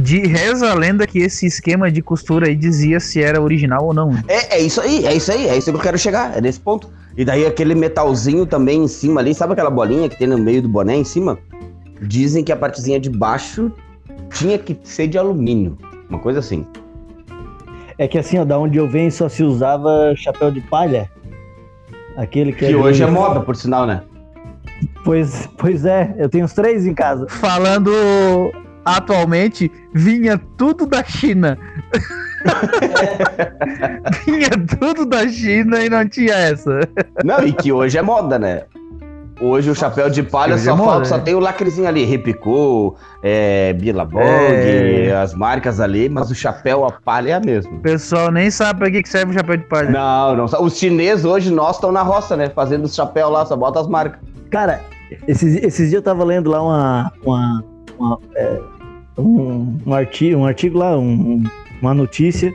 De 0.00 0.26
reza 0.26 0.70
a 0.70 0.74
lenda 0.74 1.06
que 1.06 1.20
esse 1.20 1.46
esquema 1.46 1.90
de 1.90 2.02
costura 2.02 2.48
aí 2.48 2.56
dizia 2.56 3.00
se 3.00 3.22
era 3.22 3.40
original 3.40 3.86
ou 3.86 3.94
não. 3.94 4.12
É, 4.28 4.56
é 4.56 4.60
isso 4.60 4.80
aí, 4.80 5.06
é 5.06 5.14
isso 5.14 5.32
aí, 5.32 5.48
é 5.48 5.56
isso 5.56 5.70
que 5.70 5.76
eu 5.76 5.80
quero 5.80 5.98
chegar, 5.98 6.36
é 6.36 6.40
nesse 6.40 6.60
ponto. 6.60 6.90
E 7.16 7.24
daí 7.24 7.46
aquele 7.46 7.74
metalzinho 7.74 8.44
também 8.44 8.84
em 8.84 8.88
cima 8.88 9.20
ali, 9.20 9.34
sabe 9.34 9.52
aquela 9.52 9.70
bolinha 9.70 10.08
que 10.08 10.18
tem 10.18 10.26
no 10.26 10.38
meio 10.38 10.62
do 10.62 10.68
boné 10.68 10.96
em 10.96 11.04
cima? 11.04 11.38
Dizem 12.00 12.42
que 12.42 12.50
a 12.50 12.56
partezinha 12.56 12.98
de 12.98 13.08
baixo 13.08 13.70
tinha 14.34 14.58
que 14.58 14.76
ser 14.82 15.06
de 15.06 15.16
alumínio, 15.16 15.78
uma 16.08 16.18
coisa 16.18 16.40
assim. 16.40 16.66
É 17.96 18.08
que 18.08 18.18
assim, 18.18 18.38
ó, 18.38 18.44
da 18.44 18.58
onde 18.58 18.78
eu 18.78 18.88
venho 18.88 19.12
só 19.12 19.28
se 19.28 19.42
usava 19.42 20.12
chapéu 20.16 20.50
de 20.50 20.60
palha. 20.62 21.08
Aquele 22.16 22.52
que, 22.52 22.66
Que 22.66 22.72
é 22.72 22.76
hoje 22.76 23.02
é 23.02 23.06
moda, 23.06 23.40
por 23.40 23.56
sinal, 23.56 23.86
né? 23.86 24.02
Pois, 25.04 25.48
pois 25.58 25.84
é, 25.84 26.14
eu 26.18 26.28
tenho 26.28 26.44
uns 26.44 26.52
três 26.52 26.86
em 26.86 26.94
casa. 26.94 27.26
Falando 27.28 27.90
atualmente, 28.84 29.70
vinha 29.94 30.38
tudo 30.56 30.86
da 30.86 31.02
China. 31.04 31.58
vinha 34.26 34.50
tudo 34.78 35.06
da 35.06 35.28
China 35.28 35.84
e 35.84 35.88
não 35.88 36.08
tinha 36.08 36.34
essa. 36.34 36.80
Não, 37.24 37.46
e 37.46 37.52
que 37.52 37.72
hoje 37.72 37.98
é 37.98 38.02
moda, 38.02 38.38
né? 38.38 38.64
Hoje 39.40 39.70
o 39.70 39.74
chapéu 39.74 40.08
de 40.08 40.22
palha 40.22 40.56
só 40.58 40.76
moda, 40.76 40.90
falta, 40.90 41.04
só 41.06 41.16
né? 41.16 41.22
tem 41.24 41.34
o 41.34 41.40
lacrezinho 41.40 41.88
ali, 41.88 42.04
Repicou, 42.04 42.96
é, 43.22 43.72
Billabong, 43.72 44.20
É. 44.22 45.16
as 45.16 45.34
marcas 45.34 45.80
ali, 45.80 46.08
mas 46.08 46.30
o 46.30 46.34
chapéu, 46.34 46.84
a 46.84 46.92
palha 46.92 47.30
é 47.30 47.34
a 47.34 47.40
mesma. 47.40 47.72
O 47.72 47.80
pessoal 47.80 48.30
nem 48.30 48.50
sabe 48.50 48.78
pra 48.80 48.90
que 48.90 49.08
serve 49.08 49.32
o 49.32 49.34
chapéu 49.34 49.56
de 49.56 49.64
palha. 49.64 49.90
Não, 49.90 50.36
não. 50.36 50.44
Os 50.44 50.78
chineses 50.78 51.24
hoje, 51.24 51.50
nós 51.52 51.76
estão 51.76 51.90
na 51.90 52.02
roça, 52.02 52.36
né? 52.36 52.50
Fazendo 52.50 52.84
os 52.84 52.94
chapéus 52.94 53.30
lá, 53.32 53.44
só 53.44 53.56
bota 53.56 53.80
as 53.80 53.88
marcas. 53.88 54.20
Cara, 54.50 54.80
esses, 55.26 55.56
esses 55.56 55.88
dias 55.90 55.94
eu 55.94 56.02
tava 56.02 56.22
lendo 56.24 56.48
lá 56.50 56.62
uma. 56.62 57.12
uma, 57.24 57.64
uma, 57.98 58.18
é, 58.36 58.60
um, 59.18 59.76
um, 59.86 59.94
artigo, 59.94 60.38
um 60.40 60.46
artigo 60.46 60.78
lá, 60.78 60.96
um- 60.96 61.42
uma 61.80 61.94
notícia. 61.94 62.52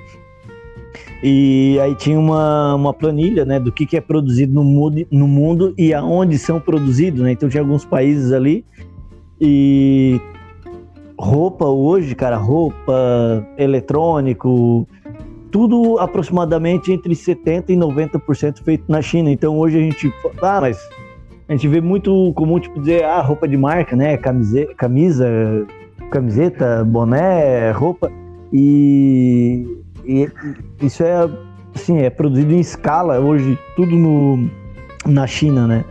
E 1.24 1.80
aí 1.82 1.95
tinha 1.95 2.20
uma, 2.20 2.76
uma 2.76 2.93
planilha, 2.93 3.43
né, 3.43 3.59
do 3.59 3.72
que, 3.72 3.86
que 3.86 3.97
é 3.97 4.01
produzido 4.01 4.53
no 4.53 4.63
mundo, 4.63 5.07
no 5.11 5.28
mundo 5.28 5.74
e 5.78 5.93
aonde 5.93 6.38
são 6.38 6.59
produzidos, 6.59 7.22
né? 7.22 7.32
Então 7.32 7.49
tinha 7.49 7.61
alguns 7.61 7.84
países 7.84 8.32
ali 8.32 8.63
e 9.41 10.22
roupa 11.18 11.65
hoje, 11.65 12.13
cara, 12.13 12.38
roupa, 12.38 13.45
eletrônico, 13.57 14.88
tudo 15.51 15.97
aproximadamente 15.97 16.91
entre 16.91 17.15
70 17.15 17.72
e 17.72 17.76
90% 17.76 18.61
feito 18.63 18.84
na 18.88 19.01
China. 19.01 19.32
Então 19.32 19.57
hoje 19.57 19.78
a 19.78 19.82
gente, 19.82 20.13
ah, 20.41 20.61
mas 20.61 20.78
a 21.49 21.53
gente 21.53 21.68
vê 21.68 21.82
muito 21.82 22.32
comum 22.36 22.59
tipo 22.59 22.80
dizer, 22.80 23.03
ah, 23.05 23.22
roupa 23.22 23.47
de 23.47 23.57
marca, 23.57 23.95
né, 23.95 24.18
camisa, 24.18 24.68
camisa, 24.78 25.65
camiseta, 26.11 26.86
boné, 26.86 27.72
roupa 27.72 28.11
e, 28.53 29.65
e 30.08 30.30
isso 30.82 31.03
é 31.03 31.30
assim, 31.76 31.99
é 31.99 32.10
produzido 32.10 32.53
em 32.53 32.60
escala 32.60 33.20
hoje 33.20 33.58
tudo 33.76 33.95
no 33.95 34.49
na 35.05 35.28
China, 35.28 35.68
né? 35.68 35.86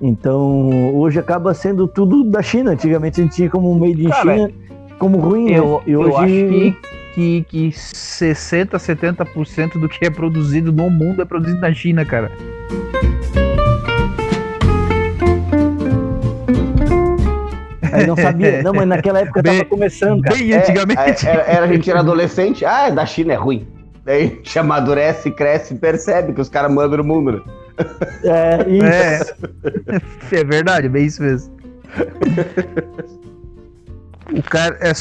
Então, 0.00 0.94
hoje 0.94 1.18
acaba 1.18 1.54
sendo 1.54 1.88
tudo 1.88 2.22
da 2.24 2.42
China. 2.42 2.72
Antigamente 2.72 3.20
a 3.20 3.24
gente 3.24 3.36
tinha 3.36 3.50
como 3.50 3.74
made 3.74 4.04
in 4.04 4.08
Cara, 4.08 4.36
China 4.36 4.66
como 4.98 5.18
ruim, 5.18 5.50
Eu, 5.50 5.76
né? 5.76 5.80
E 5.86 5.92
eu 5.92 6.00
hoje 6.00 6.16
acho 6.16 6.26
que, 6.26 6.76
que, 7.14 7.44
que 7.48 7.72
60, 7.72 8.76
70% 8.76 9.78
do 9.78 9.88
que 9.88 10.06
é 10.06 10.10
produzido 10.10 10.72
no 10.72 10.90
mundo 10.90 11.22
é 11.22 11.24
produzido 11.24 11.60
na 11.60 11.72
China, 11.72 12.04
cara. 12.04 12.30
Aí 17.96 18.06
não 18.06 18.16
sabia. 18.16 18.62
Não, 18.62 18.72
mas 18.72 18.86
naquela 18.88 19.20
época 19.20 19.42
Bem- 19.42 19.58
tava 19.58 19.70
começando, 19.70 20.22
cara. 20.22 20.36
Bem 20.36 20.52
É, 20.52 20.58
antigamente. 20.58 21.26
é, 21.26 21.30
Era, 21.30 21.42
era 21.42 21.64
a 21.64 21.68
gente 21.68 21.90
era 21.90 22.00
adolescente, 22.00 22.64
ah, 22.64 22.90
da 22.90 23.04
China 23.06 23.32
é 23.32 23.36
ruim. 23.36 23.66
Daí 24.04 24.22
a 24.24 24.26
gente 24.28 24.58
amadurece, 24.58 25.30
cresce 25.30 25.74
e 25.74 25.78
percebe 25.78 26.32
que 26.32 26.40
os 26.40 26.48
caras 26.48 26.72
mandam 26.72 26.98
no 26.98 27.04
mundo, 27.04 27.32
né? 27.32 27.40
É, 28.24 28.68
isso. 28.70 29.34
É. 30.32 30.40
é 30.40 30.44
verdade, 30.44 30.86
é 30.86 30.88
bem 30.90 31.04
isso 31.06 31.22
mesmo. 31.22 31.54
O 34.36 34.42
cara 34.42 34.76
é. 34.80 34.92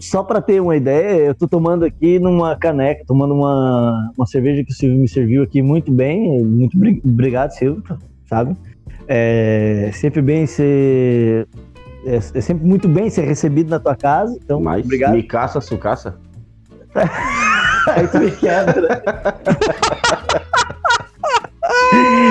Só 0.00 0.22
pra 0.22 0.40
ter 0.40 0.60
uma 0.62 0.76
ideia, 0.76 1.24
eu 1.26 1.34
tô 1.34 1.48
tomando 1.48 1.84
aqui 1.84 2.20
numa 2.20 2.54
caneca, 2.54 3.02
tomando 3.04 3.34
uma, 3.34 4.12
uma 4.16 4.26
cerveja 4.26 4.62
que 4.62 4.70
o 4.70 4.74
Silvio 4.74 4.96
me 5.00 5.08
serviu 5.08 5.42
aqui 5.42 5.60
muito 5.60 5.90
bem. 5.90 6.40
Muito 6.44 6.78
bri- 6.78 7.02
obrigado, 7.04 7.50
Silvio, 7.50 7.82
sabe? 8.28 8.56
É 9.08 9.90
sempre 9.94 10.22
bem 10.22 10.46
ser. 10.46 11.48
É, 12.04 12.16
é 12.16 12.40
sempre 12.40 12.66
muito 12.66 12.88
bem 12.88 13.10
ser 13.10 13.22
recebido 13.22 13.70
na 13.70 13.78
tua 13.78 13.96
casa. 13.96 14.36
Então, 14.42 14.60
Mas 14.60 14.84
obrigado. 14.84 15.12
me 15.12 15.22
caça, 15.22 15.60
sucaça. 15.60 16.16
Aí 17.88 18.06
tu 18.08 18.18
me 18.18 18.30
quebra. 18.30 19.02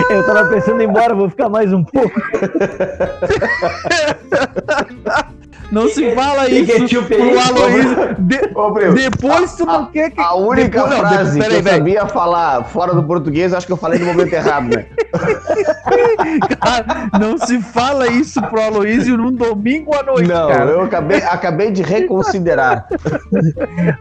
Eu 0.09 0.26
tava 0.26 0.49
pensando 0.49 0.82
em 0.82 0.86
ir 0.86 0.89
embora, 0.89 1.13
vou 1.13 1.30
ficar 1.30 1.49
mais 1.49 1.72
um 1.74 1.84
pouco. 1.84 2.20
Não 5.72 5.88
se 5.89 6.11
fala 6.15 6.45
que 6.45 6.59
isso 6.59 6.97
é 7.11 7.15
aí? 7.15 7.38
Aloysio. 7.38 8.15
De- 8.20 8.49
Ô, 8.55 8.72
primo, 8.72 8.93
depois 8.93 9.53
tu 9.55 9.65
não 9.65 9.86
quer 9.88 10.11
que. 10.11 10.20
A 10.22 10.34
única 10.36 10.70
depois, 10.84 10.89
não, 10.89 10.99
frase 10.99 11.32
depois- 11.39 11.47
que 11.53 11.55
eu 11.59 11.63
peraí, 11.63 11.78
sabia 11.78 12.05
falar 12.07 12.63
fora 12.65 12.93
do 12.93 13.03
português, 13.03 13.53
acho 13.53 13.65
que 13.68 13.74
eu 13.74 13.78
falei 13.78 13.99
no 13.99 14.05
momento 14.05 14.32
errado, 14.34 14.70
né? 14.76 14.86
Cara, 16.59 17.09
não 17.20 17.38
se 17.38 17.61
fala 17.61 18.07
isso 18.07 18.41
pro 18.43 18.61
Aloysio 18.61 19.18
num 19.18 19.32
domingo 19.32 19.93
à 19.95 20.03
noite, 20.03 20.28
Não, 20.30 20.47
cara. 20.47 20.70
eu 20.72 20.82
acabei, 20.82 21.18
acabei 21.20 21.72
de 21.72 21.82
reconsiderar. 21.84 22.88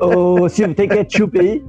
Ô, 0.00 0.48
Silvio, 0.48 0.74
tem 0.74 0.88
ketchup 0.88 1.38
aí? 1.38 1.62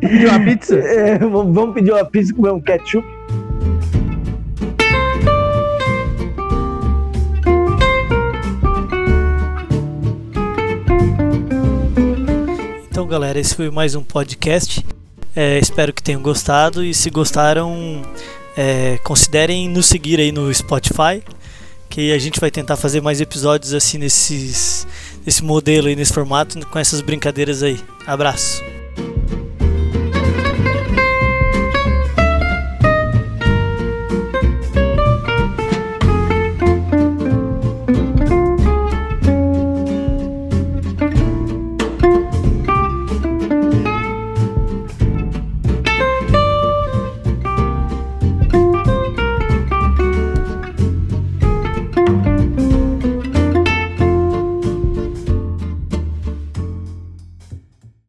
Pediu 0.00 0.30
uma 0.30 0.40
pizza? 0.40 0.78
É, 0.78 1.18
vamos 1.18 1.54
vamos 1.54 1.74
pedir 1.74 1.92
uma 1.92 2.04
pizza 2.04 2.32
e 2.32 2.34
comer 2.34 2.52
um 2.52 2.60
ketchup. 2.60 3.06
Então, 12.98 13.06
galera, 13.06 13.38
esse 13.38 13.54
foi 13.54 13.70
mais 13.70 13.94
um 13.94 14.02
podcast. 14.02 14.84
É, 15.36 15.56
espero 15.60 15.92
que 15.92 16.02
tenham 16.02 16.20
gostado 16.20 16.84
e 16.84 16.92
se 16.92 17.08
gostaram, 17.10 18.02
é, 18.56 18.98
considerem 19.04 19.68
nos 19.68 19.86
seguir 19.86 20.18
aí 20.18 20.32
no 20.32 20.52
Spotify, 20.52 21.22
que 21.88 22.12
a 22.12 22.18
gente 22.18 22.40
vai 22.40 22.50
tentar 22.50 22.76
fazer 22.76 23.00
mais 23.00 23.20
episódios 23.20 23.72
assim 23.72 23.98
nesses, 23.98 24.84
nesse 25.24 25.44
modelo 25.44 25.86
aí, 25.86 25.94
nesse 25.94 26.12
formato, 26.12 26.58
com 26.66 26.76
essas 26.76 27.00
brincadeiras 27.00 27.62
aí. 27.62 27.78
Abraço. 28.04 28.64